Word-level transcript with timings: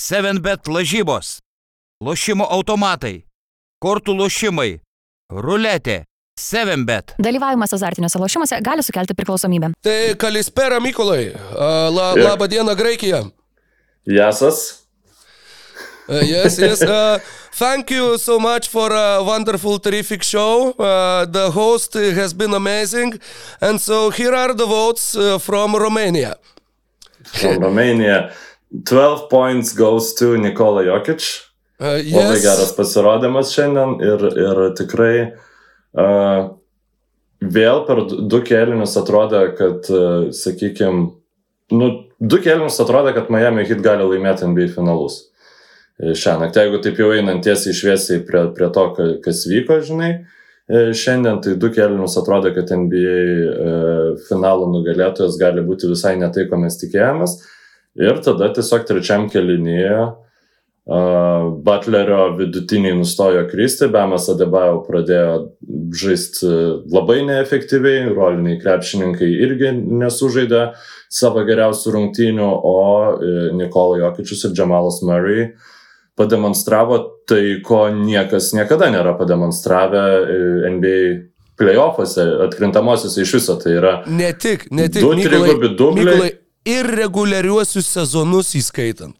7bet 0.00 0.68
lažybos, 0.72 1.38
lošimo 2.00 2.46
automatai, 2.48 3.24
kortų 3.84 4.14
lošimai, 4.16 4.78
ruletė, 5.30 6.04
7bet. 6.40 7.12
Dalyvavimas 7.20 7.74
azartiniuose 7.76 8.18
lošimuose 8.22 8.60
gali 8.64 8.82
sukelti 8.86 9.12
priklausomybę. 9.18 9.74
Tai 9.84 10.14
kalispera 10.22 10.78
Mykolai. 10.80 11.34
A, 11.36 11.90
La, 11.92 12.06
Ir- 12.16 12.24
labą 12.24 12.48
dieną 12.48 12.74
Graikija. 12.78 13.24
Jasas. 14.08 14.86
Uh, 16.08 16.22
yes, 16.24 16.56
yes. 16.58 16.80
Uh, 16.82 17.20
thank 17.58 17.90
you 17.90 18.16
so 18.18 18.38
much 18.40 18.68
for 18.68 18.90
a 18.92 19.22
wonderful, 19.22 19.78
terrific 19.78 20.22
show. 20.24 20.72
Uh, 20.78 21.26
the 21.26 21.50
host 21.50 21.92
has 21.94 22.32
been 22.32 22.54
amazing. 22.54 23.20
And 23.60 23.78
so 23.80 24.08
here 24.10 24.34
are 24.34 24.54
the 24.54 24.66
votes 24.66 25.14
uh, 25.14 25.38
from 25.38 25.76
Romania. 25.76 26.36
From 27.22 27.58
Romania. 27.60 28.32
12 28.72 29.28
points 29.30 29.72
goes 29.76 30.14
to 30.14 30.36
Nikola 30.38 30.84
Jokic. 30.86 31.24
Uh, 31.80 31.96
Labai 32.04 32.36
yes. 32.36 32.42
geras 32.44 32.72
pasirodymas 32.76 33.54
šiandien 33.54 33.96
ir, 34.04 34.24
ir 34.36 34.58
tikrai 34.76 35.14
uh, 35.96 36.50
vėl 37.40 37.80
per 37.88 38.02
du- 38.10 38.42
kėlinius 38.44 38.98
atrodė, 39.00 39.46
kad, 39.56 39.88
uh, 39.88 40.28
sakykime, 40.36 41.06
nu, 41.72 41.88
du 42.20 42.38
kėlinius 42.44 42.76
atrodė, 42.84 43.14
kad 43.16 43.32
Miami 43.32 43.64
Heat 43.64 43.80
gali 43.84 44.04
laimėti 44.04 44.44
NBA 44.50 44.68
finalus. 44.74 45.22
E, 46.00 46.12
Šią 46.16 46.36
naktį, 46.40 46.62
jeigu 46.66 46.78
taip 46.84 47.00
jau 47.00 47.10
einant 47.16 47.42
tiesiai 47.44 47.74
šviesiai 47.76 48.22
prie, 48.28 48.46
prie 48.56 48.68
to, 48.72 48.84
ka- 48.96 49.08
kas 49.24 49.42
vyko, 49.48 49.80
žinai, 49.84 50.10
e, 50.68 50.82
šiandien 50.96 51.40
tai 51.44 51.54
du 51.60 51.68
kėlinius 51.72 52.16
atrodė, 52.20 52.52
kad 52.56 52.72
NBA 52.76 53.16
e, 53.16 53.72
finalo 54.28 54.68
nugalėtojas 54.72 55.36
gali 55.40 55.64
būti 55.66 55.90
visai 55.92 56.14
ne 56.20 56.28
tai, 56.32 56.46
ko 56.48 56.60
mes 56.60 56.76
tikėjomės. 56.80 57.38
Ir 57.98 58.20
tada 58.24 58.52
tiesiog 58.54 58.84
trečiam 58.86 59.26
kėlinyje 59.32 59.94
Uh, 60.90 61.60
Butlerio 61.62 62.36
vidutiniai 62.36 62.96
nustojo 62.98 63.44
kristi, 63.50 63.86
Bemas 63.92 64.24
Adebayo 64.32 64.80
pradėjo 64.82 65.34
žaisti 65.94 66.48
labai 66.90 67.20
neefektyviai, 67.28 68.08
roliniai 68.16 68.56
krepšininkai 68.58 69.28
irgi 69.44 69.70
nesužaidė 69.76 70.64
savo 71.12 71.44
geriausių 71.46 71.94
rungtynių, 71.94 72.48
o 72.48 72.80
e, 73.12 73.30
Nikola 73.60 74.00
Jokičius 74.00 74.48
ir 74.48 74.56
Džamalas 74.56 74.98
Murray 75.06 75.50
pademonstravo 76.18 76.98
tai, 77.28 77.60
ko 77.62 77.84
niekas 77.94 78.50
niekada 78.56 78.90
nėra 78.90 79.14
pademonstravę 79.20 80.04
e, 80.18 80.42
NBA 80.74 81.00
playoffuose, 81.60 82.24
atkrintamosiose 82.48 83.22
iš 83.22 83.38
viso. 83.38 83.60
Tai 83.62 83.78
yra 83.78 83.96
Ne 84.08 84.32
tik, 84.32 84.70
ne 84.74 84.88
tik. 84.88 85.04
Du 85.04 85.12
trigubi 85.14 85.76
dubliai. 85.76 86.32
Ir 86.68 86.84
reguliariuosius 86.92 87.88
sezonus 87.88 88.52
įskaitant. 88.58 89.16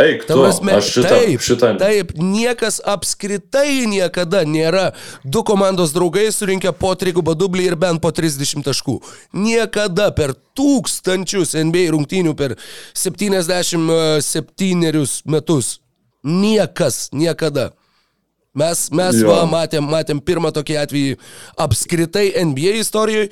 Eik, 0.00 0.22
tu, 0.26 0.34
prasme, 0.40 0.72
aš 0.80 0.86
šitą, 0.94 1.08
taip, 1.12 1.42
šitą 1.44 1.68
taip, 1.80 2.12
niekas 2.16 2.80
apskritai 2.88 3.86
niekada 3.90 4.44
nėra 4.48 4.92
du 5.24 5.42
komandos 5.46 5.92
draugai 5.92 6.32
surinkę 6.32 6.72
po 6.76 6.94
trigubą 6.98 7.34
dublį 7.38 7.62
ir 7.70 7.76
bent 7.80 8.02
po 8.02 8.10
30 8.14 8.64
taškų. 8.66 9.00
Niekada 9.36 10.10
per 10.16 10.34
tūkstančius 10.56 11.54
NBA 11.60 11.90
rungtynių 11.92 12.34
per 12.38 12.56
77 12.96 15.06
metus. 15.28 15.80
Niekas, 16.22 17.08
niekada. 17.12 17.72
Mes, 18.52 18.80
mes 18.92 19.16
Jo. 19.16 19.30
va, 19.30 19.46
matėm, 19.48 19.86
matėm 19.88 20.18
pirmą 20.20 20.50
tokį 20.52 20.74
atvejį 20.82 21.12
apskritai 21.64 22.26
NBA 22.44 22.74
istorijoje, 22.82 23.30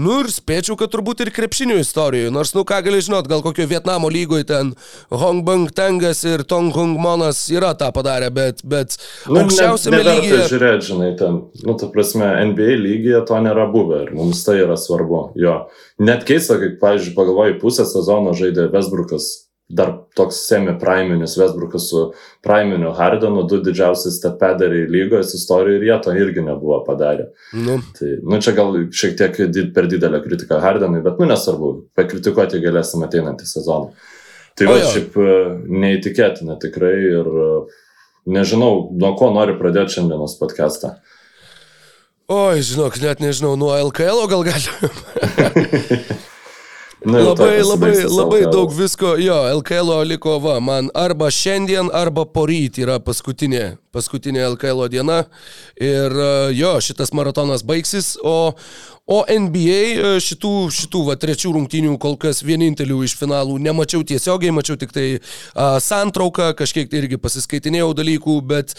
nu 0.00 0.14
ir 0.22 0.30
spėčiau, 0.32 0.78
kad 0.80 0.88
turbūt 0.94 1.20
ir 1.20 1.30
krepšinio 1.36 1.76
istorijoje, 1.82 2.30
nors, 2.32 2.54
nu 2.56 2.64
ką 2.64 2.78
gali 2.86 3.02
žinot, 3.04 3.28
gal 3.28 3.44
kokio 3.44 3.66
Vietnamo 3.68 4.08
lygoje 4.08 4.46
ten 4.48 4.70
Hongbang 5.12 5.68
Tengas 5.76 6.24
ir 6.24 6.46
Tong 6.48 6.72
Hong 6.72 6.96
Monas 6.96 7.42
yra 7.52 7.74
tą 7.76 7.90
padarę, 7.92 8.30
bet, 8.32 8.64
bet 8.64 8.96
Nu, 9.28 9.42
aukščiausiame 9.44 10.00
ne, 10.00 10.08
lygyje... 10.08 10.40
žiūrėti, 10.54 10.88
žinai, 10.88 11.12
ten, 11.20 11.42
nu, 11.68 11.76
ta 11.76 11.92
prasme, 11.92 12.32
NBA 12.54 12.80
lygyje 12.80 13.20
to 13.28 13.44
nėra 13.44 13.68
buvę 13.76 14.06
ir 14.06 14.16
mums 14.16 14.40
tai 14.48 14.56
yra 14.64 14.80
svarbu. 14.80 15.26
Jo. 15.36 15.66
Net 16.00 16.24
keista, 16.24 16.56
kaip, 16.56 16.80
pavyzdžiui, 16.80 17.12
pagalvoju, 17.20 17.60
pusę 17.60 17.84
sezono 17.92 18.32
žaidė 18.40 18.70
Vesbrukas, 18.72 19.34
dar 19.72 19.92
toks 20.16 20.42
semi-priminius 20.48 21.38
Vesbrukas 21.40 21.86
su 21.88 22.02
priminiu 22.44 22.90
Hardenu, 22.96 23.42
du 23.48 23.60
didžiausi 23.64 24.12
stepederiai 24.12 24.88
lygos 24.92 25.32
istorijoje 25.38 25.78
ir 25.80 25.86
jie 25.88 25.98
to 26.04 26.14
irgi 26.16 26.44
nebuvo 26.44 26.82
padarę. 26.86 27.30
Nu, 27.56 27.78
Tai, 27.98 28.10
nu, 28.22 28.40
čia 28.44 28.52
gal 28.56 28.76
šiek 28.92 29.16
tiek 29.18 29.38
did, 29.52 29.70
per 29.74 29.88
didelę 29.88 30.20
kritiką 30.24 30.60
Hardenui, 30.60 31.00
bet, 31.04 31.16
nu, 31.20 31.28
nesvarbu, 31.32 31.72
pakritikuoti 31.96 32.60
galėsim 32.64 33.04
ateinantį 33.06 33.48
sezoną. 33.48 33.94
Tai 34.58 34.66
O 34.68 34.74
va, 34.74 34.82
jo. 34.82 34.90
šiaip 34.92 35.16
e, 35.16 35.38
neįtikėtina 35.82 36.58
tikrai 36.60 36.92
ir 37.08 37.30
e, 37.46 37.46
nežinau, 38.36 38.90
nuo 38.92 39.14
ko 39.16 39.30
noriu 39.32 39.56
pradėti 39.60 39.96
šiandienos 39.96 40.36
podcastą. 40.40 40.98
oi, 42.28 42.60
žinok, 42.64 43.00
net 43.00 43.24
nežinau, 43.24 43.56
nuo 43.56 43.72
LKL 43.88 44.26
gal 44.28 44.44
galim. 44.50 45.00
Nu, 47.04 47.18
labai, 47.18 47.62
labai, 47.62 47.92
labai 48.06 48.40
LKL. 48.40 48.50
daug 48.50 48.72
visko. 48.74 49.16
Jo, 49.18 49.36
LKL 49.58 49.90
liko, 50.06 50.36
va, 50.42 50.58
man 50.62 50.90
arba 50.94 51.30
šiandien, 51.34 51.90
arba 51.90 52.22
poryt 52.30 52.78
yra 52.78 53.00
paskutinė, 53.02 53.76
paskutinė 53.94 54.44
LKL 54.52 54.86
diena. 54.92 55.18
Ir 55.82 56.14
e, 56.14 56.28
jo, 56.54 56.76
šitas 56.84 57.10
maratonas 57.16 57.64
baigsis, 57.66 58.12
o, 58.22 58.52
o 59.10 59.18
NBA 59.26 59.80
e, 59.96 60.12
šitų, 60.22 60.52
šitų 60.78 61.02
va, 61.08 61.18
trečių 61.18 61.56
rungtynių 61.56 61.96
kol 62.02 62.14
kas 62.22 62.44
vienintelių 62.46 63.00
iš 63.08 63.16
finalų 63.18 63.58
nemačiau 63.66 64.06
tiesiogiai, 64.06 64.54
mačiau 64.54 64.78
tik 64.78 64.94
tai 64.94 65.08
a, 65.18 65.80
santrauką, 65.82 66.52
kažkiek 66.58 66.86
tai 66.92 67.02
irgi 67.02 67.18
pasiskaitinėjau 67.18 67.90
dalykų, 67.98 68.38
bet 68.46 68.76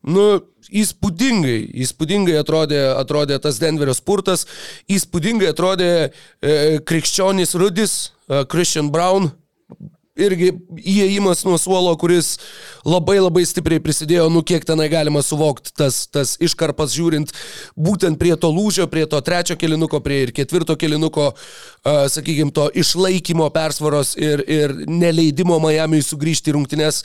Nu, 0.00 0.24
įspūdingai, 0.72 1.58
įspūdingai 1.84 2.38
atrodė, 2.40 2.80
atrodė 2.96 3.36
tas 3.42 3.58
Denverio 3.60 3.92
spurtas, 3.96 4.46
įspūdingai 4.88 5.50
atrodė 5.52 5.90
e, 6.08 6.80
krikščionis 6.88 7.52
Rudis, 7.60 7.96
e, 8.24 8.40
Christian 8.48 8.88
Brown, 8.92 9.28
irgi 10.20 10.50
įėjimas 10.76 11.44
nuo 11.46 11.56
suolo, 11.60 11.92
kuris 12.00 12.34
labai 12.88 13.18
labai 13.20 13.44
stipriai 13.48 13.82
prisidėjo, 13.82 14.28
nu 14.32 14.42
kiek 14.46 14.64
tenai 14.68 14.88
galima 14.92 15.22
suvokti 15.24 15.72
tas, 15.76 16.02
tas 16.12 16.34
iškarpas 16.42 16.96
žiūrint, 16.96 17.32
būtent 17.76 18.20
prie 18.20 18.34
to 18.40 18.50
lūžio, 18.52 18.88
prie 18.90 19.06
to 19.10 19.20
trečio 19.24 19.56
kilinuko, 19.60 20.02
prie 20.04 20.22
ir 20.26 20.34
ketvirto 20.36 20.76
kilinuko, 20.80 21.30
uh, 21.34 22.02
sakykime, 22.12 22.52
to 22.56 22.68
išlaikymo 22.82 23.48
persvaros 23.54 24.16
ir, 24.20 24.44
ir 24.48 24.76
neleidimo 24.88 25.60
Miamiui 25.62 26.04
sugrįžti 26.04 26.52
į 26.52 26.58
rungtynes. 26.58 27.04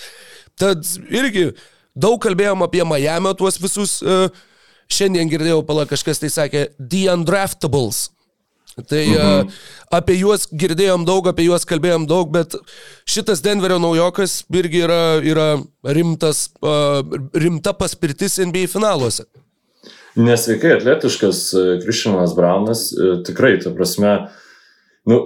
Tad 0.59 0.87
irgi 1.11 1.49
daug 1.95 2.19
kalbėjom 2.21 2.65
apie 2.65 2.83
Miami 2.87 3.33
tuos 3.39 3.59
visus. 3.61 4.01
Uh, 4.03 4.27
šiandien 4.91 5.29
girdėjau, 5.31 5.63
pala 5.65 5.87
kažkas 5.89 6.21
tai 6.21 6.29
sakė, 6.29 6.67
The 6.77 7.07
Undraftables. 7.15 8.09
Tai 8.75 9.01
mhm. 9.07 9.53
apie 9.95 10.17
juos 10.19 10.49
girdėjom 10.51 11.05
daug, 11.07 11.29
apie 11.31 11.45
juos 11.45 11.63
kalbėjom 11.65 12.09
daug, 12.09 12.27
bet 12.33 12.57
šitas 13.07 13.39
Denverio 13.41 13.77
naujokas 13.79 14.41
irgi 14.51 14.81
yra, 14.83 14.99
yra 15.23 15.45
rimtas, 15.95 16.49
uh, 16.59 16.99
rimta 17.31 17.71
paspirtis 17.77 18.35
NBA 18.43 18.67
finaluose. 18.73 19.23
Nesveikai 20.15 20.73
atletiškas 20.77 21.39
Kristianas 21.83 22.31
Braunas, 22.37 22.85
e, 22.95 23.17
tikrai, 23.27 23.57
ta 23.59 23.73
prasme, 23.75 24.13
nu, 25.05 25.19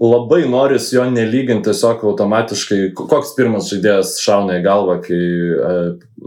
labai 0.00 0.42
noris 0.50 0.90
jo 0.92 1.04
nelyginti 1.10 1.70
tiesiog 1.70 2.02
automatiškai, 2.10 2.80
koks 2.98 3.32
pirmas 3.38 3.70
žaidėjas 3.72 4.16
šauna 4.24 4.58
į 4.60 4.64
galvą, 4.66 4.98
kai 5.06 5.20
e, 5.20 5.72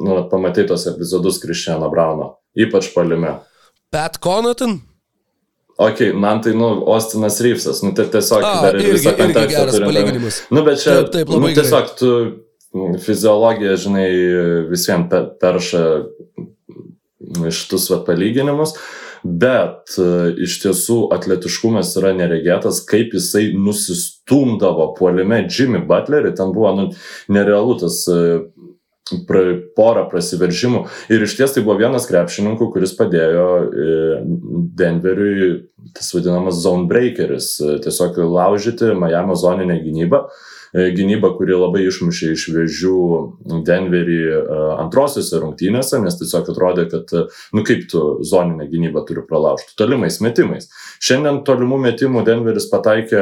nu, 0.02 0.18
pamatai 0.32 0.66
tos 0.70 0.88
epizodus 0.92 1.38
Kristiano 1.44 1.90
Brauno, 1.94 2.36
ypač 2.58 2.90
palime. 2.96 3.38
Pat 3.94 4.18
Connaughton? 4.24 4.80
Ok, 5.78 6.00
man 6.16 6.40
tai, 6.42 6.54
nu, 6.56 6.70
Ostinas 6.88 7.42
Ryfsas, 7.44 7.82
nu, 7.84 7.92
tai 7.92 8.06
tiesiog 8.08 8.44
A, 8.48 8.52
dar 8.64 8.78
ir 8.80 8.94
visą 8.96 9.12
kontekstą 9.18 9.66
omeny. 9.68 9.86
palyginimas. 9.90 10.38
Nu, 10.50 10.64
bet 10.64 10.80
čia, 10.80 11.02
Taip, 11.04 11.12
taip, 11.28 11.34
nu, 11.36 11.50
tiesiog 11.52 11.90
tu 12.00 12.12
mm, 12.72 12.94
fiziologija, 13.04 13.76
žinai, 13.84 14.06
vis 14.72 14.86
vien 14.88 15.04
pe- 15.12 15.26
perša 15.42 15.82
mm, 16.00 17.50
šitus 17.52 17.90
vat 17.92 18.06
palyginimus, 18.08 18.78
bet 19.26 19.96
e, 19.98 20.08
iš 20.46 20.60
tiesų 20.62 21.00
atletiškumas 21.16 21.96
yra 22.00 22.14
neregėtas, 22.18 22.84
kaip 22.86 23.16
jisai 23.18 23.50
nusistumdavo 23.58 24.92
puolime 25.00 25.44
Jimmy 25.50 25.82
Butlerį, 25.88 26.36
ten 26.38 26.54
buvo, 26.56 26.72
nu, 26.78 26.86
nerealu 27.34 27.78
tas 27.82 28.04
e, 28.12 28.20
pra, 29.26 29.44
porą 29.78 30.06
prasiveržimų. 30.12 30.86
Ir 31.14 31.26
iš 31.26 31.38
ties 31.40 31.56
tai 31.56 31.66
buvo 31.66 31.80
vienas 31.82 32.06
krepšininkų, 32.10 32.70
kuris 32.76 32.94
padėjo 33.00 33.48
e, 33.66 33.96
Denveriui, 34.78 35.50
tas 35.98 36.14
vadinamas 36.14 36.62
zone 36.62 36.86
breakeris, 36.92 37.56
tiesiog 37.86 38.22
laužyti 38.30 38.94
Miami 38.94 39.38
zoninę 39.42 39.82
gynybą. 39.82 40.28
E, 40.76 40.90
Gynyba, 40.92 41.30
kuri 41.38 41.56
labai 41.56 41.86
išmušė 41.88 42.34
iš 42.36 42.46
vėžių 42.52 42.96
Denverį 43.68 44.18
e, 44.28 44.40
antrosiuose 44.84 45.40
rungtynėse, 45.40 46.02
nes 46.04 46.18
tiesiog 46.20 46.50
atrodė, 46.52 46.88
kad, 46.92 47.14
e, 47.16 47.26
nu 47.56 47.64
kaip 47.68 47.86
tu 47.92 48.02
zoninę 48.28 48.68
gynybą 48.68 49.06
turi 49.08 49.24
pralaužti, 49.30 49.78
tolimais 49.80 50.20
metimais. 50.26 50.68
Šiandien 51.00 51.46
tolimų 51.48 51.80
metimų 51.86 52.26
Denveris 52.28 52.68
pataikė 52.74 53.22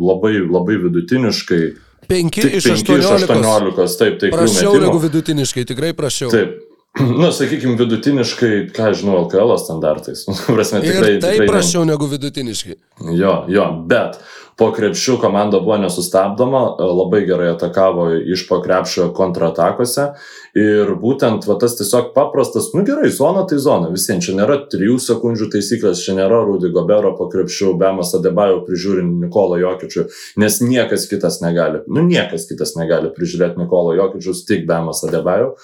labai, 0.00 0.38
labai 0.48 0.78
vidutiniškai, 0.86 1.64
5 2.08 2.36
Tik 2.36 2.54
iš 2.60 2.68
5 2.68 2.94
iš 2.98 3.08
18. 3.08 3.32
18, 3.32 3.98
taip, 4.00 4.16
tai 4.20 4.30
Prašiau 4.32 4.76
negu 4.80 5.00
vidutiniškai, 5.00 5.64
tikrai 5.68 5.92
prašiau. 5.96 6.32
Taip. 6.32 6.62
Nu, 7.20 7.32
sakykime, 7.34 7.74
vidutiniškai, 7.74 8.68
ką 8.70 8.92
žinau, 8.94 9.24
LKL 9.24 9.56
standartais. 9.58 10.20
Prasme, 10.46 10.78
tikrai, 10.84 11.16
Ir 11.16 11.22
tai 11.24 11.32
tikrai 11.32 11.46
ne- 11.48 11.50
prašiau 11.50 11.82
negu 11.88 12.06
vidutiniškai. 12.06 12.76
Jo, 13.18 13.32
jo, 13.50 13.64
bet 13.90 14.20
po 14.58 14.70
krepšių 14.74 15.16
komanda 15.22 15.58
buvo 15.62 15.76
nesustabdoma, 15.82 16.62
labai 16.78 17.24
gerai 17.26 17.50
atakavo 17.52 18.06
iš 18.34 18.46
po 18.48 18.60
krepšio 18.64 19.08
kontratakose. 19.16 20.12
Ir 20.58 20.92
būtent 21.00 21.48
va, 21.48 21.56
tas 21.60 21.74
tiesiog 21.78 22.12
paprastas, 22.14 22.70
nu 22.76 22.84
gerai, 22.86 23.10
zona 23.14 23.42
tai 23.50 23.58
zona, 23.62 23.90
visiems 23.94 24.28
čia 24.28 24.36
nėra 24.38 24.60
3 24.70 24.98
sekundžių 25.02 25.48
taisyklės, 25.56 26.04
čia 26.06 26.14
nėra 26.20 26.44
Rudy 26.46 26.70
Gobero 26.74 27.14
po 27.18 27.26
krepšių, 27.32 27.72
Bemas 27.80 28.14
Adebajo 28.14 28.62
prižiūri 28.68 29.02
Nikolo 29.08 29.58
Jokičių, 29.62 30.06
nes 30.42 30.60
niekas 30.62 31.08
kitas 31.10 31.40
negali, 31.42 31.82
nu 31.90 32.06
niekas 32.06 32.46
kitas 32.50 32.76
negali 32.78 33.10
prižiūrėti 33.16 33.64
Nikolo 33.64 33.96
Jokičius, 33.98 34.46
tik 34.46 34.68
Bemas 34.70 35.02
Adebajo 35.08 35.56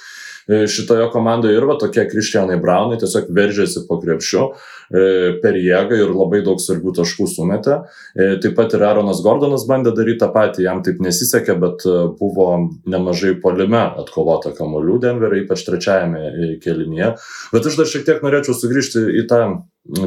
E, 0.51 0.67
šitoje 0.67 1.11
komandoje. 1.13 1.55
Ir 1.57 1.67
va 1.69 1.77
tokie 1.79 2.03
Kristianai 2.11 2.57
Braunai 2.59 2.99
tiesiog 2.99 3.29
veržėsi 3.37 3.85
po 3.87 4.01
krepšiu. 4.03 4.49
e, 4.51 4.80
per 4.91 5.55
jėgą 5.55 5.99
ir 6.03 6.11
labai 6.11 6.41
daug 6.47 6.59
svarbių 6.59 6.95
taškų 6.99 7.27
sumetė. 7.31 7.77
E, 8.15 8.33
Taip 8.43 8.57
pat 8.59 8.75
ir 8.75 8.85
Aaronas 8.89 9.23
Gordonas 9.23 9.67
bandė 9.69 9.93
daryti 9.95 10.23
tą 10.25 10.31
patį, 10.35 10.65
jam 10.67 10.83
taip 10.87 10.99
nesisekė, 11.05 11.57
bet 11.63 11.87
e, 11.87 11.97
buvo 12.19 12.49
nemažai 12.91 13.37
polime 13.43 13.85
atkovota 14.03 14.55
kamolių 14.57 14.99
Denverio, 15.07 15.45
ypač 15.45 15.63
trečiajame 15.69 16.25
e, 16.31 16.53
kelinyje. 16.65 17.15
Bet 17.55 17.71
aš 17.71 17.79
dar 17.83 17.93
šiek 17.93 18.09
tiek 18.09 18.25
norėčiau 18.27 18.57
sugrįžti 18.59 19.07
į 19.23 19.29
tą 19.31 19.45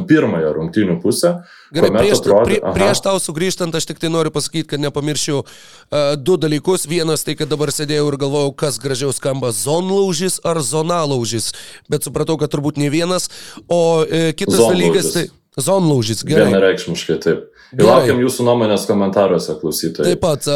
pirmąją 0.08 0.52
rungtynių 0.54 1.00
pusę. 1.02 1.42
Gerai, 1.74 1.90
prieš, 1.90 2.20
atrodė- 2.20 2.44
prie, 2.46 2.72
prieš 2.76 3.00
tau 3.02 3.18
sugrįžtant, 3.18 3.74
aš 3.74 3.88
tik 3.90 3.98
tai 3.98 4.08
noriu 4.08 4.30
pasakyti, 4.30 4.68
kad 4.70 4.80
nepamirščiau 4.80 5.40
uh, 5.42 6.14
du 6.16 6.36
dalykus. 6.38 6.86
Vienas 6.86 7.26
tai, 7.26 7.34
kad 7.34 7.50
dabar 7.50 7.72
sėdėjau 7.74 8.06
ir 8.12 8.16
galvojau, 8.22 8.54
kas 8.54 8.78
gražiau 8.78 9.10
skamba- 9.12 9.50
zonlaužis 9.64 10.38
ar 10.44 10.62
zonalaužis. 10.62 11.52
Bet 11.90 12.06
supratau, 12.06 12.38
kad 12.38 12.54
turbūt 12.54 12.78
ne 12.78 12.88
vienas. 12.88 13.28
O 13.68 14.06
uh, 14.06 14.30
kitas 14.32 14.54
Zonlaužis. 14.54 14.73
Dalykas 14.74 15.10
tai... 15.16 15.26
Zonlaužis, 15.54 16.24
gerai. 16.26 16.48
Vienareikšmiškai 16.48 17.14
taip. 17.22 17.42
Ir 17.74 17.86
laukiam 17.86 18.18
jūsų 18.18 18.42
nuomonės 18.46 18.88
komentaruose, 18.88 19.54
klausytojai. 19.60 20.12
Taip 20.12 20.20
pat 20.22 20.48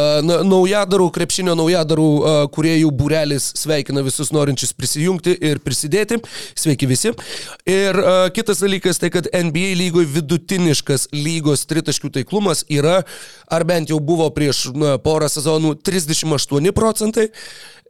naujadarų, 0.46 1.06
krepšinio 1.14 1.54
naujadarų 1.58 2.06
kuriejų 2.54 2.90
būrelis 2.98 3.46
sveikina 3.58 4.02
visus 4.06 4.32
norinčius 4.34 4.74
prisijungti 4.74 5.36
ir 5.50 5.62
prisidėti. 5.62 6.18
Sveiki 6.58 6.90
visi. 6.90 7.14
Ir 7.70 7.98
kitas 8.34 8.62
dalykas 8.62 8.98
tai, 9.02 9.12
kad 9.14 9.30
NBA 9.30 9.78
lygoje 9.78 10.10
vidutiniškas 10.18 11.08
lygos 11.14 11.66
tritaškių 11.70 12.12
taiklumas 12.18 12.66
yra, 12.66 13.00
ar 13.46 13.66
bent 13.70 13.94
jau 13.94 14.02
buvo 14.02 14.26
prieš 14.34 14.68
porą 15.06 15.30
sezonų, 15.30 15.76
38 15.86 16.74
procentai. 16.74 17.30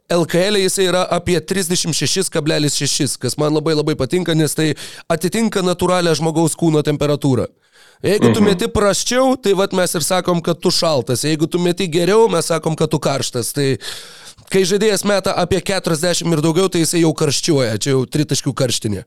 LKL 0.09 0.57
jisai 0.63 0.89
yra 0.89 1.05
apie 1.05 1.37
36,6, 1.37 3.17
kas 3.21 3.37
man 3.37 3.53
labai 3.53 3.75
labai 3.77 3.95
patinka, 3.99 4.33
nes 4.33 4.55
tai 4.57 4.71
atitinka 5.11 5.61
natūralią 5.65 6.15
žmogaus 6.17 6.57
kūno 6.57 6.81
temperatūrą. 6.85 7.45
Jeigu 8.03 8.31
tu 8.31 8.41
meti 8.41 8.69
prasčiau, 8.71 9.35
tai 9.35 9.53
vat 9.59 9.73
mes 9.75 9.93
ir 9.95 10.05
sakom, 10.05 10.39
kad 10.41 10.61
tu 10.63 10.71
šaltas. 10.71 11.25
Jeigu 11.27 11.49
tu 11.51 11.59
meti 11.59 11.89
geriau, 11.91 12.29
mes 12.31 12.47
sakom, 12.47 12.77
kad 12.79 12.91
tu 12.93 12.99
karštas. 13.03 13.51
Tai 13.55 13.73
kai 14.49 14.63
žaidėjas 14.67 15.03
meta 15.07 15.33
apie 15.35 15.59
40 15.59 16.31
ir 16.31 16.43
daugiau, 16.45 16.71
tai 16.71 16.85
jisai 16.85 17.03
jau 17.03 17.11
karščiuoja. 17.11 17.75
Čia 17.75 17.97
jau 17.97 18.05
tritaškių 18.07 18.55
karštinė. 18.55 19.03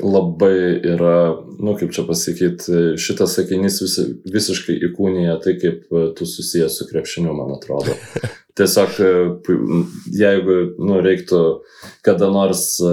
labai 0.00 0.80
yra, 0.86 1.16
nu 1.60 1.74
kaip 1.76 1.90
čia 1.92 2.06
pasakyti, 2.08 2.96
šitas 2.96 3.34
sakinys 3.36 3.82
vis, 3.82 3.98
visiškai 4.32 4.78
įkūnija 4.88 5.34
tai, 5.44 5.58
kaip 5.60 5.90
e, 5.90 6.04
tu 6.16 6.24
susijęs 6.24 6.78
su 6.78 6.86
krepšiniu, 6.88 7.34
man 7.36 7.58
atrodo. 7.58 7.98
Tiesiog, 8.60 8.96
e, 9.00 9.54
jeigu 10.20 10.56
nu, 10.76 10.98
reiktų 11.00 11.40
kada 12.04 12.28
nors 12.32 12.64
e, 12.84 12.90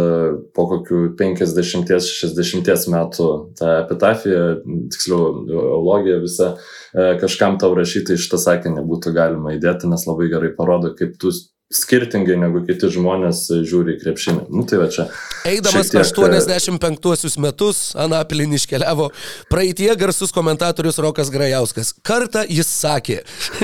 po 0.55 0.67
kokių 0.71 1.01
50-60 1.19 2.87
metų 2.93 3.27
tą 3.59 3.73
epitafiją, 3.81 4.45
tiksliau, 4.93 5.27
eulogiją 5.51 6.21
visą, 6.23 6.53
e, 6.93 7.09
kažkam 7.19 7.59
tau 7.59 7.73
rašyti 7.75 8.15
iš 8.15 8.29
tą 8.31 8.39
sakinį 8.39 8.85
būtų 8.87 9.11
galima 9.17 9.57
įdėti, 9.57 9.91
nes 9.91 10.07
labai 10.07 10.29
gerai 10.31 10.53
parodo, 10.55 10.93
kaip 10.95 11.19
tu 11.19 11.33
skirtingai 11.67 12.37
negu 12.39 12.61
kiti 12.63 12.87
žmonės 12.91 13.41
e, 13.51 13.57
žiūri 13.67 13.97
į 13.97 13.99
krepšinį. 13.99 14.43
Nu 14.55 14.63
tai 14.67 14.79
va 14.79 14.87
čia. 14.91 15.09
Eidamas 15.47 15.89
tiek, 15.91 15.99
e, 15.99 16.03
85 16.07 17.35
metus, 17.43 17.81
Anapilin 17.99 18.55
iškeliavo 18.55 19.09
praeitie 19.51 19.89
garsus 19.99 20.31
komentatorius 20.35 20.99
Rokas 21.03 21.31
Grajauskas. 21.33 21.91
Kartą 22.07 22.45
jis 22.47 22.69
sakė. 22.71 23.17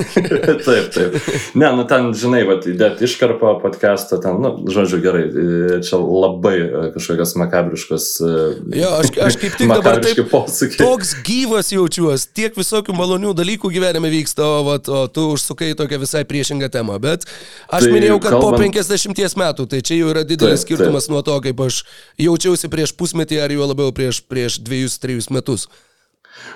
taip, 0.68 0.90
taip. 0.92 1.16
Ne, 1.56 1.70
nu 1.78 1.86
ten, 1.88 2.10
žinai, 2.18 2.42
va, 2.50 2.58
įdėti 2.60 3.08
iškarpą 3.08 3.54
podcastą, 3.64 4.20
ten, 4.24 4.36
nu, 4.44 4.52
žodžiu, 4.68 5.00
gerai, 5.04 5.24
e, 5.30 5.80
čia 5.88 6.02
labai 6.02 6.58
e, 6.60 6.84
kažkokios 6.98 7.36
makabriškos. 7.40 8.10
e, 8.20 8.82
Jo, 8.82 8.92
aš, 9.00 9.14
aš 9.30 9.40
kaip 9.46 9.58
tik 9.62 9.72
dabar 9.72 10.04
taip 10.04 10.20
posakiai. 10.32 10.82
toks 10.82 11.16
gyvas 11.24 11.72
jaučiuosi, 11.72 12.28
tiek 12.36 12.60
visokių 12.60 13.00
malonių 13.00 13.32
dalykų 13.40 13.72
gyvenime 13.72 14.12
vyksta, 14.12 14.44
o, 14.44 14.62
vat, 14.68 14.92
o 14.92 15.06
tu 15.08 15.30
užsukai 15.38 15.72
tokią 15.80 16.04
visai 16.04 16.28
priešingą 16.28 16.68
temą. 16.74 17.00
Bet 17.00 17.24
aš 17.72 17.88
Tai 17.88 17.93
minėjau, 17.94 18.20
kad 18.20 18.36
kalbant- 18.36 18.58
po 18.58 18.64
50 18.64 19.38
metų, 19.40 19.68
tai 19.70 19.82
čia 19.86 20.00
jau 20.00 20.12
yra 20.12 20.24
didelis 20.28 20.64
Taip, 20.64 20.68
skirtumas 20.68 21.10
nuo 21.10 21.22
to, 21.26 21.40
kaip 21.46 21.60
aš 21.66 21.84
jaučiausi 22.22 22.70
prieš 22.74 22.96
pusmetį 23.00 23.42
ar 23.44 23.52
juo 23.56 23.68
labiau 23.70 23.94
prieš, 23.96 24.22
prieš 24.26 24.60
dviejus, 24.60 25.00
trejus 25.00 25.30
metus. 25.30 25.68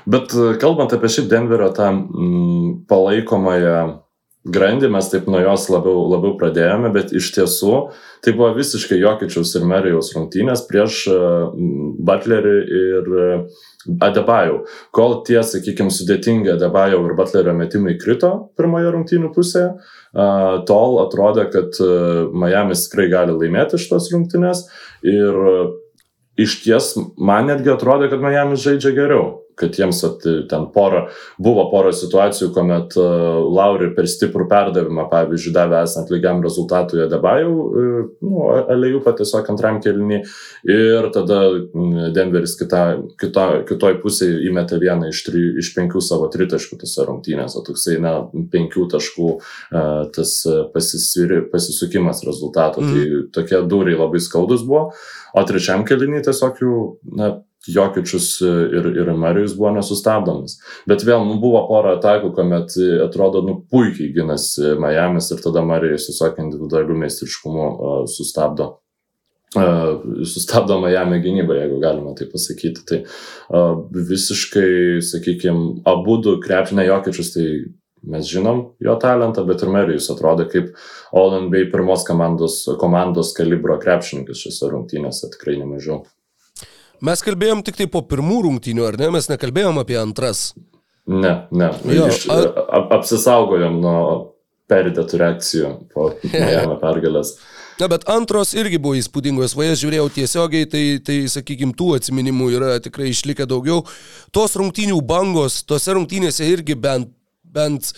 Bet 0.09 0.33
e, 0.33 0.57
kalbant 0.61 0.93
apie 0.95 1.09
šį 1.11 1.27
Denverio 1.31 1.69
tą 1.75 1.91
mm, 1.93 2.85
palaikomąją 2.89 3.77
grandį, 4.53 4.89
mes 4.93 5.07
taip 5.11 5.27
nuo 5.31 5.39
jos 5.43 5.67
labiau, 5.71 6.05
labiau 6.11 6.35
pradėjome, 6.39 6.91
bet 6.95 7.13
iš 7.15 7.29
tiesų 7.35 7.77
tai 8.25 8.33
buvo 8.35 8.49
visiškai 8.57 8.99
Jokičiaus 8.99 9.53
ir 9.59 9.65
Merijaus 9.69 10.11
rungtynės 10.15 10.63
prieš 10.69 11.03
e, 11.11 11.17
Butlerį 12.07 12.55
ir 12.81 13.09
e, 13.23 13.31
Adebajau. 14.03 14.61
Kol 14.95 15.17
tie, 15.27 15.39
sakykime, 15.47 15.91
sudėtingi 15.93 16.51
Adebajau 16.55 17.01
ir 17.07 17.15
Butlerio 17.17 17.55
metimai 17.55 17.95
krito 18.01 18.31
pirmoje 18.59 18.91
rungtynių 18.95 19.31
pusėje, 19.35 19.73
a, 19.77 20.29
tol 20.67 21.01
atrodė, 21.03 21.47
kad 21.53 21.79
e, 21.83 21.89
Miami's 22.35 22.87
tikrai 22.87 23.09
gali 23.13 23.35
laimėti 23.35 23.79
šitos 23.81 24.11
rungtynės 24.13 24.67
ir 25.07 25.43
e, 25.53 25.57
iš 26.43 26.61
ties 26.63 26.93
man 27.17 27.51
netgi 27.51 27.73
atrodė, 27.73 28.11
kad 28.11 28.23
Miami's 28.23 28.65
žaidžia 28.65 28.95
geriau 28.97 29.46
kad 29.57 29.77
jiems 29.77 30.03
at, 30.05 30.25
ten 30.49 30.67
pora, 30.73 31.05
buvo 31.41 31.65
pora 31.71 31.91
situacijų, 31.95 32.51
kuomet 32.55 32.97
uh, 32.99 33.39
Lauri 33.53 33.89
per 33.95 34.07
stiprų 34.09 34.47
perdavimą, 34.51 35.07
pavyzdžiui, 35.11 35.53
davė 35.55 35.81
esant 35.83 36.11
lygiam 36.13 36.43
rezultatui 36.45 37.01
Adebajau, 37.05 37.53
uh, 37.53 37.97
nu, 38.25 38.45
Alejupą 38.75 39.15
tiesiog 39.17 39.49
antram 39.53 39.79
kelnį 39.83 40.21
ir 40.69 41.09
tada 41.15 41.39
Denveris 42.13 42.57
kita, 42.59 42.83
kita, 43.19 43.47
kitoj 43.67 43.97
pusėje 44.03 44.43
įmetė 44.49 44.79
vieną 44.83 45.11
iš, 45.11 45.23
tri, 45.27 45.43
iš 45.63 45.73
penkių 45.77 46.03
savo 46.05 46.29
tritaškų 46.33 46.79
tose 46.83 47.07
rungtynėse, 47.07 47.63
toksai, 47.67 47.97
na, 48.03 48.15
penkių 48.53 48.87
taškų 48.93 49.29
uh, 49.33 50.05
tas 50.13 50.37
pasisviri, 50.73 51.43
pasisukimas 51.51 52.21
rezultato, 52.27 52.83
mm. 52.83 52.93
tai 52.93 53.23
tokie 53.39 53.61
dūriai 53.69 53.97
labai 53.97 54.21
skaudus 54.23 54.65
buvo, 54.67 54.91
o 55.33 55.43
trečiam 55.47 55.85
kelnį 55.87 56.23
tiesiog 56.25 56.61
jų, 56.61 56.77
na, 57.17 57.33
Jokičius 57.67 58.41
ir, 58.41 58.85
ir 58.95 59.11
Marijus 59.17 59.55
buvo 59.57 59.73
nesustabdomas. 59.75 60.57
Bet 60.87 61.03
vėl, 61.07 61.25
nu, 61.27 61.37
buvo 61.41 61.65
pora 61.67 61.97
atakų, 61.97 62.31
kuomet 62.35 62.75
e, 62.79 62.89
atrodo, 63.03 63.41
nu, 63.45 63.57
puikiai 63.71 64.13
ginasi 64.15 64.75
Miami's 64.79 65.31
ir 65.33 65.41
tada 65.43 65.63
Marijus 65.67 66.07
tiesiog 66.07 66.39
individualių 66.45 66.99
meistriškumų 67.03 67.65
uh, 67.67 67.97
sustabdo. 68.11 68.75
Uh, 69.55 70.23
sustabdo 70.27 70.75
Miami 70.83 71.21
gynybą, 71.23 71.55
jeigu 71.55 71.79
galima 71.83 72.13
tai 72.15 72.27
pasakyti. 72.31 72.85
Tai 72.87 73.01
uh, 73.03 73.83
visiškai, 73.95 75.01
sakykime, 75.07 75.81
abu 75.87 76.17
du 76.23 76.37
krepšinė 76.43 76.87
Jokičius, 76.87 77.33
tai 77.35 77.47
mes 78.07 78.27
žinom 78.27 78.61
jo 78.83 78.95
talentą, 79.01 79.43
bet 79.47 79.63
ir 79.63 79.71
Marijus 79.73 80.11
atrodo 80.13 80.45
kaip 80.51 80.75
All-NBA 81.15 81.67
pirmos 81.73 82.05
komandos, 82.07 82.61
komandos 82.79 83.33
kalibro 83.35 83.79
krepšininkas 83.81 84.45
šiose 84.45 84.71
rungtynėse, 84.71 85.31
tikrai 85.35 85.57
nemažiau. 85.59 86.05
Mes 87.05 87.21
kalbėjom 87.21 87.61
tik 87.65 87.77
tai 87.77 87.87
po 87.91 88.01
pirmų 88.05 88.41
rungtynių, 88.47 88.87
ar 88.87 88.97
ne? 88.99 89.11
Mes 89.17 89.29
nekalbėjom 89.29 89.77
apie 89.83 89.99
antras. 89.99 90.51
Ne, 91.07 91.33
ne. 91.55 91.69
Jo, 91.87 92.07
Iš, 92.11 92.25
a- 92.33 92.39
ap, 92.79 92.89
apsisaugojom 92.97 93.77
nuo 93.83 93.99
perdėtų 94.67 95.19
reakcijų 95.21 95.69
po 95.93 96.09
Miami 96.33 96.79
pergalės. 96.81 97.35
Na, 97.77 97.85
bet 97.91 98.07
antros 98.09 98.55
irgi 98.57 98.79
buvo 98.81 98.97
įspūdingos. 98.97 99.53
Va, 99.55 99.67
aš 99.69 99.83
žiūrėjau 99.83 100.07
tiesiogiai, 100.15 100.65
tai, 100.67 100.83
tai 101.05 101.19
sakykime, 101.29 101.75
tų 101.77 101.91
atsiminimų 101.99 102.47
yra 102.57 102.71
tikrai 102.81 103.11
išlikę 103.13 103.45
daugiau. 103.47 103.83
Tos 104.33 104.57
rungtynių 104.57 104.97
bangos, 105.05 105.59
tose 105.69 105.93
rungtynėse 105.93 106.47
irgi 106.49 106.73
bent, 106.73 107.11
bent 107.45 107.91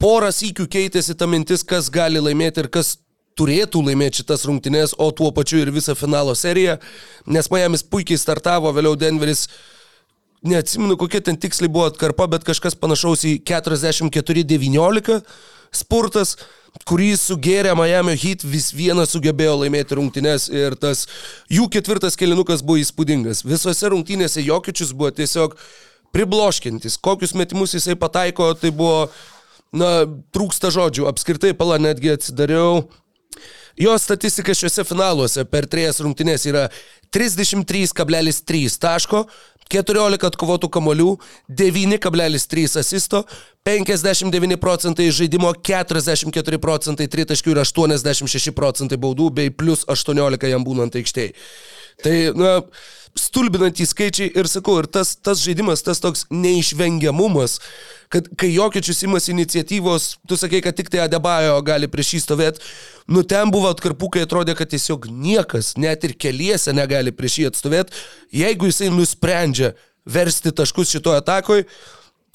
poras 0.00 0.40
įkių 0.48 0.64
keitėsi 0.72 1.14
ta 1.20 1.28
mintis, 1.28 1.60
kas 1.68 1.92
gali 1.92 2.22
laimėti 2.24 2.64
ir 2.64 2.70
kas 2.72 2.94
turėtų 3.38 3.82
laimėti 3.86 4.22
šitas 4.22 4.46
rungtynės, 4.48 4.94
o 4.98 5.10
tuo 5.16 5.30
pačiu 5.34 5.60
ir 5.62 5.72
visą 5.74 5.96
finalo 5.98 6.34
seriją, 6.36 6.78
nes 7.26 7.50
Miami's 7.52 7.84
puikiai 7.86 8.20
startavo, 8.20 8.72
vėliau 8.76 8.96
Denveris 8.98 9.46
neatsimenu, 10.46 10.96
kokia 11.00 11.20
ten 11.24 11.38
tiksliai 11.40 11.70
buvo 11.72 11.88
atkarpa, 11.90 12.28
bet 12.30 12.46
kažkas 12.48 12.76
panašaus 12.78 13.26
į 13.28 13.36
44-19. 13.48 15.20
spurtas, 15.70 16.36
kurį 16.86 17.12
sugėrė 17.18 17.74
Miami 17.78 18.16
Heat, 18.18 18.44
vis 18.46 18.70
viena 18.74 19.04
sugebėjo 19.06 19.56
laimėti 19.62 19.98
rungtynes 19.98 20.48
ir 20.50 20.76
tas 20.78 21.06
jų 21.50 21.68
ketvirtas 21.70 22.18
kelinukas 22.18 22.64
buvo 22.66 22.80
įspūdingas. 22.82 23.44
Visose 23.46 23.90
rungtynėse 23.90 24.42
Jokičius 24.42 24.94
buvo 24.94 25.10
tiesiog 25.14 25.56
pribloškintis. 26.14 26.98
Kokius 27.02 27.34
metimus 27.38 27.74
jisai 27.74 27.96
pataiko, 27.98 28.52
tai 28.58 28.72
buvo, 28.74 29.10
na, 29.74 30.06
trūksta 30.34 30.72
žodžių. 30.74 31.06
Apskritai, 31.10 31.52
pala 31.58 31.78
netgi 31.82 32.14
atsidariau. 32.14 32.88
Jo 33.78 33.98
statistika 33.98 34.54
šiuose 34.54 34.84
finaluose 34.88 35.44
per 35.46 35.68
trejas 35.70 36.00
rungtynės 36.02 36.46
yra 36.50 36.68
33,3 37.14 38.78
taško, 38.82 39.24
14 39.70 40.26
atkovotų 40.26 40.70
kamolių, 40.74 41.10
9,3 41.46 42.80
asisto, 42.80 43.22
59 43.66 44.58
procentai 44.58 45.10
žaidimo, 45.14 45.52
44 45.54 46.58
procentai 46.58 47.06
tritaškių 47.10 47.54
ir 47.54 47.62
86 47.62 48.54
procentai 48.56 48.98
baudų, 48.98 49.30
bei 49.36 49.52
plus 49.54 49.86
18 49.86 50.50
jam 50.50 50.66
būnant 50.66 50.98
aikštėje. 50.98 51.36
Tai, 52.04 52.16
na, 52.38 52.54
stulbinantys 53.18 53.92
skaičiai 53.94 54.30
ir 54.38 54.48
sakau, 54.50 54.78
ir 54.80 54.88
tas, 54.90 55.14
tas 55.18 55.42
žaidimas, 55.42 55.82
tas 55.84 56.00
toks 56.02 56.24
neišvengiamumas, 56.30 57.58
kad 58.12 58.28
kai 58.38 58.52
Jokičius 58.54 59.02
imasi 59.06 59.32
iniciatyvos, 59.34 60.08
tu 60.28 60.38
sakai, 60.38 60.62
kad 60.64 60.78
tik 60.78 60.90
tai 60.92 61.04
Adebajo 61.04 61.58
gali 61.66 61.90
prieš 61.90 62.14
jį 62.16 62.22
stovėti, 62.24 62.64
nu 63.10 63.24
ten 63.26 63.52
buvo 63.52 63.70
atkarpų, 63.74 64.12
kai 64.14 64.24
atrodė, 64.26 64.56
kad 64.58 64.70
tiesiog 64.72 65.10
niekas, 65.10 65.74
net 65.80 66.06
ir 66.06 66.16
keliese 66.18 66.74
negali 66.76 67.14
prieš 67.14 67.40
jį 67.40 67.48
atstovėti, 67.50 68.04
jeigu 68.42 68.70
jisai 68.70 68.90
nusprendžia 68.94 69.74
versti 70.10 70.54
taškus 70.56 70.94
šitoje 70.94 71.22
atakoje, 71.22 71.66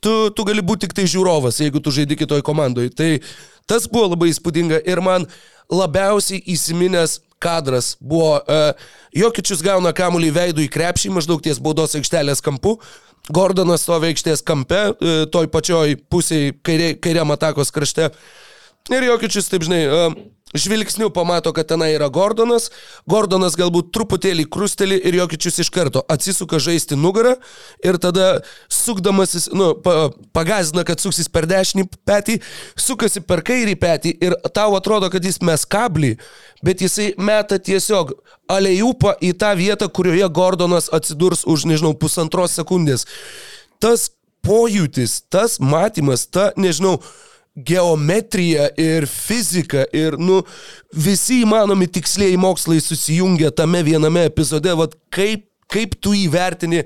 tu, 0.03 0.13
tu 0.35 0.45
gali 0.47 0.63
būti 0.65 0.85
tik 0.85 0.95
tai 0.97 1.05
žiūrovas, 1.09 1.61
jeigu 1.63 1.81
tu 1.83 1.93
žaidži 1.95 2.17
kitoj 2.23 2.43
komandoje. 2.45 2.93
Tai 2.95 3.09
tas 3.69 3.87
buvo 3.91 4.11
labai 4.13 4.31
įspūdinga 4.33 4.81
ir 4.87 5.01
man 5.03 5.27
labiausiai 5.71 6.43
įsiminęs 6.53 7.19
kadras 7.41 7.95
buvo, 7.99 8.37
uh, 8.39 8.71
Jokičius 9.15 9.63
gauna 9.65 9.93
kamuolį 9.95 10.31
veidų 10.35 10.65
į 10.65 10.71
krepšį 10.73 11.11
maždaug 11.17 11.43
ties 11.43 11.59
baudos 11.61 11.97
aikštelės 11.97 12.41
kampu, 12.45 12.77
Gordonas 13.33 13.81
stovi 13.85 14.11
aikštės 14.13 14.43
kampe, 14.45 14.81
uh, 14.93 15.25
toj 15.33 15.49
pačioj 15.53 15.97
pusėje 16.11 16.55
kairė, 16.65 16.93
kairiam 17.01 17.33
atakos 17.35 17.73
krašte. 17.75 18.11
Ir 18.93 19.07
Jokičius, 19.07 19.49
taip 19.49 19.65
žinai, 19.65 19.83
uh, 19.89 20.15
žvilgsniu 20.55 21.09
pamato, 21.13 21.53
kad 21.53 21.67
tenai 21.67 21.91
yra 21.95 22.07
Gordonas, 22.13 22.69
Gordonas 23.09 23.57
galbūt 23.59 23.91
truputėlį 23.95 24.47
krustelį 24.51 24.97
ir 25.05 25.19
Jokičius 25.19 25.61
iš 25.65 25.71
karto 25.73 26.03
atsisuka 26.11 26.59
žaisti 26.63 26.97
nugarą 26.99 27.35
ir 27.83 27.99
tada 28.01 28.41
sukdamasis, 28.71 29.49
nu, 29.53 29.73
pa, 29.83 30.09
pagazina, 30.35 30.85
kad 30.87 31.03
suksis 31.03 31.29
per 31.31 31.47
dešinį 31.49 31.87
petį, 32.07 32.39
sukasi 32.79 33.23
per 33.27 33.43
kairį 33.45 33.75
petį 33.81 34.15
ir 34.23 34.37
tau 34.55 34.75
atrodo, 34.79 35.11
kad 35.13 35.23
jis 35.25 35.41
mes 35.45 35.67
kablį, 35.67 36.15
bet 36.65 36.81
jisai 36.85 37.11
meta 37.17 37.59
tiesiog 37.59 38.15
alejupą 38.51 39.15
į 39.21 39.33
tą 39.41 39.53
vietą, 39.57 39.89
kurioje 39.89 40.29
Gordonas 40.33 40.89
atsidurs 40.93 41.45
už, 41.49 41.67
nežinau, 41.69 41.95
pusantros 41.97 42.55
sekundės. 42.57 43.05
Tas 43.83 44.09
pojūtis, 44.45 45.23
tas 45.33 45.59
matymas, 45.59 46.27
ta, 46.29 46.51
nežinau, 46.57 46.99
geometrija 47.55 48.67
ir 48.77 49.07
fizika 49.07 49.85
ir, 49.95 50.17
nu, 50.19 50.41
visi 50.91 51.41
įmanomi 51.45 51.87
tikslėjai 51.87 52.39
mokslai 52.39 52.81
susijungia 52.83 53.51
tame 53.55 53.83
viename 53.87 54.25
epizode, 54.27 54.73
vad 54.75 54.97
kaip, 55.15 55.47
kaip 55.71 55.95
tu 56.03 56.13
įvertini 56.17 56.83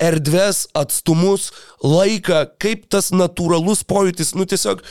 erdves, 0.00 0.66
atstumus, 0.76 1.50
laiką, 1.82 2.44
kaip 2.60 2.86
tas 2.92 3.10
natūralus 3.16 3.82
pojūtis, 3.88 4.34
nu, 4.36 4.46
tiesiog 4.48 4.84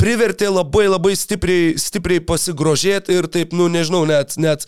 privertė 0.00 0.48
labai 0.50 0.86
labai 0.88 1.14
stipriai, 1.18 1.74
stipriai 1.78 2.22
pasigrožėti 2.24 3.14
ir 3.14 3.30
taip, 3.30 3.54
nu, 3.54 3.68
nežinau, 3.70 4.04
net, 4.06 4.38
net, 4.38 4.66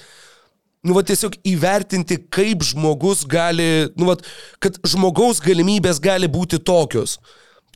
nu, 0.83 0.99
va, 0.99 1.07
tiesiog 1.07 1.39
įvertinti, 1.47 2.21
kaip 2.27 2.67
žmogus 2.67 3.23
gali, 3.27 3.89
nu, 3.95 4.11
va, 4.11 4.19
kad 4.63 4.79
žmogaus 4.87 5.43
galimybės 5.43 6.03
gali 6.03 6.31
būti 6.31 6.59
tokios. 6.59 7.21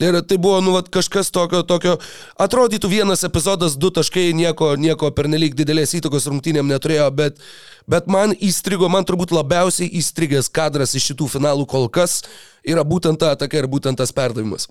Ir 0.01 0.17
tai 0.25 0.37
buvo, 0.41 0.57
nu, 0.65 0.73
vat, 0.73 0.89
kažkas 0.93 1.29
tokio, 1.33 1.61
tokio, 1.67 1.95
atrodytų 2.41 2.89
vienas 2.89 3.21
epizodas, 3.27 3.77
du 3.77 3.91
taškai, 3.93 4.31
nieko, 4.37 4.73
nieko 4.79 5.11
pernelyg 5.13 5.53
didelės 5.57 5.93
įtakos 5.99 6.25
rungtynėm 6.31 6.69
neturėjo, 6.73 7.07
bet, 7.13 7.41
bet 7.89 8.09
man 8.09 8.33
įstrigo, 8.33 8.89
man 8.89 9.05
turbūt 9.05 9.33
labiausiai 9.35 9.91
įstrigęs 10.01 10.49
kadras 10.49 10.97
iš 10.97 11.11
šitų 11.11 11.29
finalų 11.37 11.69
kol 11.69 11.89
kas 11.93 12.23
yra 12.65 12.85
būtent 12.87 13.21
ta 13.21 13.35
ataka 13.37 13.61
ir 13.61 13.69
būtent 13.69 14.01
tas 14.01 14.13
perdavimas. 14.15 14.67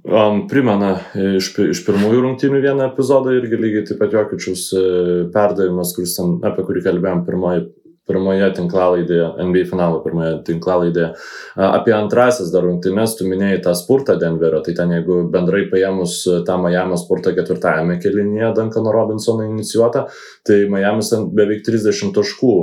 Um, 0.00 0.46
primena 0.48 0.94
iš, 1.36 1.50
iš 1.74 1.82
pirmųjų 1.84 2.22
rungtynių 2.24 2.60
vieną 2.64 2.86
epizodą 2.88 3.34
irgi 3.36 3.58
lygiai 3.60 3.82
taip 3.84 3.98
pat 4.00 4.14
Jokičius 4.16 4.62
e, 4.72 4.84
perdavimas, 5.34 5.90
kuris 5.92 6.14
ten, 6.16 6.38
apie 6.48 6.64
kurį 6.64 6.84
kalbėjom 6.86 7.20
pirmoji 7.26 7.66
pirmoje 8.08 8.48
tinklalaidėje, 8.56 9.26
NBA 9.44 9.66
finalo 9.70 10.00
pirmoje 10.04 10.40
tinklalaidėje. 10.48 11.10
Apie 11.66 11.94
antrasis 11.94 12.50
dar 12.54 12.64
rungtynes, 12.66 13.14
tu 13.18 13.28
minėjai 13.28 13.60
tą 13.66 13.74
spurtą 13.78 14.16
Denverio, 14.20 14.62
tai 14.66 14.74
ten 14.78 14.94
jeigu 14.96 15.22
bendrai 15.32 15.66
paėmus 15.70 16.22
tą 16.48 16.58
Miami 16.62 16.98
spurtą 17.00 17.34
ketvirtajame 17.36 18.00
kelinėje 18.02 18.50
Duncano 18.56 18.94
Robinsono 18.96 19.46
inicijuotą, 19.50 20.06
tai 20.46 20.64
Miami's 20.72 21.12
beveik 21.36 21.64
30 21.68 22.14
taškų 22.16 22.54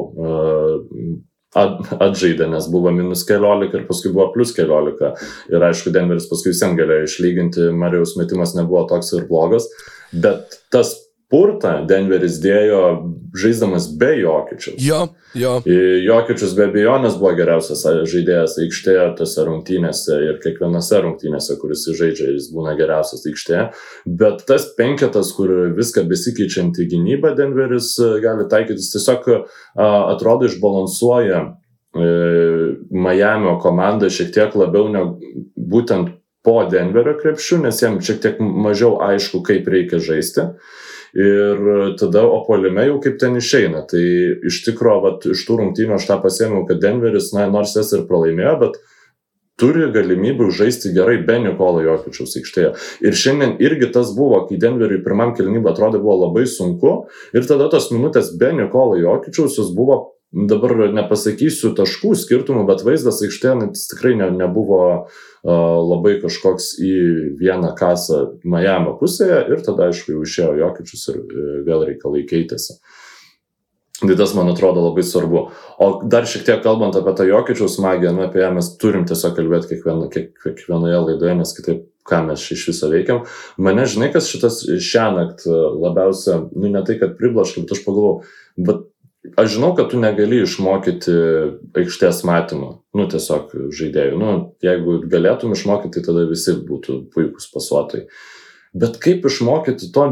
atžaidė, 1.58 2.50
nes 2.51 2.67
buvo 2.70 2.91
minus 2.94 3.24
keliolika 3.25 3.79
ir 3.79 3.88
paskui 3.88 4.12
buvo 4.13 4.27
plus 4.34 4.51
keliolika. 4.56 5.13
Ir 5.50 5.63
aišku, 5.63 5.94
Denveris 5.96 6.27
paskui 6.29 6.51
visiems 6.51 6.77
galėjo 6.77 7.08
išlyginti, 7.08 7.70
Marijos 7.74 8.17
metimas 8.20 8.53
nebuvo 8.58 8.84
toks 8.89 9.13
ir 9.15 9.27
blogas, 9.29 9.70
bet 10.12 10.60
tas 10.74 10.94
purtą 11.31 11.74
Denveris 11.88 12.38
dėjo 12.43 12.81
žaisdamas 13.38 13.89
be 14.00 14.13
Jokičiaus. 14.22 14.79
Jo, 14.81 15.00
jo. 15.38 15.57
Jokičius 15.67 16.55
be 16.57 16.67
abejonės 16.69 17.17
buvo 17.19 17.34
geriausias 17.38 17.84
žaidėjas 18.10 18.55
aikštėje 18.63 19.05
tose 19.19 19.46
rungtynėse 19.48 20.17
ir 20.24 20.39
kiekvienose 20.43 21.01
rungtynėse, 21.03 21.57
kuris 21.62 21.84
žaidžia, 22.00 22.31
jis 22.38 22.50
būna 22.55 22.77
geriausias 22.79 23.27
aikštėje. 23.29 23.67
Bet 24.24 24.46
tas 24.50 24.69
penketas, 24.79 25.34
kur 25.36 25.51
viską 25.77 26.07
besikeičianti 26.10 26.88
gynyba 26.93 27.36
Denveris 27.38 27.93
gali 28.24 28.48
taikytis, 28.50 28.93
tiesiog 28.96 29.27
atrodo 29.75 30.48
išbalansuoja 30.48 31.43
Miami 31.98 33.53
komanda 33.62 34.10
šiek 34.13 34.31
tiek 34.36 34.55
labiau 34.60 34.89
negu 34.93 35.43
būtent 35.57 36.15
po 36.46 36.62
Denverio 36.72 37.17
krepšių, 37.19 37.63
nes 37.65 37.79
jam 37.84 37.98
šiek 38.00 38.19
tiek 38.24 38.38
mažiau 38.39 38.98
aišku, 39.03 39.41
kaip 39.43 39.67
reikia 39.67 40.00
žaisti. 40.00 40.46
Ir 41.17 41.63
tada 41.97 42.27
opolime 42.29 42.83
jau 42.86 43.00
kaip 43.01 43.15
ten 43.21 43.39
išeina. 43.39 43.81
Tai 43.89 44.03
iš 44.45 44.62
tikrųjų, 44.67 45.00
vat, 45.01 45.25
iš 45.33 45.41
tų 45.47 45.62
rungtynių 45.63 45.95
aš 45.97 46.05
tą 46.12 46.19
pasėmiau, 46.21 46.67
kad 46.69 46.83
Denveris, 46.83 47.31
na, 47.33 47.47
nors 47.50 47.74
jas 47.74 47.89
ir 47.97 48.03
pralaimėjo, 48.09 48.53
bet 48.62 48.77
turi 49.57 49.88
galimybių 49.93 50.51
žaisti 50.53 50.91
gerai 50.93 51.17
be 51.25 51.39
Nikolo 51.41 51.81
Jokičiaus 51.81 52.38
aikštėje. 52.38 52.74
Ir 53.09 53.17
šiandien 53.17 53.55
irgi 53.65 53.89
tas 53.95 54.12
buvo, 54.17 54.43
kai 54.50 54.59
Denveriui 54.62 55.01
pirmam 55.05 55.33
kilnybą 55.38 55.74
atrodė 55.74 56.03
buvo 56.03 56.19
labai 56.27 56.45
sunku. 56.50 56.93
Ir 57.33 57.50
tada 57.50 57.71
tos 57.74 57.89
minutės 57.93 58.29
be 58.38 58.53
Nikolo 58.59 59.00
Jokičiaus 59.01 59.57
jos 59.57 59.74
buvo 59.74 60.03
dabar 60.31 60.91
nepasakysiu 60.91 61.71
taškų 61.77 62.12
skirtumų, 62.19 62.65
bet 62.67 62.83
vaizdas 62.86 63.21
aikštėje 63.24 63.71
tikrai 63.93 64.13
ne, 64.19 64.27
nebuvo 64.36 64.81
labai 65.46 66.17
kažkoks 66.24 66.75
į 66.84 66.94
vieną 67.39 67.74
kasą 67.77 68.24
Miami 68.48 68.96
pusėje 69.00 69.44
ir 69.51 69.65
tada, 69.65 69.91
aišku, 69.91 70.15
jau 70.15 70.24
išėjo 70.25 70.56
Jokičius 70.62 71.10
ir 71.13 71.20
uh, 71.22 71.51
vėl 71.67 71.86
reikalai 71.91 72.24
keitėsi. 72.29 72.79
Tai 73.98 74.13
tas, 74.13 74.36
man 74.38 74.50
atrodo, 74.51 74.84
labai 74.86 75.01
svarbu. 75.01 75.39
O 75.82 75.86
dar 76.06 76.27
šiek 76.29 76.44
tiek 76.46 76.60
kalbant 76.62 76.94
apie 77.00 77.15
tą 77.17 77.25
Jokičiaus 77.25 77.79
magiją, 77.82 78.12
nu, 78.13 78.27
apie 78.27 78.44
ją 78.44 78.51
mes 78.53 78.70
turim 78.77 79.08
tiesiog 79.10 79.34
kalbėti 79.39 79.72
kiekvieno, 79.72 80.10
kiek, 80.13 80.36
kiekvienoje 80.44 81.00
laidoje, 81.08 81.34
nes 81.39 81.53
kitaip 81.58 81.88
ką 82.08 82.22
mes 82.27 82.44
iš 82.53 82.67
viso 82.70 82.91
veikiam. 82.91 83.24
Mane, 83.58 83.88
žinai, 83.89 84.12
kas 84.13 84.29
šitas 84.29 84.62
šią 84.63 85.08
naktį 85.17 85.58
labiausia, 85.82 86.38
nu, 86.53 86.70
ne 86.70 86.84
tai, 86.86 87.00
kad 87.01 87.17
priblaškai, 87.17 87.65
bet 87.65 87.74
aš 87.74 87.82
pagalvojau, 87.88 88.22
bet 88.70 88.86
aš 89.36 89.57
žinau, 89.57 89.74
kad 89.77 89.91
tu 89.91 90.00
negali 90.00 90.41
išmokyti 90.46 91.13
aikštės 91.77 92.24
matymą, 92.27 92.72
nu 92.96 93.05
tiesiog 93.12 93.53
žaidėjų. 93.75 94.17
Nu, 94.22 94.34
jeigu 94.63 95.01
galėtum 95.10 95.55
išmokyti, 95.55 95.98
tai 95.98 96.07
tada 96.10 96.25
visi 96.29 96.55
būtų 96.67 97.00
puikūs 97.13 97.50
pasuotojai. 97.53 98.07
Bet 98.77 98.98
kaip 99.01 99.25
išmokyti 99.25 99.89
to 99.96 100.03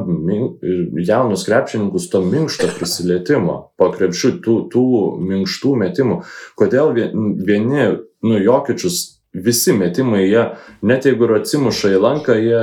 jaunus 1.05 1.43
krepšininkus 1.45 2.07
to 2.09 2.21
minkšto 2.25 2.69
prisilietimo 2.77 3.57
po 3.77 3.89
krepšių, 3.93 4.31
tų, 4.45 4.55
tų 4.73 4.85
minkštų 5.21 5.75
metimų? 5.83 6.21
Kodėl 6.57 6.95
vieni, 6.95 7.89
nu, 8.25 8.39
jokičius, 8.39 9.01
visi 9.35 9.75
metimai, 9.75 10.23
jie, 10.25 10.47
net 10.81 11.05
jeigu 11.05 11.27
ir 11.27 11.37
atsimuša 11.41 11.93
į 11.97 12.01
lanką, 12.07 12.39
jie 12.39 12.61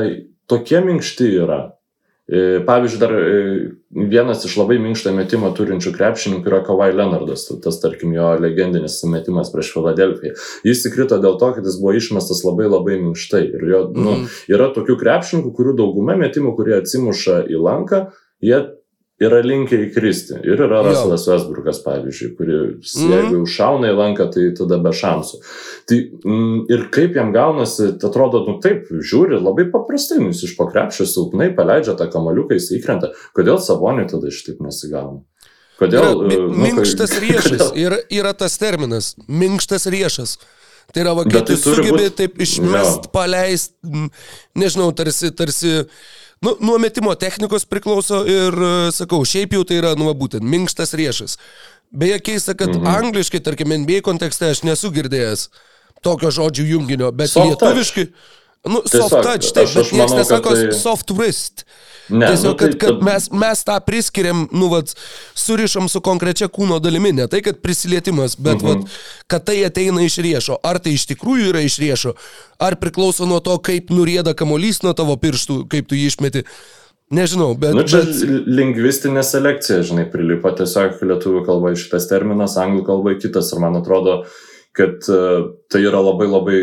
tokie 0.51 0.81
minkšti 0.85 1.29
yra. 1.45 1.61
E, 2.31 2.61
Pavyzdžiui, 2.67 3.01
dar 3.03 3.13
e, 3.19 3.71
vienas 4.09 4.45
iš 4.47 4.55
labai 4.61 4.77
minkštą 4.81 5.11
metimą 5.17 5.51
turinčių 5.59 5.91
krepšininkų 5.97 6.49
yra 6.49 6.61
Kawhi 6.65 6.93
Leonardas, 6.95 7.49
tas 7.65 7.81
tarkim 7.83 8.15
jo 8.15 8.29
legendinis 8.41 9.01
metimas 9.11 9.51
prieš 9.53 9.73
Filadelfiją. 9.75 10.37
Jis 10.65 10.85
įkrito 10.87 11.19
dėl 11.21 11.35
to, 11.41 11.49
kad 11.57 11.67
jis 11.67 11.81
buvo 11.83 11.97
išmestas 11.99 12.45
labai 12.47 12.69
labai 12.71 13.01
minkštai. 13.03 13.43
Ir 13.59 13.67
jo, 13.73 13.81
nu, 13.97 14.13
Mhm. 14.23 14.29
yra 14.55 14.71
tokių 14.77 14.97
krepšininkų, 15.03 15.51
kurių 15.59 15.75
dauguma 15.83 16.15
metimų, 16.17 16.55
kurie 16.57 16.79
atsimuša 16.79 17.43
į 17.51 17.59
lanką, 17.59 18.13
jie 18.41 18.63
yra 19.27 19.41
linkę 19.45 19.79
įkristi. 19.87 20.39
Ir 20.45 20.61
yra 20.67 20.81
Jo. 20.83 20.87
Russellas 20.89 21.27
Westbrookas, 21.31 21.79
pavyzdžiui, 21.85 22.31
kuris 22.39 22.95
Mhm. 22.97 23.11
jeigu 23.13 23.33
jau 23.39 23.47
šauna 23.57 23.91
į 23.93 23.97
lanką, 23.99 24.27
tai 24.35 24.45
tada 24.59 24.79
be 24.83 24.91
šansų. 24.91 25.41
Tai 25.87 25.97
mm, 26.25 26.67
ir 26.71 26.87
kaip 26.95 27.15
jam 27.19 27.33
gaunasi, 27.35 27.93
tai 27.99 28.09
atrodo, 28.11 28.45
nu 28.47 28.59
taip, 28.61 28.89
žiūri 28.91 29.39
labai 29.43 29.69
paprastai, 29.71 30.19
nu, 30.23 30.31
jis 30.33 30.45
iš 30.51 30.57
pokrepšio 30.59 31.07
silpnai 31.07 31.51
paleidžia 31.57 31.97
tą 31.99 32.09
kamaliuką, 32.13 32.55
jis 32.59 32.71
įkrenta. 32.79 33.13
Kodėl 33.35 33.59
savoniui 33.59 34.09
tada 34.11 34.31
šitaip 34.31 34.61
nesigauna? 34.61 35.23
Kodėl? 35.81 36.03
Yra 36.03 36.35
e, 36.35 36.39
nu, 36.39 36.57
minkštas 36.63 37.11
kai- 37.11 37.23
riešas. 37.29 37.73
Yra, 37.75 37.99
yra 38.11 38.33
tas 38.35 38.59
terminas. 38.59 39.15
Minkštas 39.29 39.87
riešas. 39.91 40.37
Tai 40.93 41.01
yra, 41.05 41.15
va, 41.17 41.23
kai 41.25 41.39
Bet 41.41 41.47
tu 41.49 41.55
tai 41.57 41.63
sugebi 41.63 42.05
būt- 42.05 42.17
taip 42.19 42.35
išmest, 42.43 43.07
Jo. 43.07 43.11
paleist, 43.15 43.73
nežinau, 44.55 44.91
tarsi, 44.95 45.31
tarsi, 45.35 45.87
nu, 46.43 46.57
nuo 46.61 46.79
metimo 46.83 47.15
technikos 47.15 47.67
priklauso 47.69 48.23
ir, 48.29 48.57
e, 48.57 48.73
sakau, 48.95 49.23
šiaip 49.29 49.57
jau 49.57 49.65
tai 49.69 49.81
yra, 49.81 49.95
nu, 49.99 50.11
būtent, 50.19 50.45
minkštas 50.45 50.95
riešas. 50.99 51.39
Beje, 51.93 52.19
keista, 52.25 52.57
kad 52.59 52.73
mhm. 52.73 52.89
angliškai, 52.89 53.43
tarkim, 53.45 53.75
NBA 53.85 54.01
kontekste 54.07 54.51
aš 54.53 54.65
nesu 54.67 54.93
girdėjęs 54.95 55.49
tokio 56.03 56.33
žodžių 56.35 56.65
junginio, 56.75 57.13
bet 57.15 57.31
Soft 57.31 57.61
touch. 57.63 58.09
Nu, 58.65 58.83
soft 58.85 58.91
Tiesiog, 58.91 59.23
touch, 59.23 59.53
taip, 59.53 59.67
aš- 59.67 59.77
aš 59.81 59.93
manau, 59.93 60.17
nesako 60.17 60.55
tai- 60.55 60.73
soft 60.73 61.11
wrist. 61.11 61.65
Ne, 62.09 62.27
Tiesiog, 62.27 62.53
nu, 62.53 62.55
tai- 62.55 62.69
kad, 62.69 62.79
kad 62.79 63.03
mes, 63.03 63.31
mes 63.31 63.65
tą 63.65 63.81
priskiriam, 63.81 64.49
nu, 64.53 64.69
vat, 64.69 64.95
surišam 65.35 65.89
su 65.89 66.01
konkrečia 66.01 66.49
kūno 66.49 66.81
dalimi, 66.81 67.13
ne 67.13 67.27
tai, 67.27 67.41
kad 67.43 67.59
prisilietimas, 67.63 68.37
bet, 68.37 68.63
mhm. 68.63 68.67
vat, 68.67 68.79
kad 69.27 69.45
tai 69.45 69.65
ateina 69.65 70.03
iš 70.03 70.17
riešo. 70.17 70.59
Ar 70.63 70.79
tai 70.79 70.95
iš 70.95 71.07
tikrųjų 71.07 71.51
yra 71.51 71.61
iš 71.61 71.79
riešo, 71.79 72.15
ar 72.59 72.77
priklauso 72.77 73.27
nuo 73.27 73.41
to, 73.41 73.59
kaip 73.59 73.91
nurieda 73.91 74.35
kamolys 74.35 74.83
nuo 74.83 74.93
tavo 74.93 75.17
pirštų, 75.17 75.67
kaip 75.69 75.89
tu 75.89 75.95
jį 75.95 76.07
išmeti. 76.07 76.45
Nežinau, 77.13 77.53
bet... 77.59 77.75
Nu, 77.77 77.83
čia 77.85 78.07
bet 78.07 78.47
lingvistinė 78.49 79.21
selekcija, 79.27 79.83
žinai, 79.85 80.07
prilipo 80.09 80.49
tiesiog 80.57 81.03
lietuvių 81.03 81.43
kalba 81.45 81.75
šitas 81.77 82.07
terminas, 82.09 82.57
anglų 82.57 82.87
kalba 82.87 83.19
kitas 83.21 83.53
ir 83.53 83.61
man 83.61 83.77
atrodo, 83.77 84.23
kad 84.73 85.05
uh, 85.13 85.53
tai 85.69 85.83
yra 85.85 86.01
labai 86.01 86.31
labai 86.31 86.63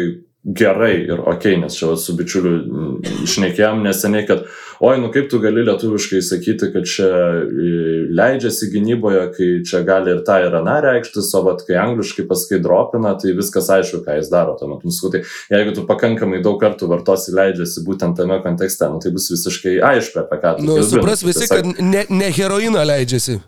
gerai 0.55 0.95
ir 1.03 1.19
ok, 1.19 1.45
nes 1.61 1.75
čia 1.77 1.95
su 1.99 2.15
bičiuliu 2.17 2.51
mm, 2.57 3.23
išnekėjom 3.25 3.83
neseniai, 3.85 4.25
kad 4.27 4.45
oi, 4.79 4.95
nu 5.01 5.09
kaip 5.13 5.27
tu 5.29 5.39
gali 5.43 5.61
lietuviškai 5.67 6.21
sakyti, 6.25 6.71
kad 6.73 6.87
čia 6.89 7.09
e, 7.09 7.73
leidžiasi 8.15 8.69
gynyboje, 8.73 9.25
kai 9.35 9.49
čia 9.67 9.83
gali 9.87 10.13
ir 10.15 10.23
tą 10.27 10.39
ir 10.45 10.55
aną 10.61 10.79
reikštis, 10.85 11.29
o 11.37 11.43
vat, 11.45 11.61
kai 11.67 11.77
angliškai 11.81 12.25
pasakai 12.29 12.61
dropina, 12.63 13.13
tai 13.19 13.35
viskas 13.37 13.69
aišku, 13.75 14.01
ką 14.07 14.17
jis 14.21 14.31
daro. 14.33 14.55
Tuomet, 14.59 14.87
nu, 14.87 14.95
sakau, 14.95 15.13
tai 15.17 15.23
jeigu 15.53 15.75
tu 15.77 15.85
pakankamai 15.89 16.41
daug 16.45 16.57
kartų 16.63 16.89
vartosi 16.89 17.35
leidžiasi 17.35 17.85
būtent 17.85 18.17
tame 18.19 18.41
kontekste, 18.45 18.89
nu, 18.89 19.03
tai 19.03 19.13
bus 19.15 19.29
visiškai 19.35 19.77
aišku, 19.93 20.23
apie 20.23 20.41
ką 20.41 20.57
tu 20.57 20.67
nu, 20.67 20.79
kalbi. 20.79 20.91
supras 20.95 21.23
Nu, 21.23 21.31
visi, 21.33 21.51
kad 21.51 21.73
ne, 21.83 22.05
ne 22.09 22.33
heroiną 22.33 22.87
leidžiasi. 22.87 23.41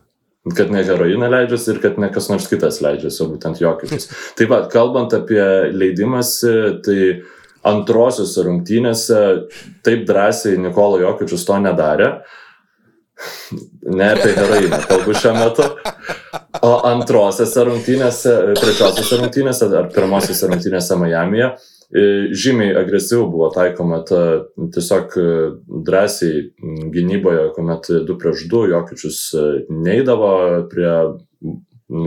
Kad 0.49 0.71
ne 0.73 0.81
heroiną 0.85 1.29
leidžiasi 1.29 1.75
ir 1.75 1.81
kad 1.83 1.99
ne 2.01 2.09
kas 2.13 2.29
nors 2.31 2.47
kitas 2.49 2.81
leidžiasi, 2.81 3.21
o 3.23 3.29
būtent 3.29 3.61
jokius. 3.61 4.09
Taip 4.39 4.49
pat, 4.49 4.69
kalbant 4.73 5.13
apie 5.13 5.43
leidimąsi, 5.75 6.53
tai 6.85 6.99
antrosiuose 7.67 8.45
rungtynėse 8.47 9.17
taip 9.85 10.07
drąsiai 10.07 10.57
Nikolo 10.57 10.97
Jokičius 11.03 11.45
to 11.45 11.59
nedarė. 11.61 12.13
Ne 13.85 14.07
apie 14.15 14.31
heroiną 14.33 14.79
kalbu 14.89 15.13
šiuo 15.13 15.33
metu. 15.35 15.67
O 16.65 16.71
antrosiuose 16.89 17.65
rungtynėse, 17.67 18.33
trečiosiuose 18.57 19.19
rungtynėse 19.19 19.67
ar 19.77 19.91
pirmosiuose 19.93 20.49
rungtynėse 20.49 20.97
Miami'e 20.97 21.51
žymiai 22.31 22.75
agresyviau 22.79 23.27
buvo 23.31 23.49
taikoma 23.51 23.99
ta 24.07 24.21
tiesiog 24.55 25.17
e, 25.19 25.25
drąsiai 25.87 26.43
gynyboje, 26.93 27.49
kuomet 27.55 27.89
2 28.07 28.17
prieš 28.21 28.45
2 28.51 28.69
Jokičius 28.71 29.19
e, 29.35 29.47
neidavo 29.69 30.31
prie 30.71 30.93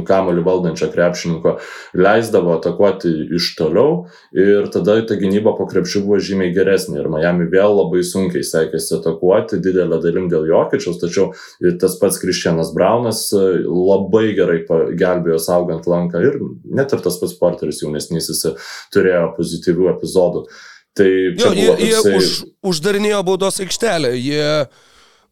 kamolių 0.08 0.44
valdančio 0.46 0.88
krepšininko, 0.92 1.56
leisdavo 1.98 2.54
atakuoti 2.56 3.10
iš 3.36 3.50
toliau 3.58 4.06
ir 4.32 4.68
tada 4.72 4.96
ta 5.06 5.18
gynyba 5.20 5.54
po 5.58 5.66
krepšių 5.70 6.04
buvo 6.06 6.20
žymiai 6.22 6.54
geresnė 6.56 7.02
ir 7.02 7.10
Miami 7.12 7.48
vėl 7.52 7.76
labai 7.78 8.04
sunkiai 8.06 8.44
sekėsi 8.46 8.96
atakuoti, 8.98 9.60
didelę 9.64 10.00
dalim 10.02 10.30
dėl 10.32 10.48
Jokičiaus, 10.48 11.00
tačiau 11.02 11.32
tas 11.80 11.98
pats 12.00 12.20
Kristianas 12.22 12.72
Braunas 12.76 13.26
e, 13.36 13.42
labai 13.68 14.30
gerai 14.36 14.62
gelbėjo 14.96 15.40
saugant 15.42 15.88
lanką 15.90 16.22
ir 16.24 16.38
net 16.64 16.94
ir 16.94 17.04
tas 17.04 17.18
pats 17.20 17.36
Porteris 17.40 17.82
jaunesnysis 17.84 18.44
e, 18.48 18.54
turėjo 18.94 19.34
pozityvių 19.38 19.90
epizodų. 19.96 20.46
Tai 20.94 21.10
Jo, 21.10 21.50
jie, 21.50 21.66
buvo 21.66 21.76
jie 21.82 21.94
toksai... 21.96 22.16
už, 22.16 22.34
uždarinėjo 22.70 23.22
baudos 23.26 23.58
aikštelę. 23.64 24.12
Jie 24.14 24.44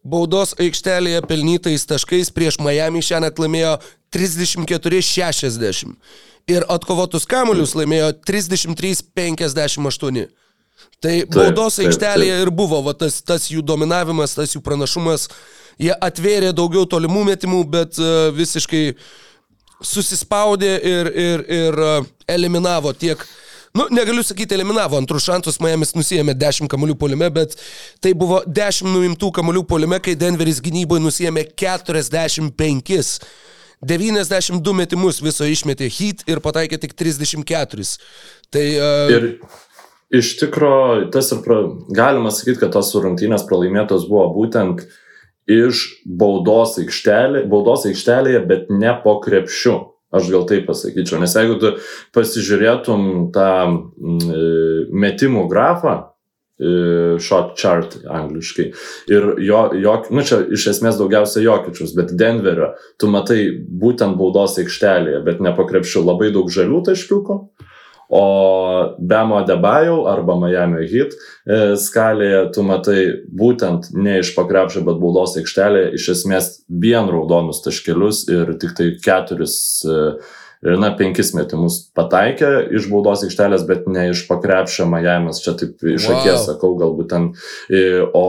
baudos 0.03 0.57
aikštelėje 0.59 1.23
pelnytais 1.31 1.87
taškais 1.87 2.33
prieš 2.35 2.59
Miami 2.63 3.03
šiandien 3.05 3.45
laimėjo 3.45 3.77
34-60. 4.15 5.97
Ir 6.51 6.67
atkovotus 6.71 7.27
kamuolius 7.31 7.75
laimėjo 7.79 8.13
33-58. 8.27 10.29
Tai 11.03 11.17
baudos 11.31 11.79
aikštelėje 11.83 12.39
ir 12.45 12.51
buvo 12.55 12.81
va, 12.87 12.95
tas, 12.99 13.21
tas 13.27 13.49
jų 13.51 13.63
dominavimas, 13.67 14.37
tas 14.39 14.55
jų 14.55 14.63
pranašumas. 14.65 15.29
Jie 15.83 15.95
atvėrė 15.95 16.53
daugiau 16.55 16.87
tolimų 16.87 17.25
metimų, 17.33 17.63
bet 17.71 17.99
uh, 18.03 18.31
visiškai 18.35 18.85
susispaudė 19.83 20.77
ir, 20.79 21.11
ir, 21.19 21.47
ir 21.51 21.81
uh, 21.83 22.11
eliminavo 22.31 22.95
tiek 22.95 23.23
Nu, 23.73 23.87
negaliu 23.89 24.21
sakyti, 24.21 24.53
eliminavo 24.55 24.99
antrus 25.01 25.25
šansus, 25.25 25.57
Miamis 25.65 25.95
nusijėmė 25.97 26.35
10 26.37 26.69
kamuolių 26.69 26.93
polime, 27.01 27.31
bet 27.33 27.55
tai 28.05 28.11
buvo 28.13 28.43
10 28.45 28.91
nuimtų 28.93 29.31
kamuolių 29.39 29.63
polime, 29.65 29.97
kai 30.05 30.13
Denveris 30.21 30.61
gynyboje 30.61 31.01
nusijėmė 31.01 31.47
45. 31.57 33.17
92 33.83 34.75
metimus 34.79 35.21
viso 35.23 35.47
išmetė 35.49 35.91
Heat 35.91 36.25
ir 36.31 36.41
pataikė 36.45 36.79
tik 36.83 36.95
34. 36.99 37.87
Tai 38.53 38.67
uh, 38.79 39.13
Ir 39.13 39.29
iš 40.13 40.37
tikro, 40.39 40.75
tas 41.13 41.33
ir 41.35 41.41
pra, 41.45 41.63
galima 41.91 42.31
sakyti, 42.31 42.61
kad 42.63 42.75
tos 42.77 42.93
rungtynės 42.95 43.47
pralaimėtos 43.49 44.07
buvo 44.11 44.29
būtent 44.37 44.85
iš 45.51 45.87
baudos, 46.07 46.77
aikštelė, 46.79 47.47
baudos 47.51 47.89
aikštelėje, 47.91 48.45
bet 48.47 48.71
ne 48.71 48.93
po 49.03 49.19
krepšiu. 49.25 49.81
Aš 50.13 50.29
gal 50.29 50.43
taip 50.45 50.67
pasakyčiau, 50.69 51.17
nes 51.23 51.33
jeigu 51.33 51.55
tu 51.57 51.71
pasižiūrėtum 52.13 53.31
tą 53.33 53.53
mm, 53.65 54.91
metimų 54.93 55.47
grafą, 55.49 55.95
e, 55.97 56.12
shot 57.23 57.57
chart 57.59 57.97
angliškai. 58.07 58.69
Ir 59.11 59.29
jo, 59.43 59.65
jo, 59.79 59.97
nu 60.15 60.25
čia 60.27 60.43
iš 60.55 60.69
esmės 60.77 61.01
daugiausia 61.01 61.43
jokičius, 61.45 61.97
bet 61.99 62.15
Denverio, 62.19 62.73
tu 63.01 63.11
matai 63.13 63.43
būtent 63.59 64.19
baudos 64.21 64.59
aikštelėje, 64.63 65.23
bet 65.27 65.43
ne 65.45 65.55
po 65.57 65.67
krepšiu 65.69 66.05
labai 66.07 66.33
daug 66.35 66.51
žalių 66.53 66.83
taškiukų. 66.91 67.39
O 68.13 68.25
Bemo 68.99 69.39
Debajau 69.49 70.03
arba 70.07 70.35
Miami 70.37 70.85
Heat 70.85 71.15
e, 71.17 71.61
skalėje 71.81 72.43
tu 72.53 72.65
matai 72.69 73.07
būtent 73.41 73.89
ne 73.97 74.19
iš 74.21 74.35
pakrepšio, 74.37 74.83
bet 74.85 74.99
baudos 75.01 75.39
aikštelėje 75.41 75.95
iš 75.97 76.09
esmės 76.19 76.51
vien 76.69 77.09
raudonus 77.09 77.63
taškelius 77.65 78.27
ir 78.29 78.53
tik 78.61 78.77
tai 78.77 78.91
keturis 79.01 79.57
e, 79.89 79.97
na, 80.63 80.93
penkis 80.95 81.33
metimus 81.35 81.79
pataikė 81.97 82.51
iš 82.79 82.87
baudos 82.91 83.25
aikštelės, 83.27 83.65
bet 83.67 83.89
ne 83.91 84.09
iš 84.13 84.25
pakrepšio 84.29 84.87
Miami's, 84.91 85.43
čia 85.43 85.57
taip 85.59 85.83
iš 85.83 86.07
Wow. 86.07 86.21
akies 86.21 86.45
sakau, 86.47 86.73
galbūt 86.79 87.09
ten, 87.11 87.29
o, 88.15 88.23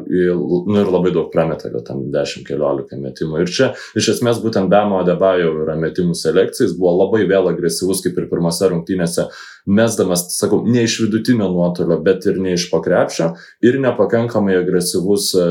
nu 0.00 0.80
ir 0.80 0.90
labai 0.90 1.12
daug 1.14 1.30
prametė, 1.32 1.70
gal 1.74 1.84
ten 1.86 2.02
10-15 2.14 2.98
metimų. 3.04 3.44
Ir 3.44 3.52
čia 3.54 3.70
iš 3.98 4.10
esmės 4.16 4.42
būtent 4.42 4.70
Bemo 4.72 5.00
Adebayo 5.04 5.52
yra 5.64 5.76
metimų 5.78 6.16
selekcija, 6.18 6.66
jis 6.66 6.76
buvo 6.78 6.96
labai 7.04 7.22
vėl 7.30 7.50
agresyvus 7.52 8.02
kaip 8.04 8.18
ir 8.18 8.28
pirmose 8.32 8.70
rungtynėse, 8.70 9.28
mesdamas, 9.70 10.26
sakau, 10.34 10.62
ne 10.66 10.84
iš 10.88 11.00
vidutinio 11.04 11.50
nuotolio, 11.52 12.00
bet 12.02 12.26
ir 12.26 12.40
ne 12.42 12.56
iš 12.58 12.66
pakrepšio 12.72 13.32
ir 13.66 13.78
nepakankamai 13.82 14.58
agresyvus 14.58 15.30
e, 15.38 15.46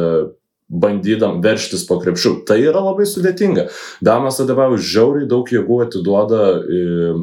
bandydam 0.69 1.41
verštis 1.43 1.85
po 1.89 1.97
krepšių. 2.01 2.35
Tai 2.47 2.59
yra 2.61 2.81
labai 2.83 3.07
sudėtinga. 3.09 3.67
Damas 4.05 4.39
Adebavus 4.43 4.85
žiauriai 4.85 5.29
daug 5.29 5.49
jėgų 5.49 5.81
atiduoda, 5.87 6.43
e, 6.61 7.15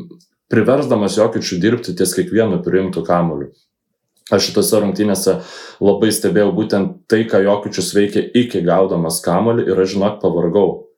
priversdamas 0.53 1.19
Jokičių 1.19 1.61
dirbti 1.63 1.95
ties 1.97 2.15
kiekvienu 2.19 2.61
priimtų 2.67 3.07
kamuoliu. 3.07 3.53
Aš 4.27 4.49
šitose 4.49 4.81
rungtynėse 4.83 5.37
labai 5.79 6.11
stebėjau 6.11 6.51
būtent 6.57 6.95
tai, 7.11 7.23
ką 7.31 7.45
Jokičius 7.45 7.93
veikia 7.95 8.25
iki 8.35 8.65
gaudamas 8.67 9.21
kamuolį 9.23 9.69
ir 9.71 9.83
aš 9.85 9.95
žinok 9.95 10.19
pavargau. 10.23 10.89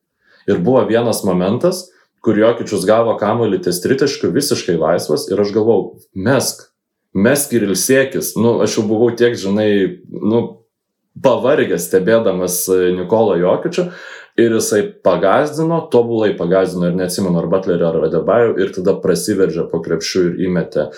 Ir 0.48 0.62
buvo 0.64 0.80
vienas 0.88 1.20
momentas, 1.28 1.84
kur 2.24 2.40
Jokičius 2.40 2.86
gavo 2.88 3.12
kamuolį 3.20 3.60
ties 3.66 3.82
tritaškiu 3.84 4.32
visiškai 4.32 4.78
laisvas 4.80 5.28
ir 5.28 5.44
aš 5.44 5.52
galvau, 5.52 5.98
mesk, 6.16 6.70
mesk 7.12 7.52
ir 7.52 7.68
ilsėkis. 7.68 8.32
Nu, 8.40 8.56
aš 8.64 8.78
jau 8.78 8.86
buvau 8.88 9.12
tiek, 9.12 9.36
žinai, 9.36 10.00
nu, 10.08 10.57
pavargęs 11.24 11.88
stebėdamas 11.88 12.62
e, 12.72 12.78
Nikolą 12.96 13.36
Jokičių 13.42 13.84
ir 14.38 14.54
jisai 14.54 14.84
pagazdino, 15.04 15.80
tobulai 15.92 16.30
pagazdino 16.38 16.88
ir 16.88 16.96
neatsimenu 16.98 17.40
ar 17.40 17.48
Butlerį 17.50 17.86
ar 17.88 18.00
Adebajų 18.08 18.54
ir 18.62 18.72
tada 18.76 18.94
prasiveržė 19.02 19.66
po 19.72 19.82
krepšių 19.84 20.24
ir 20.28 20.40
įmetė, 20.48 20.88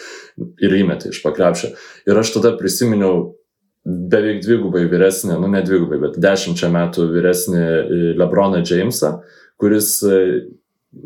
ir 0.61 0.79
įmetė 0.83 1.15
iš 1.15 1.23
pakrepšio. 1.25 1.73
Ir 2.11 2.21
aš 2.21 2.35
tada 2.37 2.53
prisiminiau 2.59 3.31
beveik 3.85 4.43
dvigubai 4.45 4.85
vyresnį, 4.93 5.39
nu 5.41 5.49
ne 5.49 5.63
dvigubai, 5.65 6.03
bet 6.03 6.21
dešimčia 6.21 6.69
metų 6.73 7.09
vyresnį 7.15 7.61
e, 7.65 8.01
Lebroną 8.21 8.61
Jamesą, 8.61 9.19
kuris 9.61 9.97
e, 10.05 10.23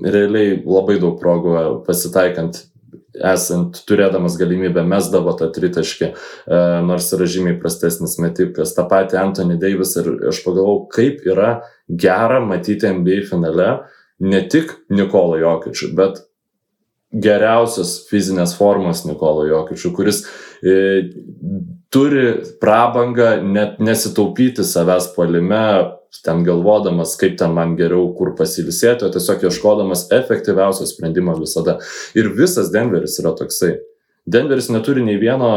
realiai 0.03 0.59
labai 0.65 0.99
daug 1.03 1.21
progų 1.21 1.85
pasitaikant 1.87 2.65
esant 3.23 3.81
turėdamas 3.89 4.39
galimybę 4.41 4.83
mesdavo 4.89 5.35
tą 5.39 5.51
tritaškį, 5.55 6.11
e, 6.11 6.61
nors 6.87 7.11
yra 7.17 7.29
žymiai 7.31 7.59
prastesnis 7.61 8.19
metikas. 8.23 8.75
Ta 8.75 8.87
pati 8.91 9.19
Anthony 9.21 9.59
Davis 9.61 9.97
ir 10.01 10.11
aš 10.31 10.43
pagalvojau, 10.47 10.87
kaip 10.95 11.27
yra 11.29 11.57
gera 11.89 12.41
matyti 12.45 12.91
NBA 12.91 13.25
finale 13.31 13.85
ne 14.25 14.41
tik 14.51 14.73
Nikolą 14.91 15.41
Jokičių, 15.43 15.91
bet 15.99 16.23
geriausios 17.15 18.01
fizinės 18.11 18.57
formos 18.59 19.05
Nikolo 19.07 19.47
Jokičių, 19.47 19.93
kuris 19.95 20.25
e, 20.65 21.11
turi 21.95 22.27
prabangą 22.63 23.37
net 23.47 23.79
nesitaupyti 23.83 24.67
savęs 24.67 25.13
palime, 25.15 25.65
ten 26.25 26.45
galvodamas, 26.47 27.17
kaip 27.21 27.37
ten 27.41 27.55
man 27.57 27.75
geriau, 27.79 28.11
kur 28.17 28.35
pasilisėti, 28.39 29.07
o 29.07 29.13
tiesiog 29.13 29.45
ieškodamas 29.49 30.07
efektyviausio 30.15 30.87
sprendimo 30.89 31.35
visada. 31.41 31.79
Ir 32.17 32.31
visas 32.37 32.71
Denveris 32.75 33.19
yra 33.23 33.35
toksai. 33.37 33.75
Denveris 34.25 34.71
neturi 34.73 35.05
nei 35.05 35.19
vieno 35.21 35.51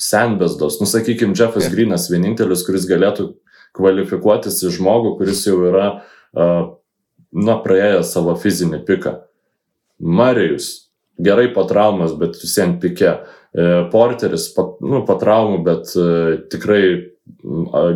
senbesdos. 0.00 0.78
Nusakykime, 0.80 1.36
Jeffas 1.36 1.68
Greenas 1.72 2.08
vienintelis, 2.12 2.64
kuris 2.66 2.86
galėtų 2.88 3.32
kvalifikuotis 3.76 4.62
į 4.64 4.72
žmogų, 4.78 5.16
kuris 5.18 5.44
jau 5.46 5.58
yra, 5.68 5.88
uh, 6.32 6.62
na, 7.32 7.58
praėjęs 7.64 8.14
savo 8.14 8.36
fizinį 8.40 8.80
piką. 8.88 9.18
Marijus, 9.98 10.88
gerai 11.18 11.50
po 11.52 11.66
traumas, 11.68 12.14
bet 12.18 12.38
visiems 12.40 12.80
pike. 12.82 13.18
Porteris, 13.92 14.50
po, 14.54 14.76
nu, 14.84 15.00
po 15.08 15.16
traumų, 15.18 15.62
bet 15.66 15.92
uh, 15.96 16.34
tikrai 16.52 16.82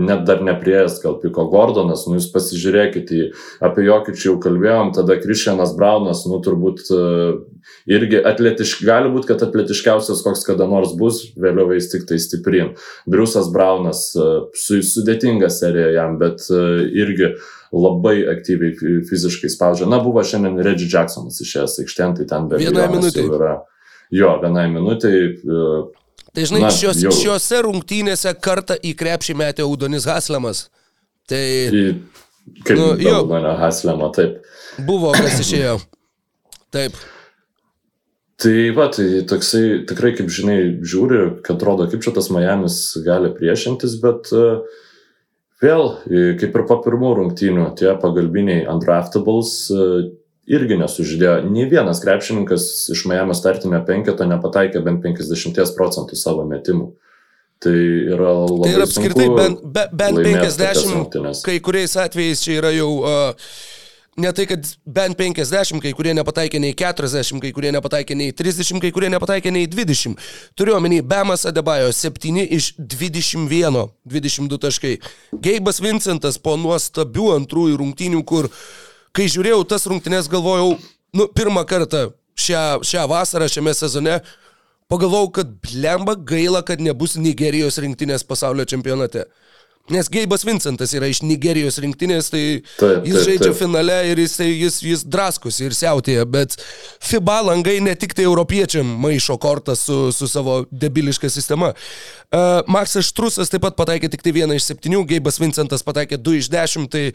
net 0.02 0.24
dar 0.28 0.42
neprieėjęs 0.44 1.00
gal 1.02 1.16
piko 1.22 1.44
Gordonas, 1.50 2.04
nu 2.08 2.18
jūs 2.18 2.28
pasižiūrėkite, 2.34 3.16
į, 3.16 3.28
apie 3.64 3.86
Jokičių 3.88 4.28
jau 4.28 4.36
kalbėjom, 4.42 4.92
tada 4.96 5.16
Krišianas 5.20 5.74
Braunas, 5.78 6.22
nu 6.30 6.38
turbūt 6.44 6.84
uh, 6.94 7.40
irgi 7.90 8.20
atletišk, 8.28 8.84
gali 8.86 9.10
būti, 9.12 9.30
kad 9.32 9.42
atletiškiausias 9.48 10.22
koks 10.24 10.46
kada 10.48 10.68
nors 10.70 10.94
bus, 10.98 11.24
vėliau 11.34 11.72
eis 11.76 11.90
tik 11.92 12.06
tai 12.08 12.20
stiprin. 12.22 12.74
Briusas 13.10 13.50
Braunas, 13.52 14.10
uh, 14.18 14.46
su, 14.58 14.82
sudėtinga 14.86 15.50
serija 15.52 15.90
jam, 15.96 16.20
bet 16.22 16.46
uh, 16.52 16.84
irgi 16.86 17.34
labai 17.72 18.20
aktyviai 18.28 19.00
fiziškai 19.08 19.50
spaudžia. 19.52 19.88
Na, 19.88 20.02
buvo 20.04 20.22
šiandien 20.26 20.60
Reggie 20.62 20.90
Jacksonas 20.92 21.40
išėjęs 21.42 21.80
aikštėn, 21.82 22.18
tai 22.20 22.28
ten 22.28 22.50
be 22.50 22.60
Vienai 22.60 22.90
minutė. 22.92 23.26
yra. 23.26 23.56
Jo, 24.12 24.36
vienai 24.42 24.68
minutė. 24.68 25.12
Uh, 26.32 26.32
Tai 26.32 26.46
žinai, 26.48 26.62
Na, 26.64 26.70
šios, 26.72 26.96
jau. 27.04 27.12
šiuose 27.12 27.58
rungtynėse 27.66 28.30
kartą 28.40 28.78
į 28.80 28.94
krepšį 28.96 29.34
metė 29.36 29.66
Audonis 29.66 30.06
Haslemas. 30.08 30.70
Tai 31.28 31.42
kaip 32.64 32.78
Nu, 32.78 32.86
jo. 32.96 33.18
Belmanio 33.20 33.52
Haslemo, 33.60 34.08
taip. 34.16 34.38
buvo, 34.80 35.12
kas 35.12 35.42
išėjo. 35.44 35.76
Taip. 36.72 36.96
Tai 38.40 38.54
va, 38.74 38.88
tai 38.88 39.20
toksai 39.28 39.84
tikrai, 39.86 40.14
kaip 40.16 40.32
žinai, 40.32 40.56
žiūri, 40.80 41.20
kad 41.44 41.60
atrodo, 41.60 41.84
kaip 41.92 42.00
čia 42.02 42.14
tas 42.16 42.30
Miamis 42.32 42.78
gali 43.04 43.28
priešintis, 43.36 43.98
bet 44.02 44.32
e, 44.32 44.46
vėl, 45.62 45.84
e, 46.08 46.24
kaip 46.40 46.56
ir 46.56 46.64
po 46.66 46.80
pirmų 46.82 47.12
rungtynių, 47.20 47.68
tie 47.78 47.92
pagalbiniai 48.02 48.64
undraftables 48.72 49.52
e, 49.68 49.86
irgi 50.50 50.78
nesužydėjo. 50.80 51.36
Nei 51.50 51.68
vienas 51.70 52.02
krepšininkas 52.02 52.68
iš 52.94 53.04
Miami 53.10 53.36
startinio 53.38 53.82
penketo 53.86 54.26
nepataikė 54.28 54.82
bent 54.84 55.02
50 55.04 55.76
procentų 55.76 56.18
savo 56.18 56.46
metimų. 56.48 56.90
Tai 57.62 57.76
yra 58.16 58.32
labai 58.42 58.66
Tai 58.66 58.72
yra 58.74 58.88
apskritai 58.88 59.28
bent, 59.30 59.60
be, 59.62 59.84
bent 59.94 60.18
laimėt 60.18 60.40
tokias 60.40 60.58
50, 60.58 60.96
rungtynes. 60.96 61.44
kai 61.46 61.60
kuriais 61.62 61.94
atvejais 61.94 62.42
čia 62.42 62.56
yra 62.58 62.72
jau 62.74 62.88
uh, 63.06 63.52
ne 64.16 64.32
tai, 64.32 64.46
kad 64.50 64.66
bent 64.84 65.16
50, 65.16 65.80
kai 65.80 65.92
kurie 65.96 66.12
nepataikė 66.18 66.60
nei 66.60 66.74
40, 66.76 67.40
kai 67.40 67.52
kurie 67.54 67.70
nepataikė 67.72 68.16
nei 68.18 68.34
30, 68.36 68.82
kai 68.82 68.90
kurie 68.92 69.08
nepataikė 69.12 69.52
nei 69.54 69.70
20. 69.70 70.18
Turiu 70.58 70.76
omeny, 70.76 71.00
Bemas 71.06 71.46
Adebajo 71.48 71.92
7 71.96 72.42
iš 72.44 72.72
21, 72.76 73.86
22 74.04 74.60
taškai. 74.66 74.96
Geibas 75.46 75.80
Vincentas 75.84 76.42
po 76.42 76.58
nuostabių 76.60 77.30
antrųjų 77.38 77.78
rungtynių, 77.80 78.24
kur 78.28 78.50
kai 79.16 79.28
žiūrėjau 79.30 79.62
tas 79.68 79.86
rungtynes, 79.88 80.30
galvojau, 80.32 80.76
nu, 81.16 81.28
pirmą 81.36 81.64
kartą 81.68 82.10
šią, 82.38 82.82
šią 82.86 83.04
vasarą, 83.10 83.48
šiame 83.52 83.74
sezone, 83.76 84.18
pagalvojau, 84.92 85.30
kad 85.38 85.52
blemba 85.64 86.16
gaila, 86.16 86.62
kad 86.66 86.82
nebus 86.84 87.18
Nigerijos 87.20 87.80
rinktinės 87.82 88.24
pasaulio 88.28 88.66
čempionate. 88.68 89.26
Nes 89.92 90.08
Geibas 90.12 90.44
Vincentas 90.46 90.94
yra 90.96 91.08
iš 91.10 91.20
Nigerijos 91.26 91.78
rinktinės, 91.82 92.30
tai 92.32 92.42
Taip, 92.78 93.04
jis 93.06 93.18
taip, 93.18 93.26
žaidžia 93.28 93.50
taip. 93.50 93.58
finale 93.58 93.98
ir 94.10 94.22
jis, 94.22 94.36
jis, 94.46 94.78
jis 94.86 95.04
draskosi 95.04 95.66
ir 95.68 95.76
siautėja, 95.76 96.24
bet 96.28 96.56
FIBA 97.04 97.38
langai 97.50 97.78
ne 97.84 97.94
tik 97.98 98.16
tai 98.16 98.26
europiečiam 98.28 98.88
maišo 99.04 99.36
kortą 99.42 99.76
su, 99.78 99.98
su 100.16 100.28
savo 100.30 100.62
debiliška 100.70 101.30
sistema. 101.32 101.72
Uh, 102.32 102.62
Maksas 102.72 103.10
Štrusas 103.10 103.52
taip 103.52 103.64
pat 103.66 103.76
pataikė 103.76 104.08
tik 104.12 104.24
tai 104.24 104.32
vieną 104.38 104.56
iš 104.56 104.70
septynių, 104.70 105.04
Geibas 105.10 105.40
Vincentas 105.42 105.84
pataikė 105.84 106.20
du 106.20 106.38
iš 106.38 106.48
dešimt, 106.52 106.92
tai 106.92 107.10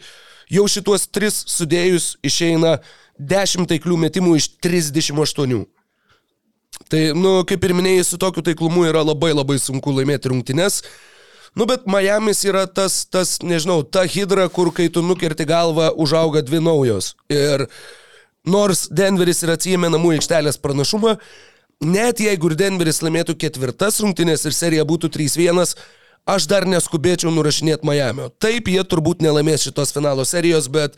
jau 0.52 0.68
šituos 0.70 1.08
tris 1.10 1.42
sudėjus 1.50 2.14
išeina 2.26 2.78
10 3.18 3.66
taiklių 3.68 3.98
metimų 4.06 4.38
iš 4.38 4.52
38. 4.62 5.66
Tai, 6.88 7.00
nu, 7.18 7.40
kaip 7.48 7.64
ir 7.66 7.74
minėjai, 7.76 8.04
su 8.06 8.18
tokiu 8.20 8.44
taiklumu 8.44 8.86
yra 8.88 9.02
labai 9.02 9.32
labai 9.34 9.58
sunku 9.60 9.92
laimėti 9.96 10.30
rungtynes. 10.30 10.82
Nu, 11.58 11.66
bet 11.66 11.88
Miamis 11.90 12.44
yra 12.46 12.68
tas, 12.70 13.00
tas, 13.10 13.40
nežinau, 13.42 13.80
ta 13.82 14.04
hidra, 14.06 14.44
kur 14.46 14.70
kai 14.70 14.86
tu 14.94 15.02
nukerti 15.02 15.42
galvą, 15.48 15.88
užauga 15.98 16.38
dvi 16.46 16.60
naujos. 16.62 17.16
Ir 17.34 17.64
nors 18.46 18.84
Denveris 18.94 19.42
ir 19.42 19.56
atsijėmė 19.56 19.90
namų 19.90 20.12
aikštelės 20.16 20.60
pranašumą, 20.62 21.16
net 21.82 22.22
jeigu 22.22 22.52
ir 22.52 22.54
Denveris 22.60 23.02
laimėtų 23.02 23.34
ketvirtas 23.42 23.98
rungtynės 24.04 24.46
ir 24.46 24.54
serija 24.54 24.84
būtų 24.86 25.10
3-1, 25.16 25.74
aš 26.30 26.46
dar 26.46 26.66
neskubėčiau 26.68 27.32
nurašinėti 27.34 27.90
Miamio. 27.90 28.28
Taip, 28.38 28.70
jie 28.70 28.84
turbūt 28.86 29.26
nelaimės 29.26 29.66
šitos 29.66 29.90
finalo 29.96 30.22
serijos, 30.28 30.70
bet 30.70 30.94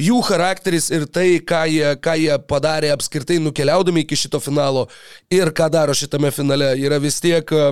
jų 0.00 0.22
charakteris 0.24 0.88
ir 0.88 1.04
tai, 1.04 1.36
ką 1.44 1.66
jie, 1.68 1.92
ką 2.00 2.16
jie 2.16 2.40
padarė 2.48 2.94
apskritai 2.94 3.36
nukeliaudami 3.44 4.06
iki 4.06 4.16
šito 4.24 4.40
finalo 4.40 4.86
ir 5.28 5.52
ką 5.52 5.68
daro 5.76 5.92
šitame 5.92 6.32
finale, 6.32 6.72
yra 6.80 6.96
vis 7.02 7.20
tiek 7.20 7.44
e, 7.52 7.68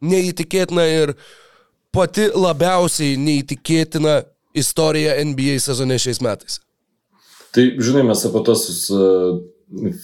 neįtikėtina 0.00 0.88
ir 0.88 1.16
pati 1.94 2.28
labiausiai 2.34 3.18
neįtikėtina 3.20 4.20
istorija 4.56 5.16
NBA 5.24 5.58
sezone 5.62 5.98
šiais 6.00 6.20
metais. 6.24 6.60
Tai, 7.54 7.64
žinai, 7.82 8.04
mes 8.06 8.22
apie 8.26 8.42
tos 8.46 8.64
uh, 8.94 9.40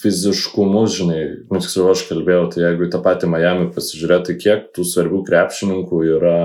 fiziškumus, 0.03 0.97
žinai, 0.99 1.21
nu, 1.47 1.61
tiksliau 1.63 1.93
aš 1.93 2.07
kalbėjau, 2.09 2.49
tai 2.55 2.65
jeigu 2.65 2.87
į 2.87 2.93
tą 2.95 3.03
patį 3.05 3.31
Miami 3.31 3.71
pasižiūrėti, 3.75 4.39
kiek 4.43 4.69
tų 4.75 4.87
svarbių 4.87 5.23
krepšininkų 5.27 6.03
yra, 6.17 6.39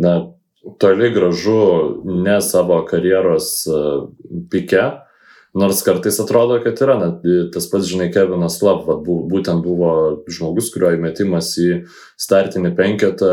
na, 0.00 0.14
toli 0.80 1.12
gražu 1.12 1.60
ne 2.04 2.40
savo 2.44 2.80
karjeros 2.88 3.52
uh, 3.68 4.08
pike, 4.52 4.88
nors 5.54 5.82
kartais 5.82 6.20
atrodo, 6.22 6.60
kad 6.62 6.78
yra, 6.84 6.96
net 7.00 7.24
tas 7.54 7.66
pats, 7.70 7.88
žinai, 7.90 8.10
Kevinas 8.14 8.60
Love, 8.62 8.84
vat, 8.86 9.02
bu, 9.06 9.16
būtent 9.30 9.64
buvo 9.64 9.92
žmogus, 10.30 10.70
kurio 10.74 10.92
įmetimas 10.94 11.50
į 11.58 11.82
startinį 12.20 12.72
penketą 12.78 13.32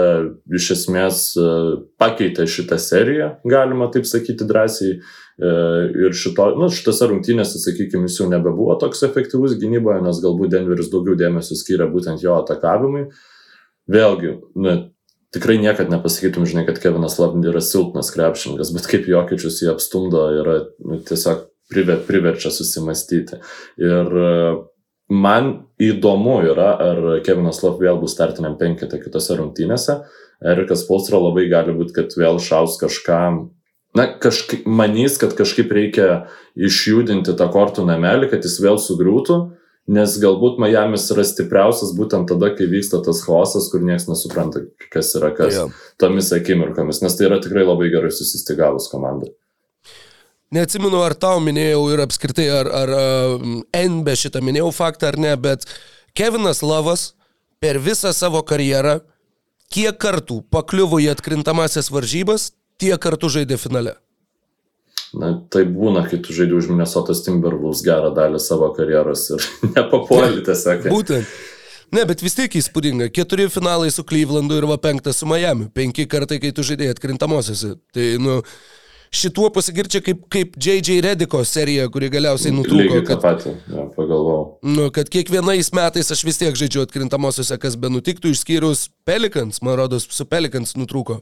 iš 0.57 0.71
esmės 0.77 1.21
uh, 1.37 1.77
pakeitė 2.01 2.47
šitą 2.49 2.79
seriją, 2.81 3.31
galima 3.45 3.91
taip 3.93 4.09
sakyti 4.09 4.47
drąsiai. 4.47 4.97
E, 5.37 5.49
Ir 6.01 6.15
šito, 6.17 6.47
nu, 6.57 6.65
šitose 6.73 7.05
rungtynėse, 7.11 7.59
sakykime, 7.61 8.07
jis 8.09 8.15
jau 8.23 8.25
nebebuvo 8.31 8.73
toks 8.81 9.03
efektyvus 9.05 9.53
gynyboje, 9.61 9.99
nes 10.01 10.21
galbūt 10.23 10.49
Denveris 10.55 10.89
daugiau 10.89 11.13
dėmesio 11.19 11.53
skiria 11.59 11.85
būtent 11.91 12.23
jo 12.25 12.33
atakavimui. 12.39 13.03
Vėlgi, 13.93 14.31
nu, 14.57 14.73
tikrai 15.35 15.59
niekad 15.61 15.91
nepasakytum, 15.93 16.47
žinai, 16.49 16.65
kad 16.67 16.81
Kevinas 16.81 17.19
Love 17.21 17.43
yra 17.45 17.61
silpnas 17.61 18.09
krepšininkas, 18.15 18.73
bet 18.73 18.89
kaip 18.89 19.05
Jokičius 19.11 19.61
jį 19.61 19.69
apstumdo, 19.75 20.25
yra 20.41 20.57
nu, 20.81 20.97
tiesiog 21.05 21.45
priver, 21.71 22.01
priverčia 22.07 22.51
susimastyti. 22.53 23.39
Ir 23.81 24.17
e, 24.21 24.31
man 25.13 25.51
įdomu 25.81 26.39
yra, 26.47 26.71
ar 26.91 27.03
Kevinas 27.25 27.61
Love 27.65 27.83
vėl 27.85 27.99
bus 28.01 28.15
startiniam 28.17 28.57
penketą 28.59 29.01
kitose 29.01 29.37
rungtynėse. 29.39 29.99
Erikas 30.45 30.85
Polstro 30.87 31.21
labai 31.23 31.47
gali 31.51 31.73
būti, 31.75 31.95
kad 31.95 32.13
vėl 32.17 32.41
šaus 32.43 32.77
kažkam 32.81 33.47
na, 33.97 34.05
kažkaip 34.21 34.67
manys, 34.69 35.15
kad 35.17 35.31
kažkaip 35.33 35.71
reikia 35.73 36.09
išjudinti 36.53 37.33
tą 37.39 37.47
kortų 37.53 37.87
namelį, 37.87 38.29
kad 38.29 38.45
jis 38.45 38.59
vėl 38.61 38.77
sugriūtų 38.81 39.39
Nes 39.87 40.17
galbūt 40.19 40.57
Miami's 40.59 41.05
yra 41.13 41.23
stipriausias 41.23 41.93
būtent 41.95 42.27
tada, 42.27 42.49
kai 42.55 42.65
vyksta 42.67 42.99
tas 43.05 43.21
chaosas, 43.23 43.69
kur 43.71 43.85
niekas 43.87 44.09
nesupranta, 44.09 44.65
kas 44.91 45.13
yra 45.15 45.31
kas 45.35 45.55
Jo. 45.55 45.67
tomis 46.01 46.33
akimirkomis, 46.35 46.99
nes 47.05 47.15
tai 47.15 47.29
yra 47.29 47.37
tikrai 47.43 47.63
labai 47.63 47.87
gerai 47.93 48.11
susistigavus 48.11 48.89
komanda. 48.91 49.31
Neatsimenu, 50.55 51.01
ar 51.03 51.11
tau 51.19 51.41
minėjau 51.43 51.81
ir 51.91 52.01
apskritai, 52.05 52.47
ar, 52.61 52.69
ar 52.71 52.93
uh, 52.95 53.47
NB 53.75 54.15
šitą 54.15 54.39
minėjau 54.45 54.69
faktą 54.75 55.09
ar 55.11 55.17
ne, 55.19 55.33
bet 55.35 55.65
Kevinas 56.15 56.63
Lavas 56.63 57.09
per 57.59 57.81
visą 57.83 58.13
savo 58.15 58.39
karjerą, 58.47 59.01
kiek 59.73 59.97
kartų 59.99 60.41
pakliuvo 60.53 61.01
į 61.03 61.09
atkrintamasias 61.17 61.91
varžybas, 61.91 62.53
tiek 62.79 62.95
kartų 63.03 63.33
žaidė 63.39 63.59
finale. 63.59 63.97
Na, 65.17 65.33
tai 65.51 65.63
būna, 65.67 66.05
kai 66.07 66.19
tu 66.23 66.35
žaidži 66.35 66.55
už 66.57 66.71
Minnesotas 66.71 67.23
Timberwolves 67.25 67.83
gerą 67.85 68.13
dalį 68.15 68.39
savo 68.43 68.71
karjeros 68.75 69.27
ir 69.35 69.45
nepapuoli 69.75 70.43
tiesiog. 70.47 70.89
Būtent. 70.91 71.37
Ne, 71.95 72.03
bet 72.03 72.19
vis 72.19 72.35
tiek 72.35 72.51
įspūdinga. 72.59 73.07
Keturi 73.15 73.45
finalai 73.51 73.87
su 73.95 74.03
Clevelandu 74.07 74.57
ir 74.59 74.67
va 74.67 74.75
penktas 74.83 75.21
su 75.21 75.27
Miami. 75.29 75.69
Penki 75.71 76.03
kartai, 76.11 76.41
kai 76.43 76.51
tu 76.55 76.65
žaidėjai 76.67 76.97
atkrintamosiose. 76.97 77.77
Tai, 77.95 78.07
nu, 78.19 78.41
šituo 79.13 79.49
pasigirčia 79.53 80.01
kaip, 80.03 80.25
kaip 80.33 80.57
J.J. 80.59 80.99
Rediko 81.05 81.43
serija, 81.47 81.87
kuri 81.93 82.09
galiausiai 82.13 82.53
nutrūko. 82.55 83.01
Kad, 83.07 83.23
patį, 83.23 83.55
ja, 83.73 83.87
pagalvojau. 83.95 84.43
nu, 84.67 84.89
kad 84.95 85.09
kiekvienais 85.13 85.71
metais 85.75 86.11
aš 86.13 86.23
vis 86.27 86.39
tiek 86.41 86.55
žaidžiu 86.57 86.85
atkrintamosiose, 86.85 87.57
kas 87.61 87.79
be 87.79 87.91
nutiktų, 87.93 88.33
išskyrus 88.35 88.87
Pelikans, 89.07 89.61
man 89.65 89.79
rodos, 89.79 90.07
su 90.11 90.27
Pelikans 90.29 90.75
nutrūko. 90.79 91.21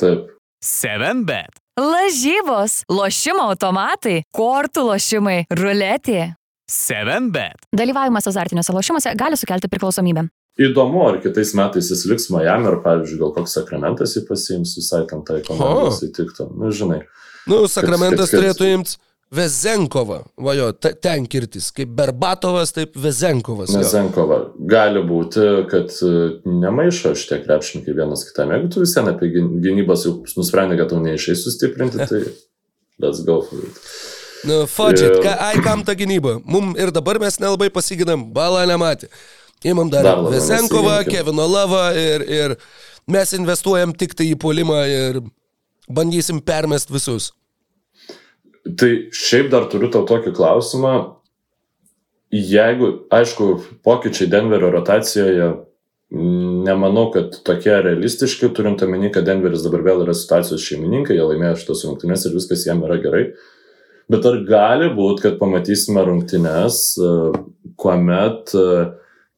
Taip. 0.00 0.30
7bet. 0.62 1.58
Lažybos, 1.80 2.82
lošimo 2.92 3.48
automatai, 3.50 4.20
kortų 4.36 4.84
lošimai, 4.92 5.40
ruletė. 5.58 6.34
7bet. 6.70 7.66
Dalyvavimas 7.74 8.28
azartiniuose 8.30 8.74
lošimuose 8.76 9.16
gali 9.18 9.36
sukelti 9.40 9.70
priklausomybę. 9.72 10.28
Įdomu, 10.60 11.00
ar 11.08 11.16
kitais 11.24 11.54
metais 11.56 11.88
jis 11.88 12.02
liks 12.10 12.26
Miami, 12.30 12.66
ar 12.68 12.80
pavyzdžiui, 12.84 13.18
gal 13.22 13.30
koks 13.38 13.54
sakramentas 13.56 14.12
jį 14.18 14.26
pasiims 14.28 14.74
visai 14.76 15.06
tam 15.08 15.22
tai 15.24 15.38
komandai 15.46 15.86
O. 15.86 15.92
įsitiktų. 15.94 16.50
Na, 16.60 16.68
žinai. 16.68 17.00
Nu, 17.48 17.62
Sakramentas 17.72 18.28
kad- 18.30 18.40
turėtų 18.42 18.68
imti 18.74 18.98
Vezenkovą, 19.32 20.18
va 20.36 20.52
jo, 20.52 20.66
te- 20.76 20.92
ten 20.92 21.24
kirtis, 21.26 21.70
kaip 21.72 21.88
Berbatovas, 21.96 22.70
taip 22.76 22.92
Vezenkovas. 23.00 23.70
jo. 23.72 23.78
Nezenkova. 23.80 24.52
Gali 24.68 25.00
būti, 25.08 25.46
kad 25.72 25.88
e, 25.88 26.12
nemaišo 26.44 27.14
šitie 27.16 27.38
krepšininkai 27.46 27.94
vienas 27.96 28.26
kitam. 28.28 28.50
Jeigu 28.52 28.68
tu 28.74 28.80
vis 28.84 28.92
vien 28.94 29.08
apie 29.08 29.30
gyn- 29.32 29.56
gynybos 29.64 30.04
jau 30.04 30.18
nusprendai, 30.36 30.76
kad 30.76 30.90
tau 30.92 31.00
neišai 31.00 31.34
sustiprinti, 31.34 31.96
tai 32.12 32.20
let's 33.00 33.24
go 33.24 33.40
for 33.40 33.56
it. 33.64 33.80
Nu, 34.44 34.66
fudžit, 34.68 35.22
ka, 35.22 35.32
ai 35.48 35.56
kam 35.64 35.82
ta 35.82 35.94
gynyba? 35.94 36.36
Mum 36.44 36.74
ir 36.76 36.90
dabar 36.92 37.18
mes 37.18 37.38
nelabai 37.40 37.70
pasiginam, 37.72 38.28
balą 38.34 38.66
nematė. 38.68 39.08
Įmam 39.64 39.90
dar, 39.90 40.06
Dar 40.06 40.24
Vesenkovą. 40.32 40.96
Kevino 41.06 41.46
Lavą 41.46 41.84
ir, 41.98 42.24
ir 42.26 42.56
mes 43.10 43.32
investuojam 43.36 43.94
tik 43.94 44.16
tai 44.18 44.32
į 44.32 44.38
polimą 44.42 44.82
ir 44.90 45.20
bandysim 45.92 46.40
permest 46.42 46.90
visus. 46.92 47.30
Tai 48.62 48.90
šiaip 49.14 49.50
dar 49.52 49.66
turiu 49.70 49.90
tau 49.92 50.06
tokį 50.06 50.34
klausimą. 50.36 50.94
Jeigu, 52.32 52.88
aišku, 53.12 53.48
pokyčiai 53.84 54.30
Denverio 54.32 54.70
rotacijoje, 54.72 55.48
nemanau, 56.12 57.10
kad 57.12 57.34
tokie 57.44 57.74
realistiški, 57.84 58.48
turint 58.56 58.82
omeny, 58.84 59.10
kad 59.12 59.26
Denveris 59.28 59.64
dabar 59.66 59.84
vėl 59.84 60.04
yra 60.06 60.14
situacijos 60.16 60.64
šeimininkai, 60.64 61.18
jie 61.18 61.26
laimėjo 61.28 61.58
šitas 61.60 61.84
rungtynes 61.88 62.24
ir 62.24 62.38
viskas 62.38 62.64
jiem 62.66 62.80
yra 62.86 62.96
gerai. 63.02 63.26
Bet 64.12 64.26
ar 64.28 64.40
gali 64.48 64.88
būti, 64.96 65.26
kad 65.26 65.38
pamatysime 65.40 66.02
rungtynes, 66.08 66.80
kuomet 67.80 68.54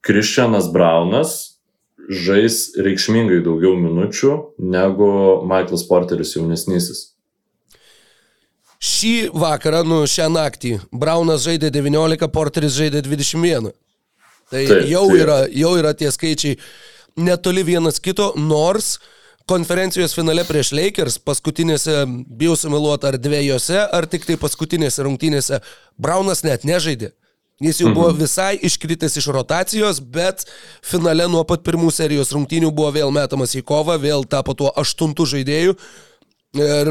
Kristianas 0.04 0.68
Braunas 0.72 1.54
žais 2.10 2.74
reikšmingai 2.76 3.40
daugiau 3.44 3.72
minučių 3.80 4.34
negu 4.60 5.08
Michaelas 5.48 5.86
Porteris 5.88 6.34
jaunesnysis? 6.36 7.14
Šį 8.84 9.30
vakarą, 9.32 9.80
nu 9.88 10.02
šią 10.10 10.28
naktį, 10.28 10.74
Braunas 10.92 11.46
žaidė 11.46 11.70
19, 11.72 12.28
Porteris 12.28 12.76
žaidė 12.76 13.00
21. 13.06 13.72
Tai 14.52 14.64
Taip, 14.68 14.84
jau, 14.90 15.06
taip. 15.08 15.20
yra, 15.22 15.38
jau 15.48 15.72
yra 15.80 15.94
tie 15.96 16.10
skaičiai 16.12 16.58
netoli 17.16 17.64
vienas 17.64 17.96
kito, 18.02 18.34
nors 18.36 18.98
konferencijos 19.48 20.12
finale 20.16 20.44
prieš 20.44 20.74
Lakers 20.76 21.16
paskutinėse, 21.24 22.02
bijau 22.28 22.56
sumeluoti, 22.60 23.08
ar 23.08 23.18
dviejose, 23.20 23.80
ar 23.88 24.08
tik 24.10 24.28
tai 24.28 24.36
paskutinėse 24.40 25.04
rungtynėse, 25.04 25.62
Braunas 25.96 26.44
net 26.44 26.68
nežaidė. 26.68 27.14
Jis 27.62 27.78
jau 27.84 27.92
buvo 27.94 28.08
visai 28.18 28.56
iškritęs 28.66 29.14
iš 29.20 29.28
rotacijos, 29.30 30.00
bet 30.02 30.42
finale 30.82 31.28
nuo 31.30 31.44
pat 31.46 31.62
pirmų 31.62 31.92
serijos 31.94 32.32
rungtynių 32.34 32.72
buvo 32.74 32.90
vėl 32.96 33.14
metamas 33.14 33.54
į 33.54 33.62
kovą, 33.62 33.94
vėl 34.02 34.26
tapo 34.26 34.56
tuo 34.58 34.72
aštuntų 34.74 35.26
žaidėjų. 35.36 35.76
Ir 36.58 36.90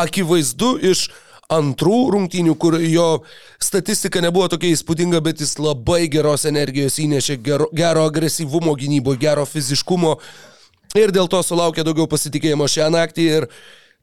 akivaizdu 0.00 0.78
iš 0.92 1.10
antrų 1.52 1.98
rungtynių, 2.14 2.54
kur 2.56 2.78
jo 2.80 3.08
statistika 3.60 4.22
nebuvo 4.24 4.48
tokia 4.48 4.72
įspūdinga, 4.72 5.20
bet 5.20 5.44
jis 5.44 5.58
labai 5.60 6.06
geros 6.08 6.46
energijos 6.48 6.96
įnešė, 7.02 7.36
gero, 7.44 7.68
gero 7.76 8.06
agresyvumo 8.08 8.72
gynyboje, 8.80 9.20
gero 9.26 9.44
fiziškumo 9.44 10.16
ir 10.96 11.12
dėl 11.12 11.28
to 11.28 11.42
sulaukė 11.44 11.84
daugiau 11.84 12.08
pasitikėjimo 12.08 12.68
šią 12.68 12.88
naktį. 12.96 13.28
Ir 13.36 13.48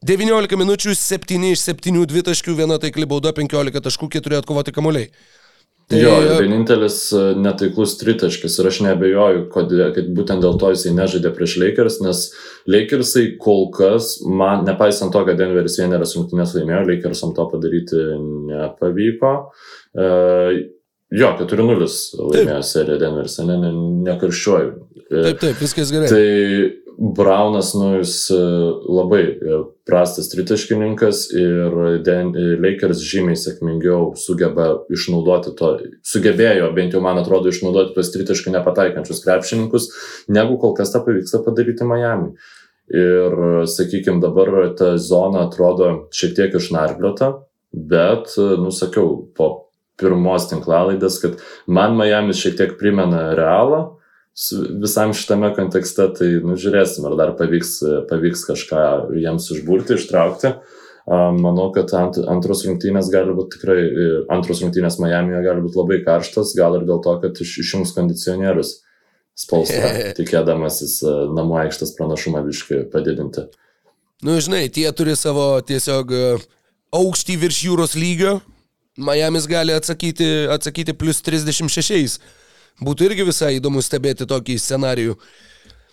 19 0.05 0.61
minučių, 0.61 0.93
7 0.95 1.49
iš 1.49 1.65
7 1.65 2.05
dvitaškių, 2.13 2.55
viena 2.61 2.77
taikli 2.81 3.09
bauda, 3.09 3.33
15 3.35 3.81
taškų, 3.89 4.13
4 4.19 4.43
atkovoti 4.43 4.75
kamuoliai. 4.75 5.09
Tai, 5.89 5.97
jo, 5.97 6.09
ir 6.21 6.35
vienintelis 6.43 6.97
e, 7.17 7.21
netaiklus 7.41 7.95
tritaškis 7.97 8.59
ir 8.61 8.67
aš 8.69 8.77
nebejoju, 8.85 9.45
kad 9.49 9.71
būtent 10.13 10.43
dėl 10.45 10.59
to 10.61 10.69
jisai 10.69 10.91
nežaidė 10.93 11.31
prieš 11.33 11.55
Lakers, 11.63 11.97
nes 12.05 12.19
Lakersai 12.69 13.23
kol 13.41 13.71
kas, 13.73 14.19
man, 14.21 14.67
nepaisant 14.67 15.09
to, 15.15 15.23
kad 15.25 15.39
Denveris 15.39 15.79
vieneras 15.81 16.13
rungtynės 16.17 16.53
laimėjo, 16.57 16.83
Lakersam 16.91 17.33
to 17.37 17.47
padaryti 17.49 18.03
nepavyko. 18.51 19.33
E, 19.97 20.11
jo, 21.17 21.31
4-0 21.41 21.89
laimėjo 22.35 22.61
seriją 22.69 22.99
Denveris, 23.01 23.39
ne, 23.49 23.57
ne, 23.63 23.73
nekarščiuoju. 24.11 24.71
E, 25.09 25.23
Taip, 25.31 25.41
taip, 25.41 25.57
viskas 25.63 25.95
gerai. 25.95 26.11
Tai 26.13 26.88
Braunas, 26.99 27.73
nu, 27.73 27.93
jis 27.97 28.29
e, 28.29 28.37
labai 28.91 29.21
e, 29.23 29.59
prastas 29.87 30.27
tritaškininkas 30.33 31.29
ir 31.31 31.77
e, 31.95 32.23
Lakers 32.59 32.99
žymiai 33.07 33.39
sėkmingiau 33.39 34.17
sugeba 34.19 34.65
išnaudoti 34.91 35.53
to, 35.55 35.69
sugebėjo, 36.03 36.67
bent 36.75 36.97
jau 36.97 36.99
man 37.03 37.21
atrodo, 37.21 37.53
išnaudoti 37.53 37.95
tuos 37.95 38.11
tritaškių 38.11 38.51
nepataikančius 38.57 39.23
krepšininkus, 39.23 39.87
negu 40.27 40.57
kol 40.59 40.75
kas 40.75 40.91
tą 40.91 40.99
pavyksta 41.05 41.39
padaryti 41.45 41.87
Miami. 41.87 42.33
Ir, 42.89 43.37
sakykime, 43.69 44.19
dabar 44.19 44.73
ta 44.75 44.95
zona 44.97 45.45
atrodo 45.45 46.09
šiek 46.11 46.33
tiek 46.35 46.57
išnarpliota, 46.59 47.31
bet, 47.71 48.33
e, 48.35 48.49
nu, 48.59 48.73
sakiau, 48.75 49.21
po 49.39 49.69
pirmos 49.99 50.49
tinklalaidės, 50.51 51.21
kad 51.23 51.39
man 51.67 51.95
Miami 51.95 52.35
šiek 52.35 52.59
tiek 52.59 52.75
primena 52.81 53.29
realą, 53.39 53.98
visam 54.81 55.13
šitame 55.15 55.51
kontekste, 55.55 56.07
tai 56.15 56.29
nu, 56.43 56.55
žiūrėsim, 56.59 57.07
ar 57.09 57.17
dar 57.19 57.33
pavyks, 57.39 57.79
pavyks 58.09 58.45
kažką 58.47 58.83
jiems 59.19 59.49
išburti, 59.55 59.97
ištraukti. 59.99 60.53
Manau, 61.09 61.71
kad 61.73 61.89
ant, 61.97 62.19
antros 62.29 62.61
rungtynės 62.67 63.07
gali 63.09 63.33
būti 63.33 63.55
tikrai, 63.55 63.79
e, 63.81 64.09
antros 64.29 64.59
rungtynės 64.61 64.99
Miami'e 65.01 65.39
gali 65.41 65.63
būti 65.63 65.79
labai 65.79 65.97
karštas, 66.05 66.51
gal 66.57 66.77
ir 66.77 66.85
dėl 66.85 66.99
to, 67.01 67.15
kad 67.23 67.39
iš, 67.41 67.55
išjungs 67.63 67.95
kondicionierius 67.95 68.75
spausą, 69.39 69.79
tikėdamasis 70.19 70.99
e, 71.01 71.15
namų 71.33 71.57
aikštės 71.63 71.95
pranašumą 71.97 72.43
viškai 72.45 72.83
padidinti. 72.93 73.47
Nu, 74.21 74.37
žinai, 74.37 74.67
tie 74.69 74.85
turi 74.93 75.15
savo 75.17 75.55
tiesiog 75.65 76.13
e, 76.13 76.23
aukštį 76.93 77.39
virš 77.41 77.63
jūros 77.71 77.97
lygio. 77.97 78.37
Miami's 78.99 79.49
gali 79.49 79.73
atsakyti, 79.73 80.27
atsakyti 80.53 80.93
plus 80.93 81.23
36. 81.25 82.19
Būtų 82.83 83.09
irgi 83.09 83.27
visai 83.27 83.55
įdomu 83.57 83.83
stebėti 83.85 84.27
tokį 84.29 84.57
scenarijų. 84.59 85.17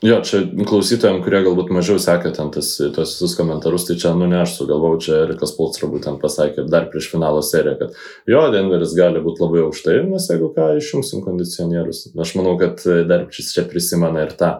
Jo, 0.05 0.19
čia 0.21 0.43
klausytojams, 0.69 1.23
kurie 1.25 1.39
galbūt 1.41 1.71
mažiau 1.73 1.97
sekė 2.03 2.29
ten 2.37 2.51
tas, 2.53 2.75
tos 2.77 3.15
visus 3.17 3.33
komentarus, 3.39 3.87
tai 3.89 3.95
čia, 3.97 4.11
nu 4.19 4.27
ne 4.29 4.43
aš 4.43 4.59
sugalvojau, 4.59 4.99
čia 5.01 5.21
Erikas 5.23 5.55
Pulstra 5.57 5.89
būtent 5.89 6.21
pasakė 6.21 6.67
dar 6.69 6.91
prieš 6.93 7.09
finalo 7.15 7.41
seriją, 7.41 7.79
kad 7.81 7.95
jo, 8.29 8.43
Denveris 8.53 8.93
gali 8.99 9.23
būti 9.25 9.41
labai 9.41 9.63
aukštai, 9.65 10.03
nes 10.11 10.29
jeigu 10.29 10.51
ką, 10.53 10.75
išjungsim 10.77 11.23
kondicionierius. 11.25 12.03
Aš 12.13 12.35
manau, 12.37 12.59
kad 12.61 12.85
dar 13.09 13.25
šis 13.33 13.55
čia 13.57 13.65
prisimena 13.71 14.27
ir 14.27 14.37
tą 14.37 14.59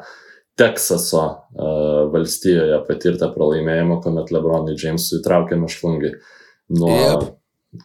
Teksaso 0.57 1.21
uh, 1.21 2.07
valstijoje 2.15 2.79
patirtą 2.87 3.29
pralaimėjimą, 3.35 3.99
kuomet 4.01 4.31
Lebronui 4.33 4.79
Jamesui 4.81 5.19
įtraukė 5.19 5.59
mešlungai 5.61 6.15
nuo 6.81 6.95
Jep. 6.95 7.27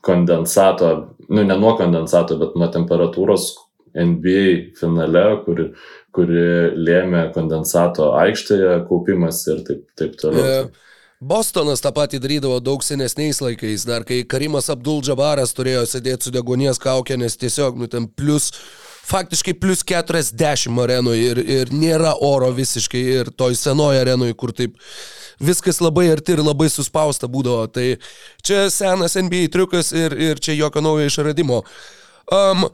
kondensato, 0.08 0.94
nu 1.28 1.44
ne 1.44 1.58
nuo 1.60 1.74
kondensato, 1.76 2.40
bet 2.40 2.56
nuo 2.56 2.72
temperatūros 2.72 3.50
NBA 3.98 4.76
finale, 4.80 5.26
kuri, 5.46 5.68
kuri 6.16 6.46
lėmė 6.78 7.28
kondensato 7.36 8.12
aikštėje 8.20 8.82
kaupimas 8.90 9.44
ir 9.52 9.66
taip, 9.68 9.84
taip 10.00 10.16
toliau. 10.22 10.46
E, 10.46 10.92
Bostonas 11.22 11.84
tą 11.84 11.92
patį 11.94 12.18
darydavo 12.24 12.58
daug 12.66 12.82
senesniais 12.82 13.44
laikais, 13.44 13.84
dar 13.86 14.02
kai 14.08 14.24
Karimas 14.26 14.72
Abdul 14.74 15.04
Džabaras 15.06 15.54
turėjo 15.54 15.84
sėdėti 15.86 16.28
su 16.28 16.34
degonies 16.34 16.82
kaukė, 16.82 17.20
nes 17.22 17.38
tiesiog, 17.38 17.78
nu, 17.78 17.86
ten 17.86 18.08
plus, 18.10 18.50
faktiškai 19.06 19.54
plus 19.62 19.84
40 19.86 20.82
arenoje 20.82 21.28
ir, 21.30 21.42
ir 21.60 21.74
nėra 21.76 22.16
oro 22.26 22.50
visiškai 22.58 23.04
ir 23.20 23.30
toj 23.38 23.54
senoje 23.60 24.02
arenoje, 24.02 24.34
kur 24.34 24.50
taip 24.58 24.80
viskas 25.42 25.82
labai 25.82 26.08
arti 26.14 26.34
ir 26.34 26.42
labai 26.42 26.72
suspausta 26.74 27.30
būdavo. 27.30 27.68
Tai 27.74 27.86
čia 28.46 28.66
senas 28.74 29.18
NBA 29.18 29.50
triukas 29.54 29.92
ir, 29.94 30.18
ir 30.18 30.42
čia 30.42 30.58
jokio 30.58 30.82
naujo 30.82 31.06
išradimo. 31.06 31.62
Um, 32.32 32.66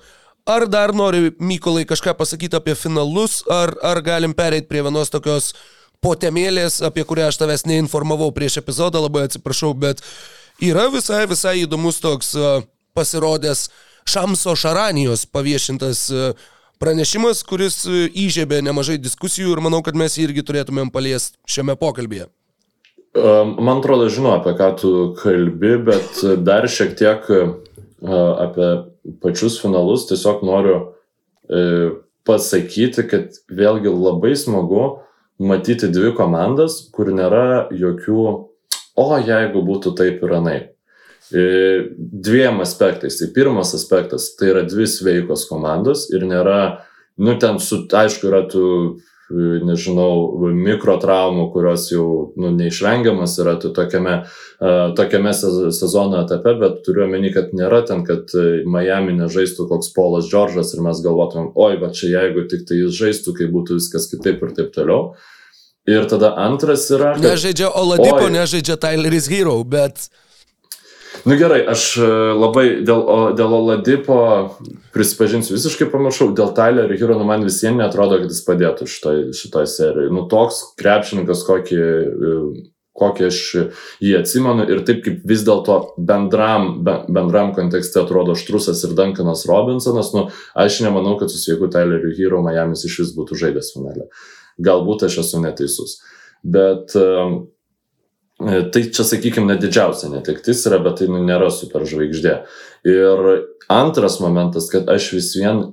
ar 0.48 0.68
dar 0.72 0.94
nori 0.96 1.32
Mykolai 1.40 1.86
kažką 1.88 2.16
pasakyti 2.18 2.58
apie 2.58 2.76
finalus, 2.76 3.42
ar, 3.52 3.76
ar 3.84 4.02
galim 4.02 4.34
pereiti 4.34 4.70
prie 4.70 4.84
vienos 4.86 5.12
tokios 5.14 5.52
potemėlės, 6.04 6.80
apie 6.86 7.04
kurią 7.08 7.28
aš 7.32 7.40
tavęs 7.42 7.66
neinformavau 7.68 8.32
prieš 8.36 8.60
epizodą, 8.62 9.02
labai 9.04 9.26
atsiprašau, 9.28 9.74
bet 9.76 10.04
yra 10.64 10.88
visai, 10.94 11.26
visai 11.30 11.58
įdomus 11.66 12.00
toks 12.04 12.36
pasirodęs 12.98 13.68
Šamso 14.08 14.56
Šaranijos 14.56 15.26
paviešintas 15.28 16.06
pranešimas, 16.80 17.42
kuris 17.44 17.82
įžiebė 17.88 18.62
nemažai 18.64 18.96
diskusijų 19.02 19.58
ir 19.58 19.64
manau, 19.66 19.82
kad 19.84 19.98
mes 20.00 20.16
jį 20.16 20.30
irgi 20.30 20.46
turėtumėm 20.48 20.94
paliesti 20.94 21.36
šiame 21.50 21.76
pokalbėje. 21.80 22.30
Man 23.18 23.80
atrodo, 23.80 24.08
žinau, 24.14 24.38
apie 24.38 24.54
ką 24.60 24.70
tu 24.78 24.92
kalbi, 25.18 25.74
bet 25.90 26.22
dar 26.46 26.70
šiek 26.70 26.94
tiek 27.00 27.26
apie 28.46 28.70
pačius 29.24 29.60
finalus 29.62 30.08
tiesiog 30.10 30.44
noriu 30.48 30.78
e, 31.50 31.62
pasakyti, 32.28 33.06
kad 33.08 33.38
vėlgi 33.48 33.92
labai 33.92 34.34
smagu 34.38 35.00
matyti 35.40 35.90
dvi 35.94 36.14
komandas, 36.18 36.82
kur 36.94 37.12
nėra 37.14 37.68
jokių, 37.72 38.26
o 38.98 39.08
jeigu 39.22 39.62
būtų 39.66 39.94
taip 39.98 40.24
ir 40.26 40.34
anai. 40.40 40.58
E, 41.28 41.44
dviem 41.98 42.62
aspektais. 42.64 43.20
Tai 43.20 43.30
pirmas 43.36 43.74
aspektas, 43.76 44.32
tai 44.40 44.52
yra 44.54 44.64
dvi 44.68 44.88
sveikos 44.90 45.46
komandos 45.50 46.08
ir 46.14 46.24
nėra, 46.28 46.84
nu 47.20 47.36
ten, 47.40 47.60
su, 47.64 47.84
aišku, 47.86 48.30
yra 48.32 48.46
tų 48.50 48.68
nežinau, 49.30 50.50
mikrotraumų, 50.56 51.50
kurios 51.52 51.90
jau 51.92 52.08
nu, 52.40 52.52
neišvengiamas 52.56 53.34
yra 53.44 53.58
tokiame, 53.60 54.20
uh, 54.24 54.94
tokiame 54.96 55.34
sezono 55.36 56.22
etape, 56.24 56.54
bet 56.62 56.78
turiu 56.86 57.04
omeny, 57.08 57.32
kad 57.36 57.52
nėra 57.58 57.82
ten, 57.88 58.06
kad 58.08 58.32
Miami 58.66 59.18
nežaistų 59.18 59.68
koks 59.72 59.92
Polas 59.96 60.30
Džordžas 60.32 60.72
ir 60.76 60.84
mes 60.86 61.02
galvotumėm, 61.04 61.52
oi, 61.56 61.80
va 61.82 61.92
čia 61.96 62.14
jeigu 62.14 62.46
tik 62.52 62.64
tai 62.70 62.80
jis 62.84 62.96
žaistų, 62.98 63.36
kai 63.40 63.50
būtų 63.52 63.82
viskas 63.82 64.08
kitaip 64.14 64.44
ir 64.48 64.56
taip 64.58 64.72
toliau. 64.76 65.18
Ir 65.88 66.08
tada 66.12 66.34
antras 66.44 66.90
yra. 66.92 67.14
Kad, 67.16 67.24
nežaidžia 67.24 67.70
Oladipo, 67.72 68.26
oi, 68.26 68.32
nežaidžia 68.40 68.80
Tyleris 68.80 69.30
Hero, 69.32 69.60
bet... 69.64 70.10
Nu 71.28 71.36
gerai, 71.36 71.60
aš 71.68 71.98
labai 72.40 72.66
dėl, 72.88 73.02
dėl 73.36 73.54
Oladipo 73.58 74.18
prisipažinsiu, 74.96 75.58
visiškai 75.58 75.90
pamiršau, 75.92 76.30
dėl 76.38 76.54
Tyler 76.56 76.94
Hero, 76.94 77.18
nu 77.20 77.26
man 77.28 77.44
visiems 77.44 77.82
netrodo, 77.82 78.22
kad 78.22 78.32
jis 78.32 78.46
padėtų 78.46 78.88
šitoj, 78.88 79.20
šitoj 79.36 79.68
serijai. 79.68 80.14
Nu 80.14 80.24
toks 80.32 80.62
krepšininkas, 80.80 81.42
kokį, 81.50 81.82
kokį 83.02 83.28
aš 83.28 83.42
jį 84.08 84.14
atsimenu 84.22 84.70
ir 84.72 84.86
taip 84.88 85.04
kaip 85.04 85.26
vis 85.28 85.44
dėlto 85.48 85.78
bendram, 86.00 86.70
bendram 86.86 87.52
kontekste 87.58 88.00
atrodo 88.06 88.38
Štrusas 88.40 88.86
ir 88.88 88.96
Duncanas 88.96 89.44
Robinsonas, 89.52 90.14
nu 90.16 90.30
aš 90.56 90.80
nemanau, 90.86 91.18
kad 91.20 91.34
su 91.34 91.42
sveiku 91.42 91.68
Tyleriu 91.74 92.16
Hero 92.16 92.40
Miami's 92.46 92.88
iš 92.88 93.02
vis 93.04 93.14
būtų 93.20 93.42
žaidęs 93.44 93.74
finale. 93.76 94.08
Galbūt 94.64 95.10
aš 95.10 95.20
esu 95.26 95.44
neteisus. 95.44 96.00
Bet 96.48 96.96
um, 96.96 97.42
Tai 98.38 98.82
čia, 98.94 99.02
sakykime, 99.02 99.50
net 99.50 99.64
didžiausia 99.64 100.12
netektis 100.12 100.62
yra, 100.70 100.78
bet 100.86 101.00
tai 101.02 101.08
nu, 101.10 101.24
nėra 101.26 101.50
superžvaigždė. 101.50 102.34
Ir 102.86 103.30
antras 103.74 104.20
momentas, 104.22 104.70
kad 104.70 104.90
aš 104.94 105.10
vis 105.16 105.32
vien 105.40 105.64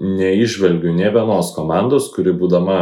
neižvelgiu 0.00 0.94
ne 0.96 1.10
vienos 1.12 1.52
komandos, 1.54 2.08
kuri 2.14 2.32
būdama 2.32 2.78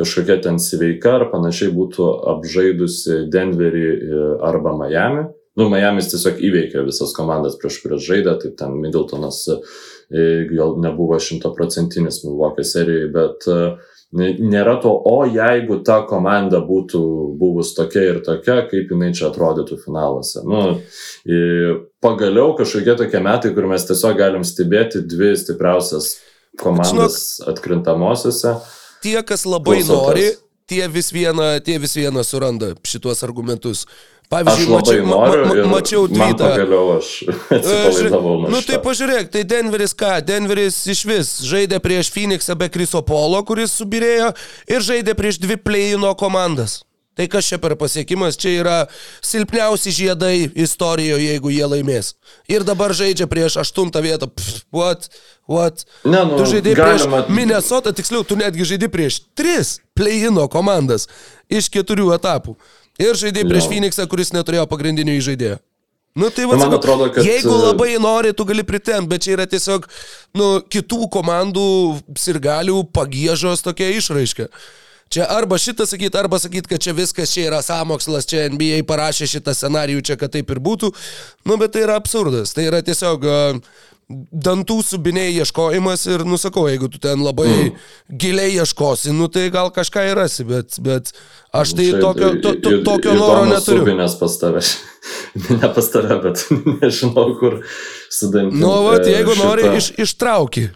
kažkokia 0.00 0.38
ten 0.44 0.56
sveika 0.60 1.18
ar 1.18 1.26
panašiai 1.32 1.74
būtų 1.76 2.06
apžaidusi 2.32 3.26
Denverį 3.32 3.84
e, 3.86 4.22
arba 4.44 4.72
Miami. 4.76 5.26
Nu, 5.56 5.68
Miami's 5.72 6.10
tiesiog 6.12 6.40
įveikė 6.44 6.82
visas 6.84 7.14
komandas, 7.16 7.56
prieš 7.60 7.78
kurias 7.84 8.04
žaidė, 8.04 8.34
tai 8.40 8.52
ten 8.56 8.74
Middletonas 8.80 9.42
e, 9.52 9.60
gal 10.50 10.76
nebuvo 10.80 11.20
šimtaprocentinis 11.20 12.22
Milwaukee 12.24 12.64
serijai, 12.64 13.12
bet 13.12 13.48
uh, 13.52 13.94
Nėra 14.14 14.76
to, 14.80 14.92
o 14.94 15.24
jeigu 15.26 15.80
ta 15.84 15.98
komanda 16.06 16.60
būtų 16.64 17.00
buvus 17.40 17.72
tokia 17.74 18.04
ir 18.12 18.20
tokia, 18.24 18.60
kaip 18.70 18.92
jinai 18.94 19.10
čia 19.16 19.26
atrodytų 19.28 19.80
finaluose. 19.82 20.44
Nu, 20.46 20.78
pagaliau 22.04 22.54
kažkokie 22.56 22.94
tokie 23.02 23.20
metai, 23.24 23.50
kur 23.56 23.66
mes 23.66 23.84
tiesiog 23.88 24.16
galim 24.16 24.46
stebėti 24.46 25.02
dvi 25.10 25.34
stipriausias 25.36 26.14
komandas 26.56 27.42
atkrintamosiose. 27.50 28.56
Tie, 29.04 29.18
kas 29.26 29.44
labai 29.44 29.80
Klausotės. 29.82 30.06
nori, 30.06 30.28
tie 30.70 30.86
vis, 30.88 31.10
vieną, 31.12 31.56
tie 31.66 31.76
vis 31.82 31.98
vieną 31.98 32.24
suranda 32.26 32.72
šituos 32.86 33.22
argumentus. 33.26 33.84
Pavyzdžiui, 34.26 34.70
mačiau, 34.72 35.04
ma, 35.06 35.18
ma, 35.30 35.66
mačiau 35.70 36.08
tweetą. 36.10 36.48
Pagaliau 36.50 36.96
aš 36.96 37.10
atsipalaidavau 37.30 38.40
nuo 38.42 38.50
Nu 38.50 38.62
tai 38.66 38.80
pažiūrėk, 38.82 39.30
tai 39.30 39.44
Denveris 39.46 39.94
ką? 39.94 40.16
Denveris 40.26 40.80
iš 40.90 41.04
vis 41.06 41.30
žaidė 41.46 41.78
prieš 41.84 42.10
Phoenixą 42.14 42.56
be 42.58 42.66
Kriso 42.72 43.04
Polo, 43.06 43.38
kuris 43.46 43.76
subirėjo, 43.78 44.32
ir 44.66 44.82
žaidė 44.82 45.14
prieš 45.18 45.38
dvi 45.44 45.60
play-ino 45.62 46.10
komandas. 46.18 46.80
Tai 47.16 47.24
kas 47.32 47.46
čia 47.48 47.56
per 47.56 47.72
pasiekimas? 47.80 48.36
Čia 48.36 48.50
yra 48.60 48.74
silpniausi 49.24 49.94
žiedai 49.94 50.50
istorijoje, 50.52 51.30
jeigu 51.30 51.52
jie 51.54 51.68
laimės. 51.70 52.10
Ir 52.52 52.66
dabar 52.66 52.92
žaidžia 52.92 53.24
prieš 53.30 53.56
aštuntą 53.62 54.02
vietą. 54.04 54.28
Pff, 54.28 54.66
what? 54.74 55.08
What? 55.48 55.86
Ne, 56.04 56.26
nu, 56.28 56.36
tu 56.36 56.50
žaidai 56.50 56.74
galima... 56.76 57.22
prieš 57.22 57.32
Minnesota, 57.32 57.94
tiksliau, 57.96 58.26
tu 58.26 58.36
netgi 58.36 58.68
žaidai 58.68 58.90
prieš 58.92 59.22
tris 59.38 59.78
play-ino 59.96 60.44
komandas 60.52 61.08
iš 61.48 61.70
keturių 61.72 62.10
etapų. 62.18 62.58
Ir 63.02 63.16
žaidė 63.18 63.44
prieš 63.48 63.68
Phoenixą, 63.70 64.06
kuris 64.10 64.32
neturėjo 64.36 64.66
pagrindinio 64.70 65.16
įžaidėjo. 65.18 65.58
Nu 66.16 66.30
tai 66.32 66.46
va, 66.48 66.56
man 66.56 66.72
atrodo, 66.72 67.10
kad... 67.12 67.26
Jeigu 67.28 67.52
labai 67.52 67.90
nori, 68.00 68.32
tu 68.32 68.46
gali 68.48 68.64
pritemti, 68.64 69.10
bet 69.10 69.26
čia 69.26 69.34
yra 69.34 69.44
tiesiog, 69.52 69.84
nu, 70.40 70.46
kitų 70.72 71.10
komandų 71.12 71.66
sirgalių 72.16 72.78
pagėžos 72.96 73.60
tokia 73.66 73.90
išraiška. 73.98 74.48
Čia 75.12 75.26
arba 75.30 75.58
šitą 75.60 75.84
sakyti, 75.86 76.16
arba 76.18 76.40
sakyti, 76.42 76.70
kad 76.72 76.82
čia 76.82 76.94
viskas, 76.96 77.30
čia 77.30 77.44
yra 77.50 77.60
samokslas, 77.62 78.26
čia 78.26 78.48
NBA 78.50 78.80
parašė 78.88 79.28
šitą 79.36 79.52
scenarijų, 79.54 80.00
čia 80.08 80.16
kad 80.18 80.32
taip 80.34 80.48
ir 80.50 80.62
būtų. 80.64 80.90
Nu, 81.46 81.60
bet 81.60 81.76
tai 81.76 81.84
yra 81.84 82.00
absurdas. 82.00 82.56
Tai 82.56 82.64
yra 82.66 82.80
tiesiog 82.82 83.28
uh, 83.28 83.60
dantų 84.06 84.78
subiniai 84.86 85.32
ieškojimas 85.40 86.04
ir, 86.06 86.22
nusakau, 86.28 86.66
jeigu 86.70 86.88
tu 86.92 87.00
ten 87.02 87.22
labai 87.26 87.48
mm. 87.50 87.86
giliai 88.22 88.52
ieškosi, 88.54 89.10
nu 89.16 89.26
tai 89.32 89.48
gal 89.54 89.72
kažką 89.74 90.04
ir 90.12 90.20
rasi, 90.20 90.46
bet, 90.46 90.78
bet 90.82 91.10
aš 91.50 91.74
tai 91.74 91.88
Šiaip, 91.88 92.04
tokio, 92.04 92.28
to, 92.44 92.52
to, 92.62 92.74
tokio 92.86 93.16
noro 93.18 93.42
neturiu. 93.50 93.82
Subinės 93.82 94.14
pas 94.20 94.36
tave, 94.38 94.62
ne 95.58 95.72
pas 95.78 95.90
tave, 95.94 96.20
bet 96.22 96.44
nežinau, 96.76 97.26
kur 97.40 97.58
sudantinti. 98.06 98.62
Nu, 98.62 98.70
va, 98.86 99.00
jeigu 99.02 99.34
šitą... 99.34 99.48
nori, 99.48 99.66
iš, 99.80 99.90
ištrauki. 100.06 100.68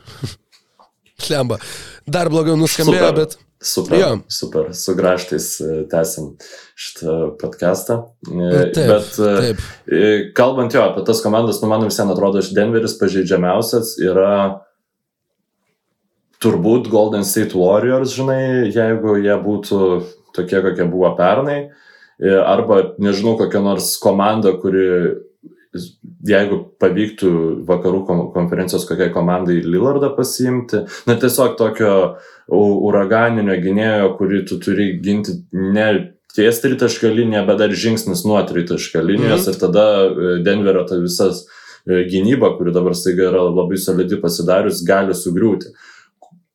Šlemba. 1.24 1.60
Dar 2.10 2.32
blogiau 2.32 2.58
nuskambėjo, 2.58 3.12
Super. 3.12 3.22
bet... 3.22 3.38
Super, 3.62 3.98
jo. 3.98 4.18
super, 4.28 4.74
su 4.74 4.94
graštais 4.96 5.60
e, 5.60 5.64
tęsim 5.90 6.30
šitą 6.74 7.36
podcastą. 7.40 7.98
E, 8.24 8.70
taip, 8.72 8.86
Bet 8.88 9.18
e, 9.20 9.34
taip. 9.36 9.60
kalbant 10.34 10.72
jo 10.74 10.80
apie 10.80 11.04
tas 11.04 11.20
komandas, 11.20 11.60
nu 11.60 11.68
man 11.68 11.84
visiems 11.84 12.14
atrodo, 12.14 12.40
iš 12.40 12.54
Denveris 12.56 12.96
pažeidžiamiausias 12.96 13.98
yra 14.00 14.62
turbūt 16.40 16.88
Golden 16.88 17.26
State 17.28 17.52
Warriors, 17.52 18.16
žinai, 18.16 18.70
jeigu 18.72 19.18
jie 19.20 19.36
būtų 19.44 19.80
tokie, 20.32 20.62
kokie 20.64 20.88
buvo 20.88 21.12
pernai. 21.18 21.66
Arba, 22.20 22.94
nežinau, 23.00 23.36
kokia 23.36 23.60
nors 23.64 23.92
komanda, 24.00 24.54
kuri 24.60 24.88
jeigu 26.26 26.60
pavyktų 26.82 27.30
vakarų 27.68 28.00
konferencijos 28.34 28.86
kokiai 28.88 29.12
komandai 29.14 29.60
Lillardą 29.62 30.10
pasiimti, 30.16 30.84
na 31.06 31.16
tiesiog 31.20 31.54
tokio 31.58 31.92
uraganinio 32.50 33.54
gynėjo, 33.62 34.14
kurį 34.18 34.42
tu 34.48 34.58
turi 34.62 34.92
ginti 35.02 35.36
ne 35.54 35.90
ties 36.34 36.60
tritaškio 36.62 37.12
linija, 37.14 37.44
bet 37.46 37.60
dar 37.62 37.74
žingsnis 37.74 38.24
nuo 38.26 38.40
tritaškio 38.46 39.02
linijos 39.02 39.46
mhm. 39.46 39.54
ir 39.54 39.60
tada 39.60 39.86
e, 40.06 40.34
Denverio 40.46 40.84
ta 40.88 40.98
visas 40.98 41.44
e, 41.86 42.02
gynyba, 42.10 42.54
kuri 42.58 42.74
dabar 42.74 42.94
staiga 42.98 43.30
yra 43.30 43.46
labai 43.48 43.78
solidi 43.78 44.20
pasidarius, 44.22 44.84
gali 44.86 45.16
sugriūti. 45.16 45.72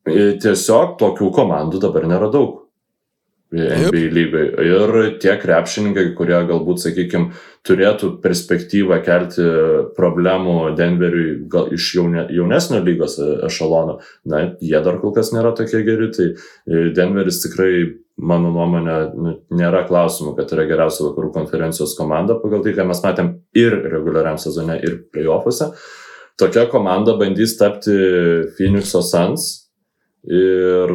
E, 0.06 0.36
tiesiog 0.44 0.96
tokių 1.02 1.32
komandų 1.36 1.82
dabar 1.88 2.08
nėra 2.08 2.32
daug. 2.32 2.65
NBA 3.54 4.10
lygai. 4.12 4.46
Ir 4.66 4.94
tie 5.22 5.36
krepšininkai, 5.40 6.08
kurie 6.18 6.38
galbūt, 6.50 6.82
sakykime, 6.82 7.30
turėtų 7.66 8.16
perspektyvą 8.24 8.98
kelti 9.06 9.46
problemų 9.98 10.76
Denveriui 10.78 11.36
gal 11.52 11.70
iš 11.76 11.92
jaune, 11.98 12.26
jaunesnio 12.34 12.82
lygos 12.86 13.20
ešalono, 13.48 14.00
na, 14.30 14.42
jie 14.62 14.82
dar 14.86 14.98
kol 15.02 15.14
kas 15.16 15.32
nėra 15.36 15.54
tokie 15.58 15.84
geri, 15.86 16.10
tai 16.16 16.32
e, 16.34 16.88
Denveris 16.96 17.44
tikrai, 17.46 17.74
mano 18.18 18.52
nuomonė, 18.56 18.98
nu, 19.14 19.36
nėra 19.56 19.84
klausimų, 19.90 20.36
kad 20.40 20.54
yra 20.56 20.66
geriausia 20.70 21.10
vakarų 21.10 21.34
konferencijos 21.36 21.96
komanda 22.00 22.40
pagal 22.42 22.64
tai, 22.66 22.74
ką 22.78 22.88
mes 22.90 23.04
matėm 23.04 23.36
ir 23.58 23.78
reguliariam 23.92 24.40
sezone, 24.42 24.80
ir 24.82 25.04
playoffuose. 25.14 25.70
Tokia 26.40 26.66
komanda 26.72 27.14
bandys 27.20 27.56
tapti 27.60 27.94
Phoenix'o 28.58 29.00
Suns 29.06 29.46
ir 30.26 30.92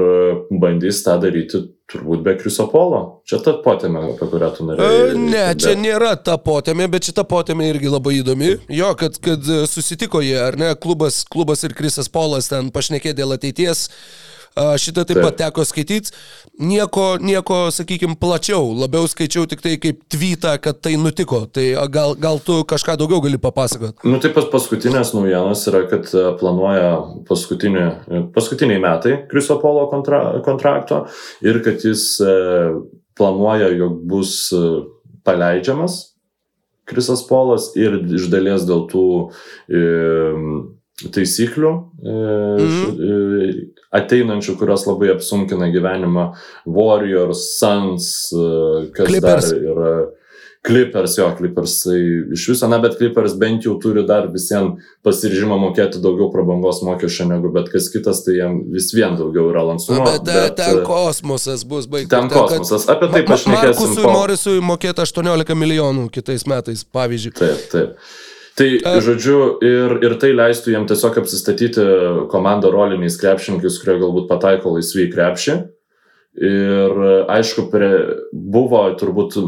bandys 0.61 1.05
tą 1.07 1.15
daryti 1.23 1.63
turbūt 1.91 2.25
be 2.27 2.37
Krisopolo. 2.39 3.03
Čia 3.29 3.41
ta 3.45 3.57
potėmė, 3.65 4.03
apie 4.15 4.31
kurią 4.31 4.51
tu 4.57 4.67
norėjai. 4.69 5.15
Ne, 5.19 5.45
čia 5.59 5.77
nėra 5.79 6.15
ta 6.17 6.39
potėmė, 6.41 6.89
bet 6.93 7.11
šita 7.11 7.27
potėmė 7.29 7.71
irgi 7.75 7.93
labai 7.93 8.17
įdomi. 8.21 8.57
Jo, 8.73 8.95
kad, 8.99 9.19
kad 9.23 9.47
susitiko 9.71 10.23
jie, 10.25 10.39
ar 10.41 10.59
ne, 10.61 10.73
klubas, 10.79 11.23
klubas 11.29 11.67
ir 11.67 11.77
Krisas 11.79 12.11
Polas 12.13 12.51
ten 12.53 12.73
pašnekė 12.75 13.15
dėl 13.19 13.37
ateities. 13.39 13.89
A, 13.91 14.40
Šitą 14.55 15.05
taip 15.07 15.21
pat 15.23 15.37
teko 15.39 15.65
skaityti. 15.65 16.13
Nieko, 16.61 17.05
nieko 17.23 17.61
sakykime, 17.73 18.17
plačiau. 18.21 18.73
Labiau 18.77 19.09
skaičiau 19.09 19.47
tik 19.49 19.63
tai 19.65 19.77
kaip 19.81 20.03
tvytą, 20.11 20.57
kad 20.63 20.83
tai 20.83 20.97
nutiko. 21.01 21.45
Tai 21.47 21.67
gal, 21.93 22.17
gal 22.21 22.43
tu 22.45 22.61
kažką 22.69 22.99
daugiau 23.01 23.23
gali 23.25 23.41
papasakot? 23.41 24.05
Nu, 24.05 24.19
taip 24.23 24.35
pat 24.37 24.51
paskutinės 24.53 25.15
naujienos 25.17 25.65
yra, 25.71 25.85
kad 25.91 26.11
planuoja 26.43 26.93
paskutinį, 27.31 27.87
paskutiniai 28.35 28.83
metai 28.83 29.17
Krisopolo 29.31 29.87
kontra, 29.93 30.41
kontrakto 30.47 31.05
ir 31.47 31.63
kad 31.65 31.83
jis 31.87 32.17
planuoja, 33.19 33.71
jog 33.79 34.01
bus 34.11 34.49
paleidžiamas 35.25 36.11
Krisas 36.91 37.23
Polas 37.29 37.71
ir 37.79 38.01
iš 38.11 38.27
dalies 38.33 38.67
dėl 38.67 38.87
tų 38.91 39.07
e, 39.71 39.81
taisyklių 41.09 41.73
e, 42.05 42.15
Mhm. 42.61 42.87
e, 43.01 43.67
ateinančių, 43.97 44.59
kurios 44.61 44.85
labai 44.87 45.11
apsunkina 45.17 45.71
gyvenimą 45.73 46.33
Warriors, 46.67 47.57
Suns, 47.59 48.33
e, 48.33 48.91
kas 48.93 49.07
Clippers. 49.09 49.51
dar 49.51 49.61
yra. 49.61 49.93
Clippers, 50.63 51.15
jo, 51.17 51.25
Clippers, 51.39 51.79
tai 51.87 51.97
iš 52.37 52.43
viso, 52.51 52.69
na, 52.69 52.77
bet 52.79 52.99
Clippers 52.99 53.33
bent 53.33 53.65
jau 53.65 53.79
turi 53.81 54.03
dar 54.07 54.27
visiems 54.29 54.77
pasiryžimą 55.03 55.57
mokėti 55.57 56.03
daugiau 56.05 56.29
prabangos 56.31 56.83
mokesčio 56.85 57.25
negu 57.31 57.49
bet 57.51 57.71
kas 57.73 57.89
kitas, 57.89 58.21
tai 58.27 58.35
jam 58.37 58.59
vis 58.71 58.91
vien 58.93 59.17
daugiau 59.17 59.49
yra 59.49 59.63
lankstumo. 59.65 60.05
bet, 60.05 60.23
bet 60.29 60.57
ten 60.57 60.83
kosmosas 60.85 61.65
bus 61.65 61.87
baigtas. 61.87 62.11
ten 62.13 62.29
kosmosas, 62.29 62.85
apie 62.93 63.09
tai 63.11 63.23
pašnekėsim 63.23 63.89
Markusui 63.89 64.03
po- 64.05 64.13
Morisui 64.13 64.61
mokėti 64.61 65.01
18 65.01 65.55
milijonų 65.57 66.11
kitais 66.13 66.45
metais, 66.47 66.85
pavyzdžiui. 66.85 67.33
Taip, 67.41 67.71
taip. 67.73 67.97
Tai, 68.59 68.69
žodžiu, 69.05 69.37
ir, 69.65 69.95
ir 70.05 70.17
tai 70.21 70.33
leistų 70.35 70.75
jam 70.75 70.89
tiesiog 70.91 71.21
apsistatyti 71.23 71.85
komandą 72.33 72.73
roliniais 72.75 73.17
krepšininkais, 73.21 73.79
kurie 73.83 73.99
galbūt 74.03 74.27
pataiko 74.31 74.75
laisvai 74.75 75.07
krepšį. 75.13 75.57
Ir 76.41 77.01
aišku, 77.31 77.69
prie, 77.73 77.95
buvo 78.31 78.85
turbūt 79.01 79.39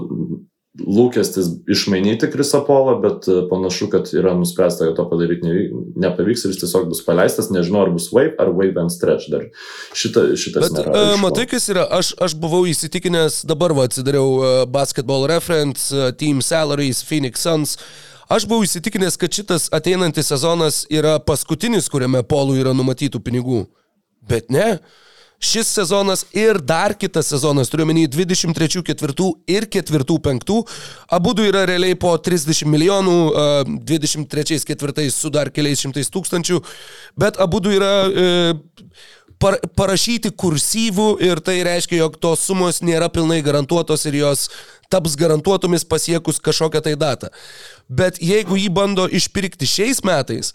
lūkestis 0.81 1.51
išmainyti 1.69 2.31
Krisapolą, 2.33 2.95
bet 3.03 3.27
e, 3.29 3.43
panašu, 3.51 3.91
kad 3.93 4.09
yra 4.17 4.33
nuspręsta, 4.39 4.87
kad 4.89 4.97
to 4.97 5.05
padaryti 5.11 5.45
nevy- 5.45 5.83
nepavyks 6.01 6.47
ir 6.47 6.55
jis 6.55 6.63
tiesiog 6.63 6.87
bus 6.89 7.03
paleistas. 7.05 7.51
Nežinau, 7.53 7.83
ar 7.85 7.91
bus 7.93 8.09
wave 8.15 8.33
ar 8.41 8.49
wave 8.57 8.81
and 8.81 8.93
stretch 8.93 9.29
dar. 9.33 9.45
Šita, 9.93 10.31
šitas 10.41 10.71
Bet 10.71 10.79
nėra. 10.79 10.95
uh, 10.97 11.19
matai, 11.21 11.45
kas 11.51 11.69
yra, 11.73 11.85
aš, 11.93 12.15
aš 12.25 12.37
buvau 12.41 12.65
įsitikinęs, 12.71 13.43
dabar 13.49 13.77
va, 13.77 13.85
atsidariau 13.91 14.39
uh, 14.39 14.49
Basketball 14.65 15.29
Reference, 15.29 15.91
uh, 15.93 16.09
Team 16.17 16.41
Salaries, 16.41 17.05
Phoenix 17.05 17.45
Suns. 17.45 17.77
Aš 18.33 18.47
buvau 18.49 18.65
įsitikinęs, 18.65 19.19
kad 19.21 19.35
šitas 19.35 19.67
ateinantis 19.77 20.31
sezonas 20.33 20.83
yra 20.89 21.19
paskutinis, 21.21 21.91
kuriame 21.93 22.23
polų 22.25 22.55
yra 22.63 22.73
numatytų 22.73 23.21
pinigų. 23.21 23.67
Bet 24.25 24.49
ne. 24.55 24.79
Šis 25.43 25.69
sezonas 25.75 26.23
ir 26.39 26.61
dar 26.63 26.95
kitas 26.95 27.29
sezonas, 27.33 27.69
turiu 27.69 27.85
menį 27.91 28.07
23-4 28.15 29.27
ir 29.51 29.67
4-5, 29.77 30.53
abu 31.19 31.35
du 31.35 31.45
yra 31.51 31.67
realiai 31.69 31.99
po 31.99 32.15
30 32.15 32.63
milijonų, 32.71 33.17
uh, 33.27 33.73
23-4 33.91 35.09
su 35.11 35.33
dar 35.35 35.51
keliais 35.53 35.83
šimtais 35.83 36.09
tūkstančių, 36.15 36.63
bet 37.19 37.43
abu 37.43 37.61
du 37.61 37.75
yra 37.75 37.93
uh, 38.07 38.63
par, 39.43 39.59
parašyti 39.79 40.33
kursyvų 40.39 41.09
ir 41.25 41.43
tai 41.45 41.59
reiškia, 41.67 41.99
jog 42.05 42.19
tos 42.23 42.45
sumos 42.47 42.81
nėra 42.85 43.11
pilnai 43.13 43.41
garantuotos 43.45 44.07
ir 44.09 44.21
jos 44.23 44.47
taps 44.93 45.17
garantuotomis 45.19 45.87
pasiekus 45.89 46.41
kažkokią 46.45 46.85
tai 46.85 46.95
datą. 47.01 47.33
Bet 47.89 48.21
jeigu 48.23 48.59
jį 48.61 48.69
bando 48.73 49.09
išpirkti 49.09 49.69
šiais 49.69 50.03
metais, 50.07 50.53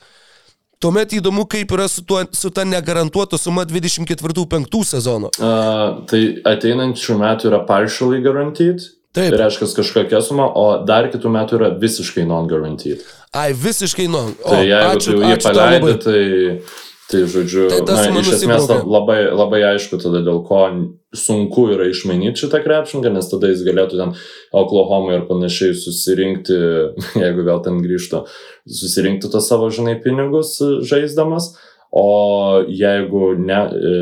tuomet 0.84 1.16
įdomu, 1.18 1.48
kaip 1.50 1.74
yra 1.74 1.88
su, 1.90 2.04
tuo, 2.06 2.22
su 2.38 2.52
ta 2.54 2.66
negarantuota 2.68 3.40
suma 3.42 3.66
24-5 3.66 4.84
sezono. 4.86 5.32
Uh, 5.38 6.04
tai 6.10 6.22
ateinančių 6.46 7.18
metų 7.24 7.52
yra 7.52 7.64
partially 7.70 8.22
guaranteed. 8.26 8.94
Taip. 9.18 9.32
Tai 9.34 9.40
reiškia 9.42 9.72
kažkokia 9.80 10.20
suma, 10.22 10.46
o 10.46 10.84
dar 10.86 11.08
kitų 11.10 11.32
metų 11.34 11.58
yra 11.58 11.70
visiškai 11.82 12.28
non-guaranteed. 12.30 13.02
Ai, 13.34 13.50
visiškai 13.58 14.06
nu. 14.14 14.28
O, 14.44 14.52
Tai 14.52 14.60
jeigu 14.62 14.92
ačiū, 14.94 15.16
tu 15.16 15.24
jau 15.24 15.40
paleidai, 15.48 15.80
labai. 15.80 15.96
tai, 16.04 16.84
tai 17.12 17.24
žodžiu, 17.30 17.68
Tai 17.72 17.82
ta 17.88 17.97
na, 17.97 18.22
iš 18.22 18.32
esmės 18.38 18.66
nusibraukė. 18.66 18.91
labai, 18.93 19.18
labai 19.32 19.62
aišku 19.74 19.99
tada, 20.03 20.22
dėl 20.26 20.41
ko 20.47 20.62
sunku 21.16 21.70
yra 21.74 21.88
išmainyti 21.88 22.43
šitą 22.43 22.62
krepšinką, 22.66 23.12
nes 23.16 23.30
tada 23.32 23.51
jis 23.51 23.64
galėtų 23.68 23.99
ten 24.01 24.16
Oklahoma 24.51 25.16
ir 25.16 25.28
panašiai 25.30 25.76
susirinkti, 25.78 26.58
jeigu 27.24 27.47
vėl 27.47 27.64
ten 27.66 27.80
grįžtų, 27.84 28.26
susirinkti 28.68 29.32
tos 29.32 29.47
savo, 29.47 29.70
žinai, 29.74 29.95
pinigus 30.03 30.58
žaisdamas, 30.88 31.53
o 31.95 32.08
jeigu 32.68 33.36
ne... 33.39 33.62
e, 33.72 34.01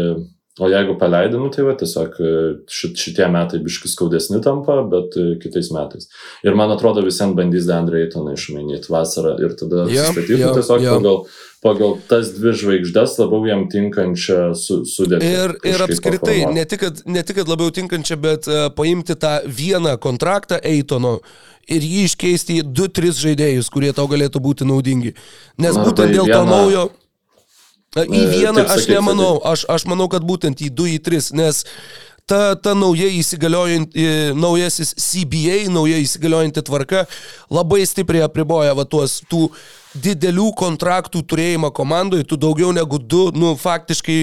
O 0.60 0.70
jeigu 0.72 0.94
paleidai, 0.96 1.40
nu 1.40 1.50
tai 1.52 1.66
va 1.68 1.74
tiesiog 1.76 2.14
e, 2.16 2.30
šit, 2.72 2.94
šitie 2.96 3.26
metai 3.28 3.58
biškis 3.60 3.92
skaudesni 3.92 4.40
tampa, 4.44 4.78
bet 4.88 5.18
e, 5.20 5.34
kitais 5.42 5.68
metais. 5.76 6.08
Ir 6.48 6.56
man 6.56 6.72
atrodo 6.72 7.04
visiems 7.04 7.36
bandys 7.36 7.68
Deandre 7.68 8.06
Eitoną 8.06 8.38
išmainyti 8.38 8.88
vasarą 8.94 9.34
ir 9.44 9.58
tada 9.60 9.84
Jo, 9.92 10.06
atsistatytų 10.06 10.40
jo, 10.40 10.54
tiesiog 10.56 10.86
jo. 10.86 10.96
pagal, 10.96 11.20
pagal 11.68 11.98
tas 12.08 12.32
dvi 12.38 12.56
žvaigždės 12.62 13.18
labiau 13.20 13.44
jam 13.52 13.68
tinkančią 13.74 14.40
su, 14.56 14.80
sudėtį. 14.94 15.36
Ir, 15.36 15.58
ir 15.74 15.86
apskritai, 15.90 16.40
ne 16.56 16.64
tik, 16.64 16.86
kad, 16.86 17.04
ne 17.04 17.28
tik 17.28 17.42
kad 17.42 17.52
labiau 17.52 17.76
tinkančią, 17.76 18.22
bet 18.24 18.48
uh, 18.48 18.70
paimti 18.80 19.20
tą 19.20 19.42
vieną 19.44 20.00
kontraktą 20.00 20.64
Eitono 20.64 21.18
ir 21.68 21.84
jį 21.84 22.06
iškeisti 22.14 22.62
į 22.62 22.70
2-3 22.72 23.18
žaidėjus, 23.26 23.68
kurie 23.74 23.92
tau 23.98 24.08
galėtų 24.08 24.40
būti 24.40 24.72
naudingi. 24.72 25.18
Nes 25.60 25.76
Arba 25.76 25.90
būtent 25.90 26.16
į 26.16 26.22
dėl 26.22 26.32
to 26.32 26.46
naujo... 26.48 26.92
Į 27.96 28.22
E, 28.22 28.26
vieną 28.28 28.66
aš 28.66 28.82
sakyk, 28.84 28.90
nemanau, 28.98 29.40
aš, 29.48 29.66
aš 29.72 29.86
manau, 29.88 30.10
kad 30.12 30.26
būtent 30.28 30.60
į 30.60 30.70
2 30.76 30.98
į 30.98 31.00
3, 31.06 31.30
nes 31.40 31.62
ta, 32.28 32.56
ta 32.56 32.74
nauja 32.76 33.08
įsigaliojant, 33.08 33.94
e, 33.96 34.34
naujasis 34.36 34.92
CBA, 35.00 35.70
nauja 35.72 36.02
įsigaliojanti 36.04 36.64
tvarka 36.68 37.06
labai 37.54 37.86
stipriai 37.88 38.26
apriboja 38.28 38.74
va 38.76 38.84
tuos 38.90 39.22
tų 39.32 39.48
didelių 39.96 40.50
kontraktų 40.60 41.22
turėjimą 41.24 41.72
komandoje, 41.72 42.26
tu 42.28 42.36
daugiau 42.36 42.74
negu 42.76 43.00
du, 43.00 43.30
nu, 43.32 43.54
faktiškai 43.56 44.20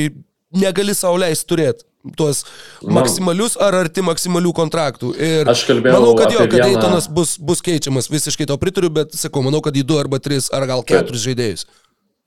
negali 0.60 0.92
sauliais 0.94 1.40
turėti 1.48 1.86
tuos 2.18 2.42
maksimalius 2.82 3.54
ar 3.62 3.76
arti 3.84 4.02
maksimalių 4.02 4.50
kontraktų. 4.58 5.12
Ir 5.22 5.48
Aš 5.48 5.62
kalbėjau 5.68 5.94
manau, 6.00 6.16
kad 6.18 6.32
jo, 6.34 6.40
kad 6.50 6.58
vieną- 6.58 6.74
Eitonas 6.74 7.06
bus, 7.08 7.36
bus 7.38 7.62
keičiamas, 7.62 8.10
visiškai 8.10 8.46
to 8.50 8.56
pritariu, 8.58 8.90
bet 8.90 9.14
sakau, 9.14 9.40
manau, 9.46 9.62
kad 9.62 9.72
į 9.78 9.84
du 9.86 9.96
arba 10.02 10.18
tris 10.18 10.50
ar 10.52 10.66
gal 10.66 10.82
keturis 10.82 11.22
žaidėjus. 11.24 11.64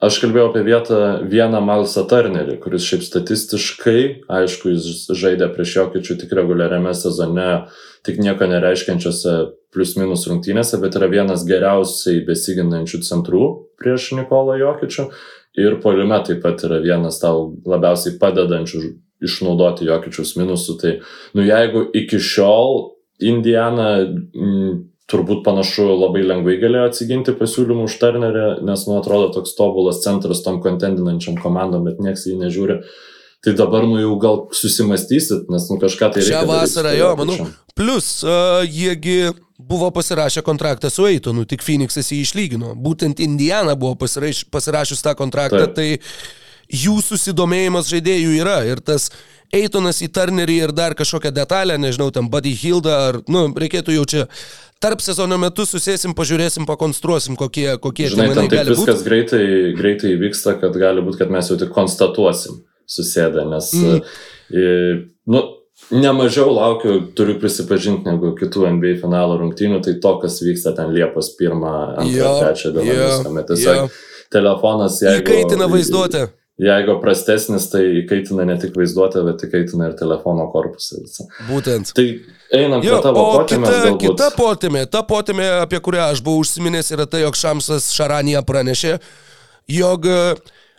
Aš 0.03 0.17
kalbėjau 0.19 0.49
apie 0.49 0.61
vietą, 0.67 0.97
vieną 1.31 1.61
Malsą 1.63 2.01
Turnerį, 2.11 2.57
kuris 2.59 2.83
šiaip 2.83 3.03
statistiškai, 3.05 4.01
aišku, 4.27 4.73
jis 4.73 5.05
žaidė 5.15 5.47
prieš 5.53 5.77
Jokičių 5.77 6.17
tik 6.19 6.33
reguliariame 6.35 6.91
sezone, 6.91 7.69
tik 8.03 8.19
nieko 8.19 8.49
nereiškiančiose 8.51 9.35
plius 9.71 9.95
minus 9.95 10.25
rungtynėse, 10.27 10.81
bet 10.83 10.97
yra 10.99 11.07
vienas 11.11 11.45
geriausiai 11.47 12.25
besiginančių 12.27 12.99
centrų 13.07 13.47
prieš 13.79 14.11
Nikolą 14.19 14.57
Jokičių. 14.59 15.07
Ir 15.63 15.77
poliume 15.79 16.19
taip 16.27 16.41
pat 16.43 16.65
yra 16.67 16.81
vienas 16.83 17.21
tau 17.21 17.53
labiausiai 17.63 18.17
padedančių 18.19 18.81
išnaudoti 19.23 19.87
Jokičius 19.87 20.35
minusų. 20.35 20.75
Tai, 20.81 20.91
nu 21.39 21.47
jeigu 21.47 21.85
iki 21.95 22.19
šiol 22.19 22.81
Indiana 23.23 24.03
mm, 24.03 24.75
turbūt 25.11 25.43
panašu 25.45 25.85
labai 25.93 26.23
lengvai 26.25 26.57
galėjo 26.61 26.89
atsiginti 26.89 27.35
pasiūlymų 27.37 27.85
už 27.89 27.97
Turnerį, 28.01 28.45
nes 28.65 28.85
man 28.89 29.01
atrodo 29.01 29.29
toks 29.35 29.53
tobulas 29.57 30.01
centras 30.05 30.41
tom 30.45 30.61
kontendinančiam 30.63 31.37
komandom, 31.41 31.85
bet 31.85 32.01
nieks 32.01 32.25
jį 32.29 32.39
nežiūri. 32.41 32.79
Tai 33.45 33.53
dabar 33.53 33.85
nu 33.85 33.99
jau 34.01 34.15
gal 34.17 34.39
susimastysit, 34.57 35.51
nes 35.53 35.67
nu 35.69 35.77
kažką 35.81 36.09
tai 36.15 36.23
reikia. 36.23 36.39
Šią 36.39 36.47
vasarą, 36.49 36.93
su 36.95 37.01
jo, 37.03 37.09
manau. 37.19 37.49
Plus, 37.77 38.07
uh, 38.25 38.63
jiegi 38.65 39.19
buvo 39.61 39.91
pasirašę 39.93 40.41
kontraktą 40.41 40.89
su 40.89 41.05
Eitonu, 41.05 41.45
tik 41.45 41.61
Phoenixas 41.61 42.09
jį 42.09 42.23
išlygino. 42.25 42.73
Būtent 42.73 43.21
Indiana 43.21 43.75
buvo 43.77 43.93
pasiraš, 44.01 44.47
pasirašius 44.49 45.05
tą 45.05 45.13
kontraktą, 45.19 45.67
Taip. 45.69 45.77
tai 45.77 46.73
jų 46.73 46.97
susidomėjimas 47.05 47.89
žaidėjų 47.93 48.35
yra. 48.39 48.59
Ir 48.65 48.81
tas 48.81 49.11
Eitonas 49.53 50.01
į 50.01 50.09
Turnerį 50.15 50.57
ir 50.65 50.73
dar 50.75 50.95
kažkokią 50.97 51.31
detalę, 51.35 51.77
nežinau, 51.77 52.09
ten 52.11 52.27
Buddy 52.31 52.55
Hilda, 52.57 52.95
ar, 53.09 53.21
nu, 53.29 53.47
reikėtų 53.53 53.99
jau 53.99 54.05
čia 54.09 54.25
tarp 54.85 55.01
sezono 55.01 55.39
metu 55.41 55.65
susėsim, 55.67 56.13
pažiūrėsim, 56.17 56.67
pakonstruosim, 56.69 57.37
kokie, 57.39 57.67
kokie 57.81 58.11
Žinai, 58.13 58.29
ten 58.37 58.49
taip 58.53 58.69
viskas 58.69 59.03
greitai, 59.05 59.43
greitai 59.77 60.13
vyksta, 60.21 60.55
kad 60.61 60.77
gali 60.79 61.03
būti, 61.05 61.23
kad 61.23 61.33
mes 61.33 61.49
jau 61.49 61.57
tik 61.61 61.73
konstatuosim 61.75 62.63
susėdę, 62.85 63.47
nes, 63.49 63.73
Mm. 63.73 64.01
mm. 64.53 65.05
nu, 65.33 65.41
nemažiau 65.91 66.53
laukiu, 66.53 66.99
turiu 67.17 67.37
prisipažinti, 67.41 68.05
negu 68.07 68.35
kitų 68.37 68.69
NBA 68.77 68.95
finalo 69.01 69.39
rungtynių, 69.41 69.81
tai 69.83 69.97
to, 70.01 70.13
kas 70.21 70.39
vyksta 70.45 70.75
ten 70.77 70.93
Liepos 70.93 71.33
1, 71.33 71.59
2, 71.99 72.05
Jo, 72.13 72.35
3 72.45 72.67
jo, 72.67 72.73
dienomis, 72.77 73.23
kuomet 73.25 73.49
tiesiog 73.51 73.97
telefonas, 74.33 75.01
jeigu... 75.03 75.25
Įkaitina 75.25 75.69
vaizduotę. 75.71 76.27
Jeigu 76.55 76.93
prastesnis, 77.03 77.65
tai 77.67 77.81
įkaitina 77.99 78.45
ne 78.47 78.53
tik 78.59 78.77
vaizduotę, 78.79 79.25
bet 79.27 79.41
įkaitina 79.43 79.89
ir 79.89 79.95
telefono 79.99 80.45
korpusą. 80.53 81.01
Būtent. 81.49 81.91
Tai 81.97 82.05
einam 82.55 82.79
prie 82.79 82.93
Jo, 82.93 83.01
tavo 83.03 83.19
o 83.19 83.33
potėmės 83.41 83.73
kita, 83.73 83.81
galbūt. 83.89 84.05
kita 84.05 84.29
potėmė, 84.37 84.83
ta 84.87 85.01
potėmė, 85.03 85.49
apie 85.65 85.81
kurią 85.83 86.05
aš 86.13 86.21
buvau 86.23 86.45
užsiminęs, 86.45 86.93
yra 86.95 87.09
tai, 87.11 87.25
jog 87.25 87.35
Šamsas 87.35 87.89
Šaranija 87.97 88.39
pranešė, 88.47 88.93
jog 89.75 90.07
e, 90.07 90.21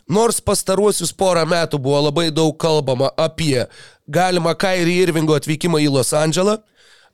nors 0.09 0.41
pastaruosius 0.41 1.13
porą 1.13 1.45
metų 1.53 1.83
buvo 1.85 2.01
labai 2.07 2.31
daug 2.33 2.57
kalbama 2.57 3.13
apie 3.13 3.67
galimą 4.09 4.57
Kairį 4.57 4.97
Irvingo 5.05 5.37
atvykimą 5.37 5.85
į 5.85 5.93
Los 5.99 6.17
Andželą, 6.17 6.57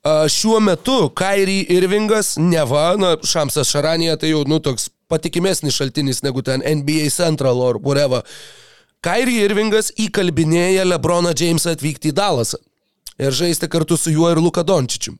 a, 0.06 0.16
šiuo 0.30 0.62
metu 0.62 1.08
Kairį 1.18 1.64
Irvingas 1.80 2.36
neva, 2.38 2.92
na, 2.94 3.16
Šamsas 3.26 3.74
Šaranija 3.74 4.20
tai 4.22 4.36
jau, 4.36 4.46
nu, 4.46 4.62
toks 4.62 4.91
patikimesnis 5.10 5.76
šaltinis 5.78 6.22
negu 6.22 6.42
ten 6.42 6.62
NBA 6.62 7.10
Central 7.14 7.62
or 7.62 7.80
whatever. 7.82 8.22
Kairį 9.02 9.40
Irvingas 9.48 9.90
įkalbinėja 9.98 10.84
Lebroną 10.86 11.32
Jamesą 11.34 11.74
atvykti 11.74 12.12
į 12.12 12.16
Dalasą 12.20 12.60
ir 13.18 13.34
žaisti 13.34 13.68
kartu 13.68 13.96
su 13.98 14.12
juo 14.14 14.30
ir 14.30 14.38
Luka 14.38 14.62
Dončičium. 14.62 15.18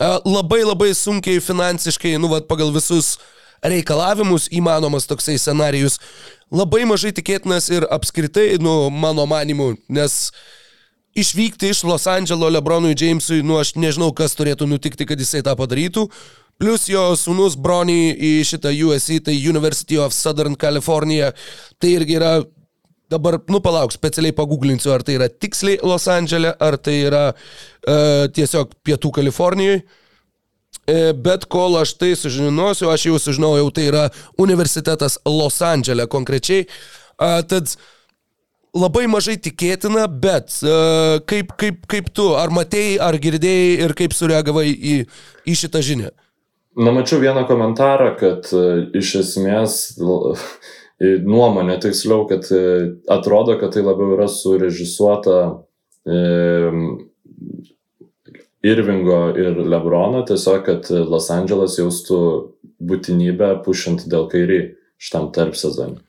A, 0.00 0.18
Labai 0.24 0.62
labai 0.64 0.94
sunkiai 0.96 1.40
finansiškai, 1.40 2.16
nu, 2.20 2.30
vat, 2.32 2.48
pagal 2.48 2.72
visus 2.72 3.18
reikalavimus 3.62 4.48
įmanomas 4.50 5.06
toksai 5.06 5.36
scenarius. 5.38 5.98
Labai 6.52 6.82
mažai 6.88 7.12
tikėtinas 7.14 7.68
ir 7.72 7.86
apskritai, 7.92 8.56
nu, 8.60 8.90
mano 8.90 9.26
manimu, 9.28 9.72
nes 9.92 10.32
išvykti 11.16 11.70
iš 11.72 11.84
Los 11.84 12.08
Andželo 12.10 12.48
Lebronui 12.50 12.96
Jamesui, 12.96 13.42
nu, 13.44 13.60
aš 13.60 13.74
nežinau, 13.76 14.10
kas 14.16 14.36
turėtų 14.36 14.68
nutikti, 14.68 15.06
kad 15.08 15.20
jisai 15.20 15.44
tą 15.44 15.54
padarytų. 15.60 16.08
Plus 16.62 16.86
jo 16.86 17.08
sūnus 17.18 17.56
Brony 17.58 18.12
į 18.14 18.32
šitą 18.46 18.70
USC, 18.70 19.18
tai 19.26 19.34
University 19.34 19.98
of 19.98 20.14
Southern 20.14 20.54
California, 20.54 21.32
tai 21.82 21.96
irgi 21.98 22.20
yra 22.20 22.34
Dabar, 23.12 23.36
nu 23.52 23.58
palauk, 23.60 23.92
specialiai 23.92 24.32
paguglinsiu, 24.32 24.88
ar 24.94 25.02
tai 25.04 25.18
yra 25.18 25.26
tiksliai 25.28 25.82
Los 25.84 26.06
Andželė, 26.08 26.54
ar 26.64 26.78
tai 26.80 26.94
yra 27.10 27.24
e, 27.28 27.96
tiesiog 28.32 28.72
Pietų 28.86 29.10
Kalifornijoje. 29.18 29.82
E, 30.88 30.94
bet 31.12 31.44
kol 31.52 31.76
aš 31.82 31.92
tai 32.00 32.14
sužinosiu, 32.16 32.88
aš 32.88 33.04
jau 33.10 33.18
sužinojau, 33.20 33.68
tai 33.76 33.84
yra 33.90 34.06
universitetas 34.40 35.18
Los 35.28 35.60
Andželė 35.60 36.08
konkrečiai. 36.08 36.64
E, 36.64 37.30
tad 37.52 37.76
labai 38.72 39.04
mažai 39.12 39.36
tikėtina, 39.44 40.08
bet 40.08 40.56
e, 40.64 40.74
kaip, 41.28 41.52
kaip, 41.60 41.84
kaip 41.92 42.08
tu, 42.16 42.32
ar 42.38 42.54
matėjai, 42.54 42.96
ar 43.10 43.20
girdėjai 43.20 43.78
ir 43.84 43.98
kaip 43.98 44.16
sureagavai 44.16 44.70
į, 44.72 44.98
į 45.44 45.60
šitą 45.66 45.84
žinią? 45.84 46.14
Na, 46.76 46.92
mačiau 46.92 47.20
vieną 47.20 47.44
komentarą, 47.44 48.14
kad 48.16 48.48
e, 48.56 48.60
iš 48.96 49.16
esmės 49.20 49.74
nuomonė 51.34 51.76
tiksliau, 51.84 52.24
kad 52.30 52.48
e, 52.48 52.62
atrodo, 53.12 53.58
kad 53.60 53.74
tai 53.74 53.82
labiau 53.84 54.14
yra 54.14 54.28
surežisuota 54.32 55.38
e, 56.08 56.22
Irvingo 58.62 59.20
ir 59.36 59.58
Lebrono, 59.58 60.22
tiesiog, 60.24 60.64
kad 60.64 60.88
Los 61.12 61.28
Andželas 61.34 61.76
jaustų 61.76 62.22
būtinybę 62.80 63.58
pušint 63.66 64.06
dėl 64.08 64.30
kairį 64.32 64.62
šitam 65.02 65.28
tarp 65.34 65.58
sezonui. 65.58 66.00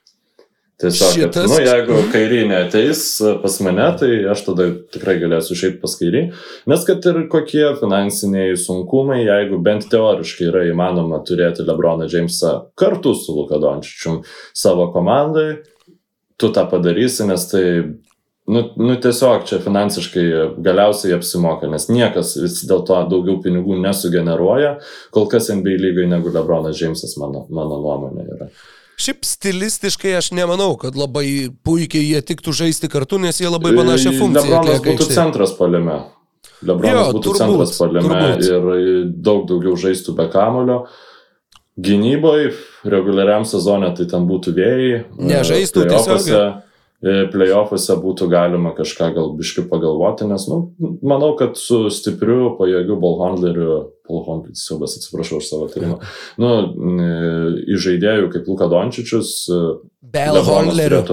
Tiesiog, 0.84 1.13
kad, 1.15 1.38
Šitas- 1.38 1.47
nu, 1.47 1.59
jeigu 1.63 1.97
kairį 2.11 2.41
neteis 2.49 3.01
pas 3.41 3.57
mane, 3.63 3.86
tai 3.99 4.11
aš 4.34 4.41
tada 4.49 4.65
tikrai 4.91 5.15
galėsiu 5.21 5.55
išeiti 5.55 5.79
pas 5.79 5.93
kairį. 5.99 6.23
Nes 6.67 6.84
kad 6.88 7.05
ir 7.07 7.21
kokie 7.31 7.65
finansiniai 7.79 8.57
sunkumai, 8.59 9.21
jeigu 9.23 9.61
bent 9.63 9.88
teoriškai 9.91 10.49
yra 10.51 10.65
įmanoma 10.67 11.21
turėti 11.23 11.63
Lebroną 11.63 12.09
Jamesą 12.11 12.55
kartu 12.75 13.15
su 13.15 13.36
Luka 13.38 13.61
Dončičium 13.63 14.23
savo 14.53 14.89
komandai, 14.91 15.61
tu 16.38 16.51
tą 16.51 16.65
padarysi, 16.67 17.23
nes 17.29 17.47
tai, 17.47 17.63
nu, 18.51 18.65
nu 18.75 18.99
tiesiog 18.99 19.47
čia 19.47 19.61
finansiškai 19.63 20.27
galiausiai 20.65 21.15
apsimoka, 21.15 21.69
nes 21.71 21.88
niekas 21.88 22.36
vis 22.43 22.59
dėlto 22.67 22.99
daugiau 23.07 23.39
pinigų 23.45 23.79
nesugeneruoja, 23.86 24.77
kol 25.15 25.29
kas 25.31 25.47
NBA 25.53 25.79
lygai 25.79 26.09
negu 26.11 26.34
Lebronas 26.34 26.75
Jamesas, 26.81 27.15
mano, 27.21 27.45
mano 27.49 27.79
nuomonė 27.79 28.27
yra. 28.36 28.49
Šiaip 29.04 29.26
stilistiškai 29.28 30.14
aš 30.16 30.30
nemanau, 30.38 30.78
kad 30.80 30.95
labai 30.95 31.49
puikiai 31.66 32.06
jie 32.14 32.22
tiktų 32.24 32.54
žaisti 32.56 32.88
kartu, 32.93 33.18
nes 33.20 33.39
jie 33.41 33.49
labai 33.51 33.74
panašią 33.76 34.14
funkciją 34.16 34.45
Lebronas 34.47 34.80
būtų 34.86 34.93
aikštėje. 34.93 35.16
centras 35.18 35.56
palime. 35.58 35.97
Lebronas 36.64 37.10
Jo, 37.10 37.14
būtų 37.18 37.24
turbūt, 37.24 37.41
centras 37.41 37.78
palime 37.82 38.20
turbūt. 38.22 38.45
ir 38.47 39.10
daug 39.26 39.47
daugiau 39.49 39.76
žaistų 39.76 40.16
be 40.16 40.30
kamulio. 40.32 40.86
Gynyboje, 41.80 42.51
reguliariam 42.86 43.43
sezonė, 43.49 43.95
tai 43.97 44.06
ten 44.06 44.28
būtų 44.30 44.54
vėjai. 44.54 45.06
Nežaistų 45.18 45.88
Playoffuose- 45.88 46.62
e, 47.01 47.28
Playoffuose 47.34 47.95
būtų 47.97 48.30
galima 48.30 48.76
kažką 48.78 49.14
gal 49.16 49.32
biški 49.36 49.68
pagalvoti, 49.68 50.28
nes, 50.30 50.47
nu, 50.47 50.72
manau, 51.01 51.36
kad 51.36 51.58
su 51.58 51.89
stipriu, 51.89 52.56
pajėgiu 52.60 52.99
ballhandleriu, 53.01 53.89
ballhandleris, 54.10 54.66
siubas, 54.68 54.97
atsiprašau 54.99 55.39
už 55.39 55.47
savo 55.47 55.70
tarimą, 55.72 55.99
nu, 56.41 56.51
į 57.64 57.80
žaidėjų 57.86 58.30
kaip 58.34 58.49
Luka 58.51 58.68
Dončičius, 58.72 59.34
Bell 60.14 60.41
Handleriu. 60.47 61.04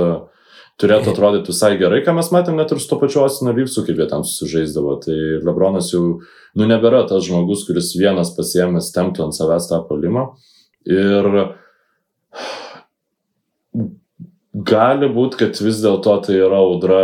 turėtų, 0.80 1.12
atrodyti 1.12 1.52
visai 1.52 1.74
gerai, 1.80 2.00
ką 2.04 2.14
mes 2.16 2.30
matėm 2.32 2.56
net 2.58 2.72
ir 2.72 2.80
su 2.80 2.88
to 2.90 2.98
pačiu 3.00 3.22
Osino 3.24 3.52
Ryvsu, 3.56 3.84
kaip 3.86 4.00
jie 4.00 4.06
ten 4.10 4.24
susižaisdavo. 4.26 4.96
Tai 5.04 5.16
Lebronas 5.44 5.90
jau, 5.92 6.04
nu, 6.56 6.68
nebėra 6.68 7.02
tas 7.08 7.26
žmogus, 7.26 7.66
kuris 7.68 7.92
vienas 8.00 8.32
pasiemęs 8.36 8.92
temptų 8.96 9.26
ant 9.26 9.36
savęs 9.36 9.68
tą 9.70 9.82
polimą. 9.88 10.30
Ir 10.88 11.28
gali 14.70 15.10
būti, 15.12 15.42
kad 15.44 15.60
vis 15.62 15.82
dėlto 15.84 16.16
tai 16.26 16.40
yra 16.40 16.62
audra 16.64 17.00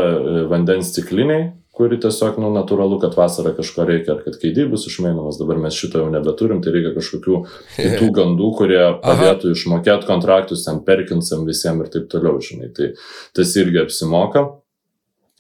vandens 0.51 0.91
stikliniai, 0.93 1.51
kuri 1.77 1.99
tiesiog, 2.01 2.39
nu, 2.41 2.49
natūralu, 2.55 2.97
kad 3.03 3.17
vasarą 3.19 3.53
kažko 3.57 3.85
reikia, 3.89 4.15
ar 4.17 4.23
kad 4.25 4.39
keidai 4.41 4.65
bus 4.71 4.87
išmainomas, 4.89 5.37
dabar 5.41 5.61
mes 5.61 5.77
šito 5.77 6.01
jau 6.01 6.11
nebeturim, 6.13 6.63
tai 6.65 6.73
reikia 6.73 6.95
kažkokių 6.97 7.41
kitų 7.77 8.11
gandų, 8.19 8.51
kurie 8.57 8.83
padėtų 9.03 9.53
išmokėti 9.53 10.09
kontraktus 10.09 10.65
ten 10.65 10.81
perkinsam 10.87 11.45
visiems 11.49 11.85
ir 11.85 11.93
taip 11.93 12.07
toliau, 12.13 12.41
žinai. 12.41 12.71
Tai 12.77 12.95
tas 13.37 13.53
irgi 13.61 13.83
apsimoka. 13.85 14.47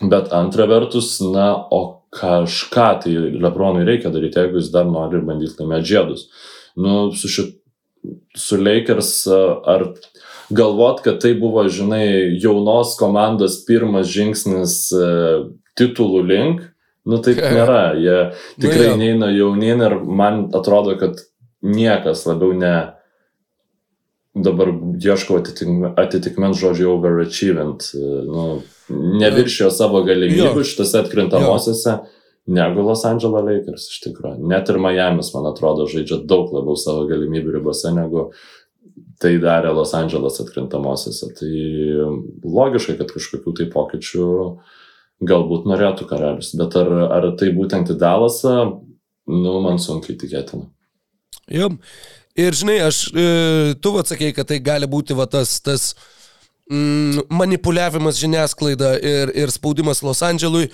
Bet 0.03 0.29
antra 0.37 0.67
vertus, 0.69 1.15
na, 1.25 1.55
o 1.73 2.03
kažką 2.13 2.89
tai 3.05 3.15
Lebronui 3.41 3.87
reikia 3.89 4.13
daryti, 4.13 4.43
jeigu 4.43 4.61
jis 4.61 4.69
dar 4.75 4.89
nori 4.89 5.23
bandyti 5.25 5.57
laimėti 5.63 5.93
žiedus. 5.95 6.27
Nu, 6.77 6.99
su, 7.17 7.31
šit, 7.33 7.55
su 8.37 8.61
Lakers 8.61 9.15
ar 9.33 9.89
galvot, 10.51 11.01
kad 11.05 11.21
tai 11.23 11.35
buvo, 11.35 11.65
žinai, 11.69 12.37
jaunos 12.43 12.97
komandos 12.99 13.61
pirmas 13.67 14.09
žingsnis 14.13 14.77
e, 14.95 15.07
titulų 15.79 16.23
link, 16.27 16.67
nu 17.07 17.21
taip 17.23 17.41
nėra. 17.41 17.95
Jie 17.99 18.19
tikrai 18.63 18.91
jo. 18.93 18.99
neina 19.01 19.31
jaunin 19.35 19.83
ir 19.89 19.99
man 20.03 20.47
atrodo, 20.57 20.97
kad 21.01 21.23
niekas 21.67 22.27
labiau 22.29 22.55
ne 22.57 22.75
dabar 24.37 24.69
atitikme- 24.69 25.95
atitikmens 25.97 26.59
žodžio 26.61 26.93
overachievant, 26.99 27.89
e, 27.97 28.05
nu, 28.29 28.47
neviršijo 29.23 29.71
savo 29.75 30.05
galimybių 30.07 30.61
Jo. 30.61 30.65
šitose 30.65 31.01
atkrintamosiose 31.01 31.99
negu 32.47 32.83
Los 32.87 33.03
Angeles 33.05 33.43
Lakers 33.43 33.89
iš 33.91 34.03
tikrųjų. 34.05 34.47
Net 34.47 34.69
ir 34.71 34.79
Miami's, 34.79 35.33
man 35.35 35.49
atrodo, 35.51 35.89
žaidžia 35.91 36.21
daug 36.31 36.53
labiau 36.55 36.77
savo 36.79 37.07
galimybių 37.11 37.57
ribose 37.59 37.91
negu 37.95 38.29
tai 39.23 39.37
darė 39.43 39.73
Los 39.75 39.95
Angeles 39.97 40.41
atkrintamosiose. 40.43 41.31
Tai 41.39 41.53
logiškai, 42.45 42.97
kad 43.01 43.13
kažkokių 43.15 43.55
tai 43.57 43.69
pokyčių 43.73 44.27
galbūt 45.27 45.69
norėtų 45.71 46.09
karalius. 46.11 46.53
Bet 46.59 46.77
ar, 46.79 46.93
ar 47.17 47.31
tai 47.41 47.53
būtent 47.57 47.95
į 47.95 47.99
Dalasą, 48.01 48.57
nu, 49.33 49.57
man 49.65 49.81
sunkiai 49.83 50.19
tikėtina. 50.21 50.69
Jo. 51.53 51.73
Ir 52.37 52.53
žinai, 52.53 52.77
aš, 52.85 53.07
e, 53.17 53.25
tu 53.81 53.95
atsakėjai, 53.97 54.35
kad 54.37 54.51
tai 54.51 54.59
gali 54.61 54.89
būti 54.91 55.17
va, 55.17 55.25
tas, 55.31 55.55
tas 55.65 55.95
mm, 56.69 57.31
manipuliavimas 57.33 58.19
žiniasklaida 58.21 58.91
ir, 59.01 59.33
ir 59.33 59.53
spaudimas 59.55 60.03
Los 60.05 60.21
Andželui. 60.27 60.69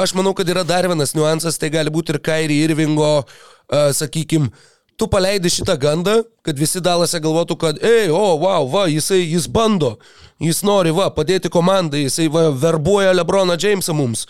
Aš 0.00 0.14
manau, 0.16 0.32
kad 0.34 0.48
yra 0.48 0.64
dar 0.66 0.88
vienas 0.88 1.12
niuansas, 1.14 1.60
tai 1.60 1.68
gali 1.74 1.92
būti 1.92 2.14
ir 2.14 2.22
Kairi 2.24 2.56
Irvingo, 2.64 3.10
uh, 3.20 3.90
sakykime, 3.94 4.48
tu 4.96 5.08
paleidi 5.10 5.50
šitą 5.50 5.76
gandą, 5.80 6.20
kad 6.46 6.58
visi 6.58 6.80
dalase 6.84 7.20
galvotų, 7.22 7.56
kad, 7.58 7.80
ei, 7.84 8.10
o, 8.12 8.36
wow, 8.42 8.68
va, 8.70 8.84
jisai, 8.90 9.22
jis 9.26 9.48
bando, 9.50 9.94
jis 10.42 10.62
nori, 10.66 10.92
va, 10.94 11.08
padėti 11.14 11.50
komandai, 11.52 12.04
jisai, 12.06 12.28
va, 12.32 12.48
verbuoja 12.50 13.14
Lebroną 13.16 13.56
Jamesą 13.60 13.96
mums. 13.96 14.26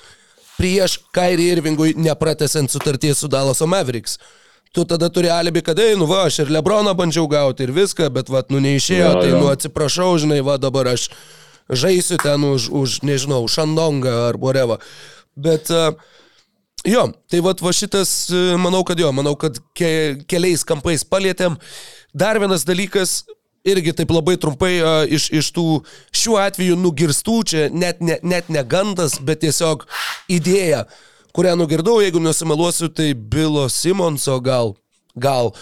Prieš 0.55 1.01
Kairį 1.15 1.51
Irvingui 1.57 1.95
nepratesant 1.99 2.71
sutarties 2.71 3.19
su 3.19 3.29
Dalaso 3.29 3.67
Mavericks. 3.67 4.19
Tu 4.75 4.85
tada 4.91 5.09
turi 5.11 5.29
alibi, 5.31 5.63
kad, 5.63 5.79
ei, 5.79 5.97
nu 5.99 6.07
va, 6.11 6.25
aš 6.29 6.45
ir 6.45 6.53
Lebroną 6.55 6.95
bandžiau 6.99 7.29
gauti 7.31 7.67
ir 7.67 7.75
viską, 7.75 8.09
bet, 8.15 8.31
va, 8.33 8.45
nu 8.51 8.63
neišėjo, 8.63 9.11
Jo, 9.11 9.21
tai, 9.21 9.31
jo. 9.35 9.43
nu 9.43 9.51
atsiprašau, 9.53 10.15
žinai, 10.23 10.41
va, 10.47 10.57
dabar 10.63 10.95
aš 10.95 11.11
žaisiu 11.71 12.19
ten 12.23 12.43
už, 12.47 12.71
už 12.73 13.01
nežinau, 13.07 13.45
Šandongą 13.51 14.15
ar 14.31 14.41
whatever. 14.41 14.81
Bet, 15.35 15.71
uh, 15.75 15.95
Jo, 16.85 17.07
tai 17.33 17.41
vat, 17.41 17.63
va 17.65 17.73
šitas, 17.73 18.11
e, 18.29 18.43
manau, 18.61 18.83
kad 18.85 18.99
jo, 19.01 19.09
manau, 19.17 19.33
kad 19.41 19.57
ke, 19.77 20.21
keliais 20.29 20.67
kampais 20.69 21.05
palėtėm. 21.09 21.57
Dar 22.13 22.37
vienas 22.43 22.67
dalykas, 22.69 23.23
irgi 23.65 23.95
taip 23.97 24.13
labai 24.13 24.35
trumpai 24.41 24.75
a, 24.85 24.93
iš, 25.09 25.31
iš 25.33 25.49
tų 25.57 25.65
šiuo 26.13 26.37
atveju 26.43 26.77
nugirstų, 26.77 27.39
čia 27.49 27.65
net 27.73 28.05
ne, 28.05 28.19
net 28.21 28.53
ne 28.53 28.61
gandas, 28.69 29.17
bet 29.17 29.41
tiesiog 29.47 29.87
idėja, 30.29 30.85
kurią 31.33 31.57
nugirdau, 31.57 31.97
jeigu 32.05 32.21
nusimeluosiu, 32.21 32.91
tai 32.93 33.15
Bilo 33.17 33.65
Simonso 33.73 34.37
gal. 34.45 34.77
gal. 35.17 35.55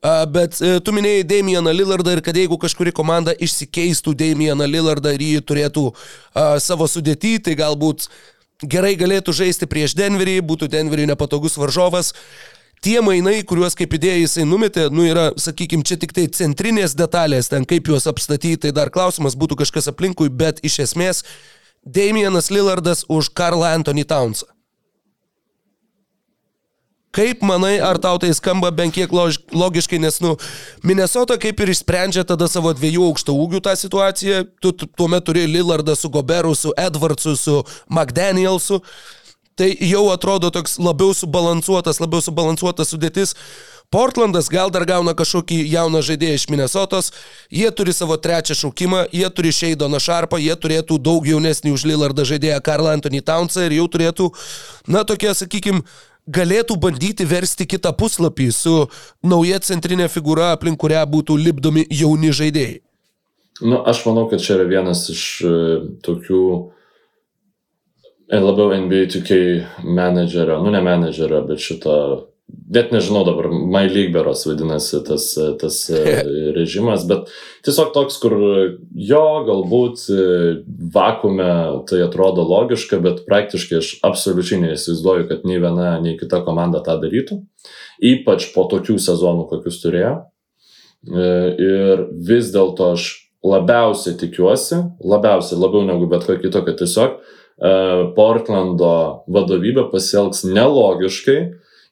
A, 0.00 0.24
Bet 0.24 0.62
e, 0.64 0.78
tu 0.80 0.96
minėjai 0.96 1.28
Damieną 1.28 1.76
Lillardą 1.76 2.16
ir 2.16 2.24
kad 2.24 2.40
jeigu 2.40 2.56
kažkuri 2.56 2.96
komanda 2.96 3.36
išsikeistų 3.36 4.16
Damieną 4.16 4.64
Lillardą 4.64 5.12
ir 5.12 5.28
jį 5.28 5.44
turėtų 5.44 5.90
a, 5.92 6.56
savo 6.56 6.88
sudėtį, 6.88 7.36
tai 7.44 7.60
galbūt 7.60 8.08
gerai 8.62 8.94
galėtų 9.00 9.34
žaisti 9.36 9.68
prieš 9.70 9.96
Denverį, 9.98 10.40
būtų 10.46 10.68
Denverį 10.72 11.08
nepatogus 11.10 11.58
varžovas. 11.60 12.14
Tie 12.80 12.96
mainai, 13.04 13.42
kuriuos 13.44 13.76
kaip 13.76 13.92
idėja 13.92 14.22
jisai 14.22 14.46
numetė, 14.48 14.86
nu 14.88 15.04
yra, 15.04 15.30
sakykime, 15.36 15.84
čia 15.84 15.98
tik 16.00 16.14
tai 16.16 16.24
centrinės 16.32 16.96
detalės, 16.96 17.50
ten 17.52 17.66
kaip 17.68 17.90
juos 17.92 18.08
apstatyti, 18.08 18.62
tai 18.64 18.72
dar 18.76 18.88
klausimas 18.92 19.36
būtų 19.36 19.60
kažkas 19.60 19.90
aplinkui, 19.92 20.30
bet 20.32 20.64
iš 20.64 20.78
esmės 20.86 21.24
Damienas 21.84 22.48
Lillardas 22.52 23.04
už 23.08 23.32
Karlą 23.36 23.74
Anthony 23.74 24.04
Townsą. 24.08 24.48
Kaip 27.10 27.40
manai, 27.42 27.80
ar 27.82 27.98
tau 27.98 28.20
tai 28.22 28.30
skamba 28.30 28.68
bent 28.70 28.94
kiek 28.94 29.10
logiškai, 29.10 29.98
nes, 29.98 30.20
nu, 30.22 30.36
Minnesota 30.86 31.34
kaip 31.42 31.58
ir 31.58 31.72
išsprendžia 31.72 32.22
tada 32.22 32.46
savo 32.46 32.70
dviejų 32.70 33.08
aukšto 33.08 33.34
ūgių 33.34 33.60
tą 33.66 33.74
situaciją, 33.74 34.44
tu 34.62 34.70
tu 34.70 34.86
tuomet 34.86 35.26
turi 35.26 35.42
Lillardą 35.50 35.96
su 35.98 36.10
Goberu, 36.10 36.54
su 36.54 36.70
Edwardsu, 36.78 37.34
su 37.34 37.56
McDanielsu, 37.90 38.78
tai 39.58 39.72
jau 39.82 40.06
atrodo 40.14 40.52
toks 40.54 40.78
labiau 40.78 41.10
subalansuotas, 41.10 41.98
labiau 41.98 42.22
subalansuotas 42.22 42.94
sudėtis. 42.94 43.34
Portlandas 43.90 44.46
gal 44.46 44.70
dar 44.70 44.84
gauna 44.86 45.16
kažkokį 45.18 45.64
jauną 45.66 45.98
žaidėją 46.06 46.36
iš 46.38 46.44
Minnesotos, 46.46 47.08
jie 47.50 47.66
turi 47.74 47.90
savo 47.90 48.14
trečią 48.22 48.54
šaukimą, 48.54 49.00
jie 49.10 49.26
turi 49.34 49.50
Šeidoną 49.50 49.98
Šarpą, 49.98 50.38
jie 50.38 50.54
turėtų 50.54 51.00
daug 51.02 51.26
jaunesnį 51.26 51.72
už 51.74 51.88
Lillardą 51.90 52.22
žaidėją 52.30 52.60
Karlą 52.62 52.92
Anthony 52.94 53.18
Townsą 53.18 53.66
ir 53.66 53.74
jau 53.80 53.88
turėtų, 53.90 54.28
na, 54.86 55.02
tokie, 55.02 55.34
sakykime, 55.34 55.82
galėtų 56.30 56.76
bandyti 56.80 57.26
versti 57.28 57.66
kitą 57.68 57.92
puslapį 57.96 58.50
su 58.54 58.74
nauja 59.22 59.60
centrinė 59.66 60.08
figūra, 60.12 60.52
aplink 60.56 60.80
kurią 60.80 61.02
būtų 61.10 61.36
lipdomi 61.40 61.86
jauni 61.90 62.32
žaidėjai. 62.34 62.80
Nu, 63.60 63.82
aš 63.84 64.04
manau, 64.06 64.24
kad 64.30 64.40
čia 64.40 64.56
yra 64.56 64.68
vienas 64.70 65.04
iš 65.12 65.22
e, 65.44 65.54
tokių 66.06 66.44
e, 68.32 68.38
labiau 68.40 68.72
NBA 68.86 69.02
2K 69.12 69.40
menedžerio, 69.84 70.62
nu 70.64 70.72
ne 70.72 70.80
menedžerio, 70.84 71.42
bet 71.48 71.60
šito, 71.60 71.96
net 72.70 72.92
nežinau 72.94 73.24
dabar, 73.26 73.48
My 73.50 73.88
League 73.90 74.12
Beros 74.14 74.44
vadinasi 74.46 75.02
tas, 75.06 75.26
tas 75.60 75.78
režimas, 76.58 77.06
bet 77.08 77.30
tiesiog 77.66 77.92
toks, 77.94 78.18
kur 78.22 78.36
jo 78.94 79.22
galbūt 79.48 80.04
vakume 80.94 81.50
tai 81.90 82.02
atrodo 82.06 82.46
logiška, 82.46 83.00
bet 83.04 83.24
praktiškai 83.28 83.80
aš 83.80 83.92
absoliučiai 84.06 84.62
neįsivaizduoju, 84.64 85.28
kad 85.30 85.46
nei 85.48 85.60
viena, 85.62 85.94
nei 86.02 86.18
kita 86.20 86.42
komanda 86.46 86.82
tą 86.86 86.98
darytų, 87.02 87.40
ypač 88.12 88.50
po 88.54 88.66
tokių 88.70 88.98
sezonų, 89.02 89.48
kokius 89.50 89.82
turėjo. 89.84 90.14
E, 90.20 91.26
Ir 91.60 92.06
vis 92.28 92.50
dėlto 92.52 92.92
aš 92.94 93.10
labiausiai 93.46 94.18
tikiuosi, 94.20 94.82
labiausiai, 95.00 95.58
labiau 95.60 95.84
negu 95.88 96.08
bet 96.10 96.26
ką 96.28 96.36
kito, 96.42 96.60
kad 96.66 96.76
tiesiog 96.80 97.16
e, 97.16 97.72
Portlando 98.16 99.24
vadovybė 99.32 99.86
pasielgs 99.92 100.44
nelogiškai 100.48 101.38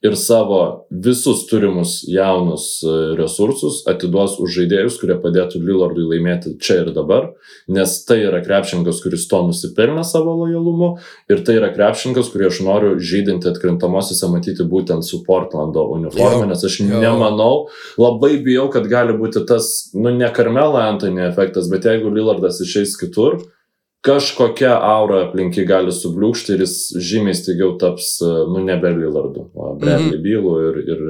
ir 0.03 0.14
savo 0.16 0.86
visus 0.90 1.46
turimus 1.51 2.05
jaunus 2.07 2.66
e, 2.86 2.92
resursus 3.18 3.80
atiduos 3.90 4.36
už 4.38 4.53
žaidėjus, 4.61 4.99
kurie 5.01 5.16
padėtų 5.18 5.59
Lillardui 5.59 6.07
laimėti 6.07 6.55
čia 6.62 6.84
ir 6.84 6.92
dabar, 6.94 7.32
nes 7.66 7.96
tai 8.07 8.20
yra 8.28 8.38
krepšininkas, 8.44 9.03
kuris 9.03 9.26
to 9.30 9.42
nusipelnė 9.49 10.05
savo 10.07 10.36
lojalumu 10.38 10.92
ir 11.30 11.42
tai 11.46 11.59
yra 11.59 11.72
krepšininkas, 11.74 12.30
kurį 12.30 12.46
aš 12.51 12.62
noriu 12.66 12.94
žydinti 13.03 13.51
atkrintamosiose 13.51 14.30
matyti 14.30 14.66
būtent 14.70 15.07
su 15.07 15.24
Portlando 15.26 15.88
uniforma, 15.96 16.46
nes 16.46 16.62
aš 16.62 16.80
jo. 16.84 17.03
nemanau, 17.03 17.66
labai 17.99 18.36
bijau, 18.44 18.68
kad 18.70 18.86
gali 18.90 19.18
būti 19.18 19.42
tas, 19.51 19.90
nu 19.99 20.14
ne 20.14 20.30
Karmelo 20.34 20.78
Antony 20.78 21.26
efektas, 21.26 21.66
bet 21.72 21.90
jeigu 21.90 22.14
Lillardas 22.14 22.62
išeis 22.62 22.94
kitur, 23.01 23.40
kažkokia 24.07 24.76
aura 24.78 25.24
aplinki 25.26 25.64
gali 25.66 25.90
subliūkšti 25.92 26.55
ir 26.55 26.62
jis 26.64 26.74
žymiai 27.03 27.34
staigiau 27.36 27.72
taps, 27.80 28.20
e, 28.22 28.28
nu, 28.53 28.62
nebe 28.64 28.92
Lillardu, 28.94 29.49
o 29.55 29.72
Bradley 29.80 30.14
Mhm. 30.18 30.22
Bylu 30.22 30.53
ir, 30.68 30.76
ir 30.88 31.01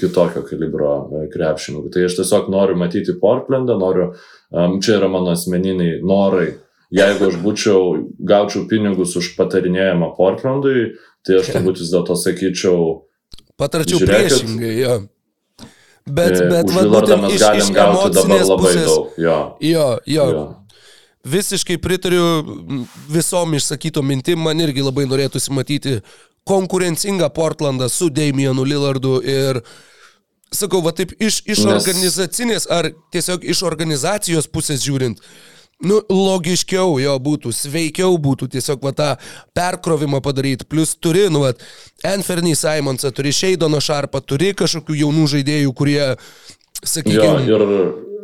kitokio 0.00 0.42
kalibro 0.46 0.90
e, 1.22 1.28
krepšininkų. 1.32 1.90
Tai 1.94 2.04
aš 2.04 2.18
tiesiog 2.20 2.50
noriu 2.52 2.76
matyti 2.76 3.16
Portlandą, 3.20 3.78
noriu, 3.80 4.10
um, 4.52 4.76
čia 4.80 4.98
yra 5.00 5.08
mano 5.08 5.32
asmeniniai 5.32 6.02
norai. 6.04 6.52
Jeigu 6.94 7.26
aš 7.30 7.40
būčiau, 7.42 7.80
gaučiau 8.22 8.68
pinigus 8.70 9.16
už 9.16 9.32
patarinėjimą 9.38 10.12
Portlandui, 10.16 10.92
tai 11.26 11.40
aš 11.40 11.48
turbūt 11.56 11.80
vis 11.80 11.90
dėlto 11.90 12.14
sakyčiau, 12.14 13.02
Patarčiau 13.56 14.00
Žiūrėkit. 14.02 14.34
priešingai, 14.34 14.70
jo. 14.82 14.94
Bet, 16.06 16.34
bet 16.50 16.66
mes 16.74 16.84
iš, 17.32 17.40
galim 17.40 17.60
iš 17.62 17.68
gauti 17.72 18.14
dabar 18.18 18.36
emocinės 18.36 18.48
labai 18.50 18.72
pusės. 18.74 18.86
daug. 18.90 19.12
Jo, 19.16 19.36
Jo, 19.60 19.84
jo, 20.06 20.24
jo. 20.34 20.44
Visiškai 21.24 21.78
pritariu 21.82 22.44
visom 23.08 23.54
išsakytom 23.56 24.06
mintim, 24.06 24.42
man 24.44 24.60
irgi 24.60 24.84
labai 24.84 25.06
norėtųsi 25.08 25.52
matyti 25.56 25.98
konkurencingą 26.44 27.30
Portlandą 27.32 27.88
su 27.88 28.10
Damienu 28.12 28.64
Lillardu 28.64 29.16
ir 29.24 29.62
sakau, 30.54 30.82
va 30.84 30.92
taip 30.92 31.16
iš, 31.18 31.40
iš 31.48 31.64
Nes- 31.64 31.72
organizacinės 31.72 32.68
ar 32.70 32.92
tiesiog 33.12 33.44
iš 33.48 33.64
organizacijos 33.66 34.46
pusės 34.52 34.84
žiūrint, 34.84 35.22
nu, 35.84 35.98
logiškiau 36.08 36.98
jo 37.02 37.16
būtų, 37.18 37.52
sveikiau 37.56 38.14
būtų 38.20 38.50
tiesiog 38.54 38.84
va 38.84 38.92
tą 38.94 39.10
perkrovimą 39.56 40.20
padaryti. 40.24 40.68
Plus 40.68 40.94
turi, 40.94 41.26
nu, 41.32 41.42
va, 41.46 41.54
Anferny 42.06 42.54
Simonsą, 42.56 43.10
turi 43.16 43.32
Šeidono 43.34 43.80
Šarpą, 43.82 44.22
turi 44.22 44.52
kažkokių 44.56 45.00
jaunų 45.02 45.26
žaidėjų, 45.34 45.74
kurie, 45.76 46.00
sakykime, 46.84 47.48
ir 47.48 47.66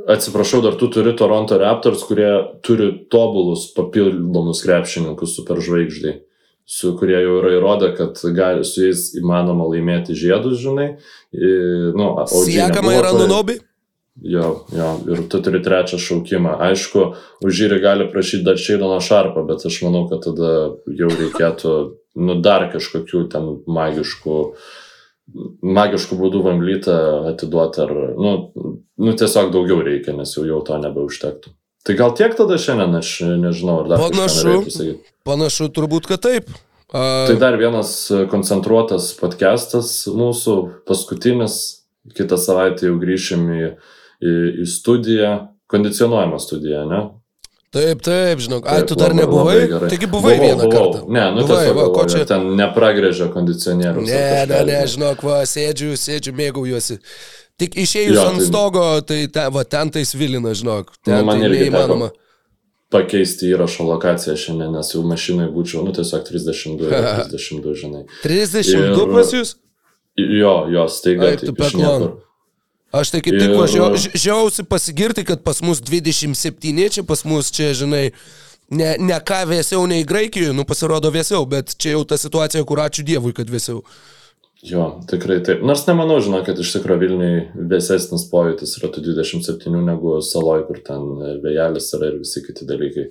atsiprašau, 0.08 0.62
dar 0.64 0.76
tu 0.80 0.88
turi 0.92 1.14
Toronto 1.16 1.58
Raptors, 1.58 2.02
kurie 2.08 2.30
turi 2.64 2.90
tobulus 3.12 3.68
papildomus 3.76 4.62
krepšininkus 4.64 5.36
superžvaigždai, 5.38 6.18
su 6.70 6.94
kurie 6.98 7.18
jau 7.18 7.40
yra 7.40 7.54
įrodę, 7.58 7.94
kad 7.98 8.20
gali, 8.36 8.64
su 8.64 8.86
jais 8.86 9.10
įmanoma 9.18 9.66
laimėti 9.72 10.16
žiedus, 10.18 10.60
žinai. 10.62 10.92
I, 11.34 11.50
nu, 11.96 12.14
Siekama 12.30 12.94
yra 12.98 13.12
Nunobi. 13.16 13.60
Jo, 14.20 14.66
jo, 14.76 14.88
ir 15.08 15.22
tu 15.32 15.38
turi 15.40 15.62
trečią 15.64 15.96
šaukimą. 16.02 16.58
Aišku, 16.66 17.04
už 17.46 17.54
žyrį 17.56 17.78
gali 17.80 18.06
prašyti 18.10 18.44
dar 18.44 18.58
Šeidono 18.60 18.98
Šarpą, 19.00 19.46
bet 19.48 19.64
aš 19.64 19.78
manau, 19.86 20.04
kad 20.10 20.26
tada 20.26 20.50
jau 20.98 21.08
reikėtų, 21.08 21.74
nu, 22.20 22.36
dar 22.44 22.66
kažkokių 22.72 23.22
ten 23.32 23.48
magiškų, 23.70 24.36
magiškų 25.62 26.18
būdų 26.18 26.42
vanglytą 26.44 26.96
atiduoti, 27.32 27.82
ar, 27.84 27.92
nu, 28.18 28.32
nu, 29.00 29.14
tiesiog 29.16 29.52
daugiau 29.54 29.82
reikia, 29.86 30.14
nes 30.16 30.32
jau, 30.36 30.44
jau 30.48 30.60
to 30.66 30.78
nebeužtektų. 30.82 31.52
Tai 31.86 31.96
gal 31.96 32.12
tiek 32.16 32.34
tada 32.36 32.58
šiandien, 32.60 32.98
aš 32.98 33.12
nežinau, 33.40 33.78
ar 33.82 33.92
dar 33.92 34.02
Panašu. 34.02 34.98
Panašu 35.24 35.70
turbūt, 35.72 36.10
kad 36.10 36.24
taip. 36.26 36.50
A, 36.90 37.26
Tai 37.30 37.36
dar 37.40 37.56
vienas 37.60 37.94
koncentruotas 38.32 39.12
podcastas 39.16 39.94
mūsų, 40.10 40.56
paskutinis, 40.88 41.56
kitą 42.16 42.36
savaitę 42.40 42.88
jau 42.88 42.98
grįšim 43.00 43.46
į, 43.54 43.62
į, 44.20 44.34
į 44.64 44.68
studiją, 44.68 45.32
kondicionuojamą 45.70 46.40
studiją, 46.42 46.84
ne? 46.90 47.00
Taip, 47.70 48.00
taip, 48.02 48.40
žinok. 48.42 48.64
Ai, 48.66 48.82
tu 48.82 48.96
dar 48.98 49.12
nebuvai? 49.14 49.68
Taigi 49.86 50.06
buvai 50.10 50.34
Buvau, 50.34 50.46
vieną 50.46 50.64
buvau. 50.64 50.72
kartą. 50.92 51.02
Ne, 51.14 51.26
nu 51.36 51.44
buvai, 51.46 51.68
va, 51.76 51.84
ko 51.94 52.02
čia? 52.10 52.24
ten 52.26 52.48
nepragrėžė 52.58 53.28
kondicionierius. 53.30 54.08
Ne, 54.10 54.46
ne, 54.50 54.62
ne, 54.66 54.78
žinok, 54.90 55.22
va, 55.22 55.36
sėdžiu, 55.46 55.92
sėdžiu, 55.94 56.32
mėgaujuosi. 56.34 56.98
Tik 57.62 57.76
išėjus 57.78 58.16
Jo, 58.16 58.24
ant 58.32 58.40
tai- 58.42 58.46
stogo, 58.48 58.82
tai 59.06 59.20
ten, 59.30 59.52
va, 59.54 59.62
ten 59.62 59.90
tai 59.94 60.02
svilina, 60.02 60.50
žinok. 60.50 60.90
Ten 61.04 61.20
Nu, 61.20 61.24
man 61.28 61.38
tai 61.44 61.48
neįmanoma. 61.52 62.10
Pakeisti 62.90 63.52
įrašo 63.54 63.84
lokaciją 63.86 64.34
šiandien, 64.34 64.72
nes 64.74 64.90
jau 64.90 65.04
mašinai 65.06 65.46
būčiau, 65.54 65.84
nu 65.86 65.92
tiesiog 65.94 66.24
32, 66.26 66.88
yra 66.90 67.12
32, 67.30 67.74
žinai. 67.78 68.02
32 68.24 69.04
Ir- 69.06 69.14
pas 69.14 69.30
jūs? 69.30 69.54
Jo, 70.18 70.66
jo, 70.74 70.88
staiga. 70.90 71.28
Ai, 71.30 71.36
tu 71.38 71.52
taip, 71.52 71.60
iš 71.62 71.76
peklon. 71.78 72.16
Aš 72.90 73.12
tai 73.14 73.20
kaip 73.22 73.36
tik 73.38 73.52
važiuoju, 73.54 74.14
žiausi 74.18 74.64
pasigirti, 74.66 75.22
kad 75.26 75.44
pas 75.46 75.60
mus 75.62 75.78
27, 75.78 76.88
čia 76.90 77.04
pas 77.06 77.22
mus 77.22 77.52
čia, 77.54 77.70
žinai, 77.78 78.08
ne, 78.74 78.94
ne 78.98 79.18
ką 79.26 79.44
vėsiau 79.50 79.84
nei 79.90 80.06
Graikijoje, 80.06 80.54
nu 80.56 80.66
pasirodo 80.66 81.12
vėsiau, 81.14 81.44
bet 81.46 81.76
čia 81.78 81.94
jau 81.94 82.02
ta 82.08 82.18
situacija, 82.18 82.64
kur 82.66 82.82
ačiū 82.82 83.06
Dievui, 83.06 83.34
kad 83.36 83.50
vėsiau. 83.50 83.84
Jo, 84.66 84.88
tikrai 85.08 85.38
taip. 85.46 85.62
Nors 85.64 85.86
nemanau, 85.86 86.18
žinau, 86.20 86.42
kad 86.44 86.58
iš 86.60 86.74
tikrųjų 86.74 87.00
Vilniui 87.00 87.66
vėsesnis 87.70 88.26
pojūtis 88.28 88.74
yra 88.80 88.90
tų 88.92 89.06
27 89.06 89.78
negu 89.86 90.18
saloj, 90.24 90.66
kur 90.68 90.82
ten 90.84 91.06
vėjelis 91.44 91.88
yra 91.96 92.10
ir 92.10 92.18
visi 92.20 92.42
kiti 92.44 92.66
dalykai. 92.68 93.06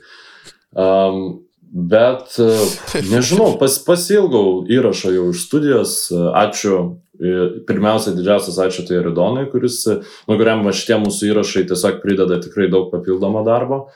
Um, 0.77 1.39
bet, 1.71 2.37
nežinau, 3.13 3.55
pas, 3.61 3.79
pasilgau 3.87 4.61
įrašo 4.69 5.15
jau 5.15 5.29
iš 5.33 5.47
studijos. 5.47 5.95
Ačiū. 6.37 6.99
E, 7.19 7.35
Pirmiausia, 7.67 8.15
didžiausias 8.17 8.57
ačiū 8.63 8.87
tai 8.87 9.03
Ridonui, 9.05 9.45
kuris, 9.51 9.81
e, 9.91 9.99
nu, 10.01 10.39
kuriam 10.39 10.63
va 10.65 10.73
šitie 10.75 10.97
mūsų 11.03 11.33
įrašai 11.33 11.67
tiesiog 11.69 12.01
prideda 12.03 12.39
tikrai 12.43 12.69
daug 12.71 12.89
papildomo 12.93 13.43
darbo. 13.47 13.87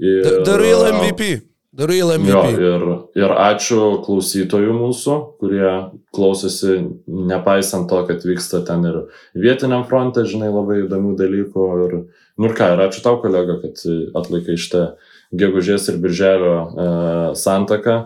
Ir, 0.00 0.42
The, 0.46 0.56
real 0.60 0.86
e, 0.86 0.92
MVP. 0.94 1.30
The 1.76 1.86
real 1.86 2.10
Jo, 2.14 2.18
MVP. 2.18 2.62
ir, 2.66 2.86
ir 3.20 3.34
ačiū 3.36 3.80
klausytojų 4.06 4.72
mūsų, 4.74 5.18
kurie 5.42 5.68
klausosi, 6.16 6.80
nepaisant 7.06 7.86
to, 7.90 8.00
kad 8.08 8.24
vyksta 8.26 8.64
ten 8.66 8.86
ir 8.88 8.96
vietiniam 9.38 9.84
fronte, 9.86 10.24
žinai, 10.26 10.48
labai 10.50 10.80
įdomių 10.86 11.14
dalykų. 11.20 11.68
Ir, 11.86 11.94
nu 12.40 12.50
ir 12.50 12.56
ką, 12.58 12.72
ir 12.74 12.82
ačiū 12.88 13.04
tau, 13.06 13.20
kolega, 13.22 13.60
kad 13.62 14.32
laikai 14.32 14.58
šitą 14.58 14.82
gegužės 15.30 15.86
ir 15.92 16.00
birželio 16.02 16.56
uh, 16.56 17.38
santaką. 17.38 18.00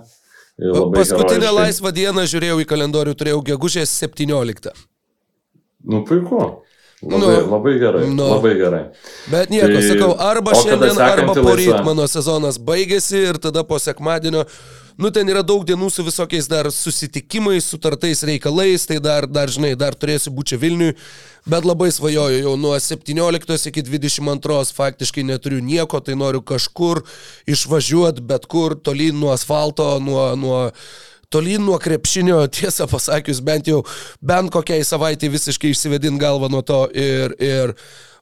Labai 0.58 1.00
Paskutinę 1.00 1.40
herojiškai. 1.40 1.54
laisvą 1.58 1.90
dieną 1.96 2.22
žiūrėjau 2.30 2.58
į 2.62 2.66
kalendorių, 2.70 3.14
turėjau 3.18 3.40
gegužės 3.42 3.90
17. 3.90 4.70
Nu, 5.84 6.04
puiku. 6.06 6.60
Labai, 7.04 7.18
Nu, 7.20 7.50
labai 7.50 7.72
gerai. 7.78 8.06
nu. 8.08 8.22
Labai 8.30 8.54
gerai. 8.56 8.84
Bet 9.30 9.50
nieko, 9.50 9.66
Tai- 9.66 9.82
sakau, 9.90 10.14
arba 10.18 10.54
šiandien, 10.54 11.00
arba 11.04 11.34
poryt 11.34 11.84
mano 11.84 12.06
sezonas 12.08 12.56
baigėsi 12.58 13.18
ir 13.28 13.34
tada 13.38 13.64
po 13.64 13.76
sekmadienio, 13.78 14.46
nu 14.96 15.10
ten 15.14 15.28
yra 15.30 15.42
daug 15.46 15.64
dienų 15.66 15.88
su 15.90 16.04
visokiais 16.06 16.46
dar 16.50 16.68
susitikimais, 16.72 17.66
sutartais 17.66 18.22
reikalais, 18.26 18.86
tai 18.86 19.00
dar, 19.02 19.26
dar 19.26 19.50
žinai, 19.52 19.74
dar 19.78 19.96
turėsiu 19.98 20.32
būti 20.34 20.58
Vilniui, 20.60 20.94
bet 21.50 21.66
labai 21.66 21.90
svajoju, 21.94 22.42
jau 22.44 22.54
nuo 22.60 22.74
17 22.78 23.70
iki 23.70 23.84
22 23.86 24.76
faktiškai 24.76 25.26
neturiu 25.26 25.62
nieko, 25.64 26.00
tai 26.00 26.16
noriu 26.18 26.42
kažkur 26.42 27.02
išvažiuoti, 27.50 28.24
bet 28.28 28.46
kur, 28.50 28.78
tolyn 28.78 29.18
nuo 29.20 29.34
asfalto, 29.34 29.96
nuo... 30.02 30.30
nuo 30.36 30.62
Tolyn 31.34 31.64
nuo 31.66 31.80
krepšinio, 31.82 32.36
tiesą 32.54 32.84
pasakius, 32.86 33.40
bent 33.42 33.66
jau, 33.66 33.80
bent 34.22 34.52
kokiai 34.54 34.84
savaitė 34.86 35.26
visiškai 35.32 35.72
išsivedin 35.72 36.20
galvą 36.20 36.46
nuo 36.52 36.60
to 36.62 36.84
ir, 36.94 37.34
ir, 37.42 37.72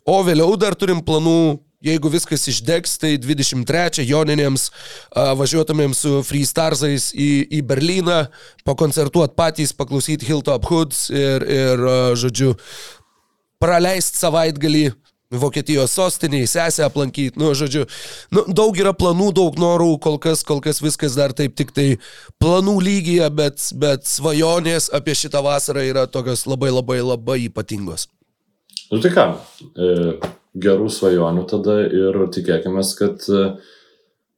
o 0.09 0.15
vėliau 0.25 0.55
dar 0.57 0.73
turim 0.81 1.03
planų, 1.05 1.59
jeigu 1.83 2.11
viskas 2.13 2.47
išdegs, 2.51 2.97
tai 3.03 3.17
23 3.21 4.07
joninėms 4.07 4.69
a, 4.71 5.33
važiuotumėm 5.39 5.95
su 5.97 6.21
Freestarsais 6.27 7.11
į, 7.13 7.31
į 7.59 7.63
Berliną, 7.67 8.25
pakoncertuot 8.69 9.37
patys, 9.39 9.75
paklausyti 9.77 10.29
Hilltop 10.29 10.67
Hoods 10.71 11.09
ir, 11.11 11.47
ir 11.47 11.87
a, 11.87 11.97
žodžiu, 12.19 12.55
praleisti 13.63 14.23
savaitgalį 14.23 14.91
Vokietijos 15.33 15.95
sostiniai, 15.97 16.47
sesę 16.47 16.85
aplankyti, 16.85 17.39
nu, 17.41 17.55
žodžiu, 17.57 17.87
nu, 18.37 18.45
daug 18.53 18.77
yra 18.77 18.93
planų, 18.93 19.31
daug 19.33 19.57
norų, 19.57 19.95
kol 20.05 20.19
kas, 20.21 20.43
kol 20.45 20.61
kas 20.61 20.83
viskas 20.85 21.17
dar 21.17 21.33
taip 21.33 21.55
tik 21.57 21.73
tai 21.73 21.87
planų 22.43 22.75
lygyje, 22.85 23.31
bet, 23.33 23.65
bet 23.81 24.05
svajonės 24.09 24.91
apie 24.93 25.17
šitą 25.17 25.41
vasarą 25.47 25.87
yra 25.89 26.05
tokios 26.05 26.45
labai 26.45 26.69
labai 26.75 27.01
labai 27.01 27.39
ypatingos. 27.47 28.11
Nu 28.93 29.01
tai 29.01 29.15
ką, 29.15 29.27
e, 29.73 30.19
gerų 30.55 30.91
svajonių 30.93 31.45
tada 31.49 31.79
ir 31.87 32.19
tikėkime, 32.33 32.83
kad 32.99 33.25
e, 33.29 33.45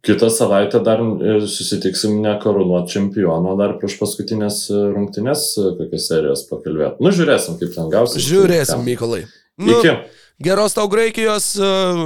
kitą 0.06 0.28
savaitę 0.30 0.80
dar 0.84 1.02
e, 1.02 1.38
susitiksim 1.50 2.20
ne 2.22 2.36
karūnuot 2.42 2.90
čempiono, 2.92 3.56
dar 3.58 3.76
prieš 3.80 3.96
paskutinės 4.00 4.60
e, 4.70 4.82
rungtynės 4.94 5.46
kokias 5.80 6.10
serijas 6.10 6.44
pakalbėti. 6.50 7.02
Nu 7.04 7.14
žiūrėsim, 7.14 7.58
kaip 7.62 7.74
ten 7.74 7.90
gausis. 7.92 8.22
Žiūrėsim, 8.28 8.84
Mykolai. 8.86 9.24
Nu, 9.58 9.78
Iki. 9.78 9.96
geros 10.42 10.74
tau 10.74 10.86
Graikijos, 10.90 11.52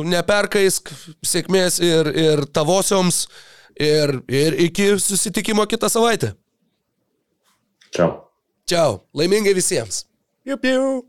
neperkaisk, 0.09 0.93
sėkmės 1.25 1.79
ir, 1.85 2.11
ir 2.13 2.45
tavosioms, 2.53 3.27
ir, 3.77 4.19
ir 4.29 4.57
iki 4.69 4.95
susitikimo 5.01 5.65
kitą 5.69 5.89
savaitę. 5.93 6.35
Čia. 7.89 8.11
Čiau, 8.69 8.99
laimingai 9.17 9.57
visiems. 9.57 10.05
Jup, 10.49 10.65
jup. 10.65 11.09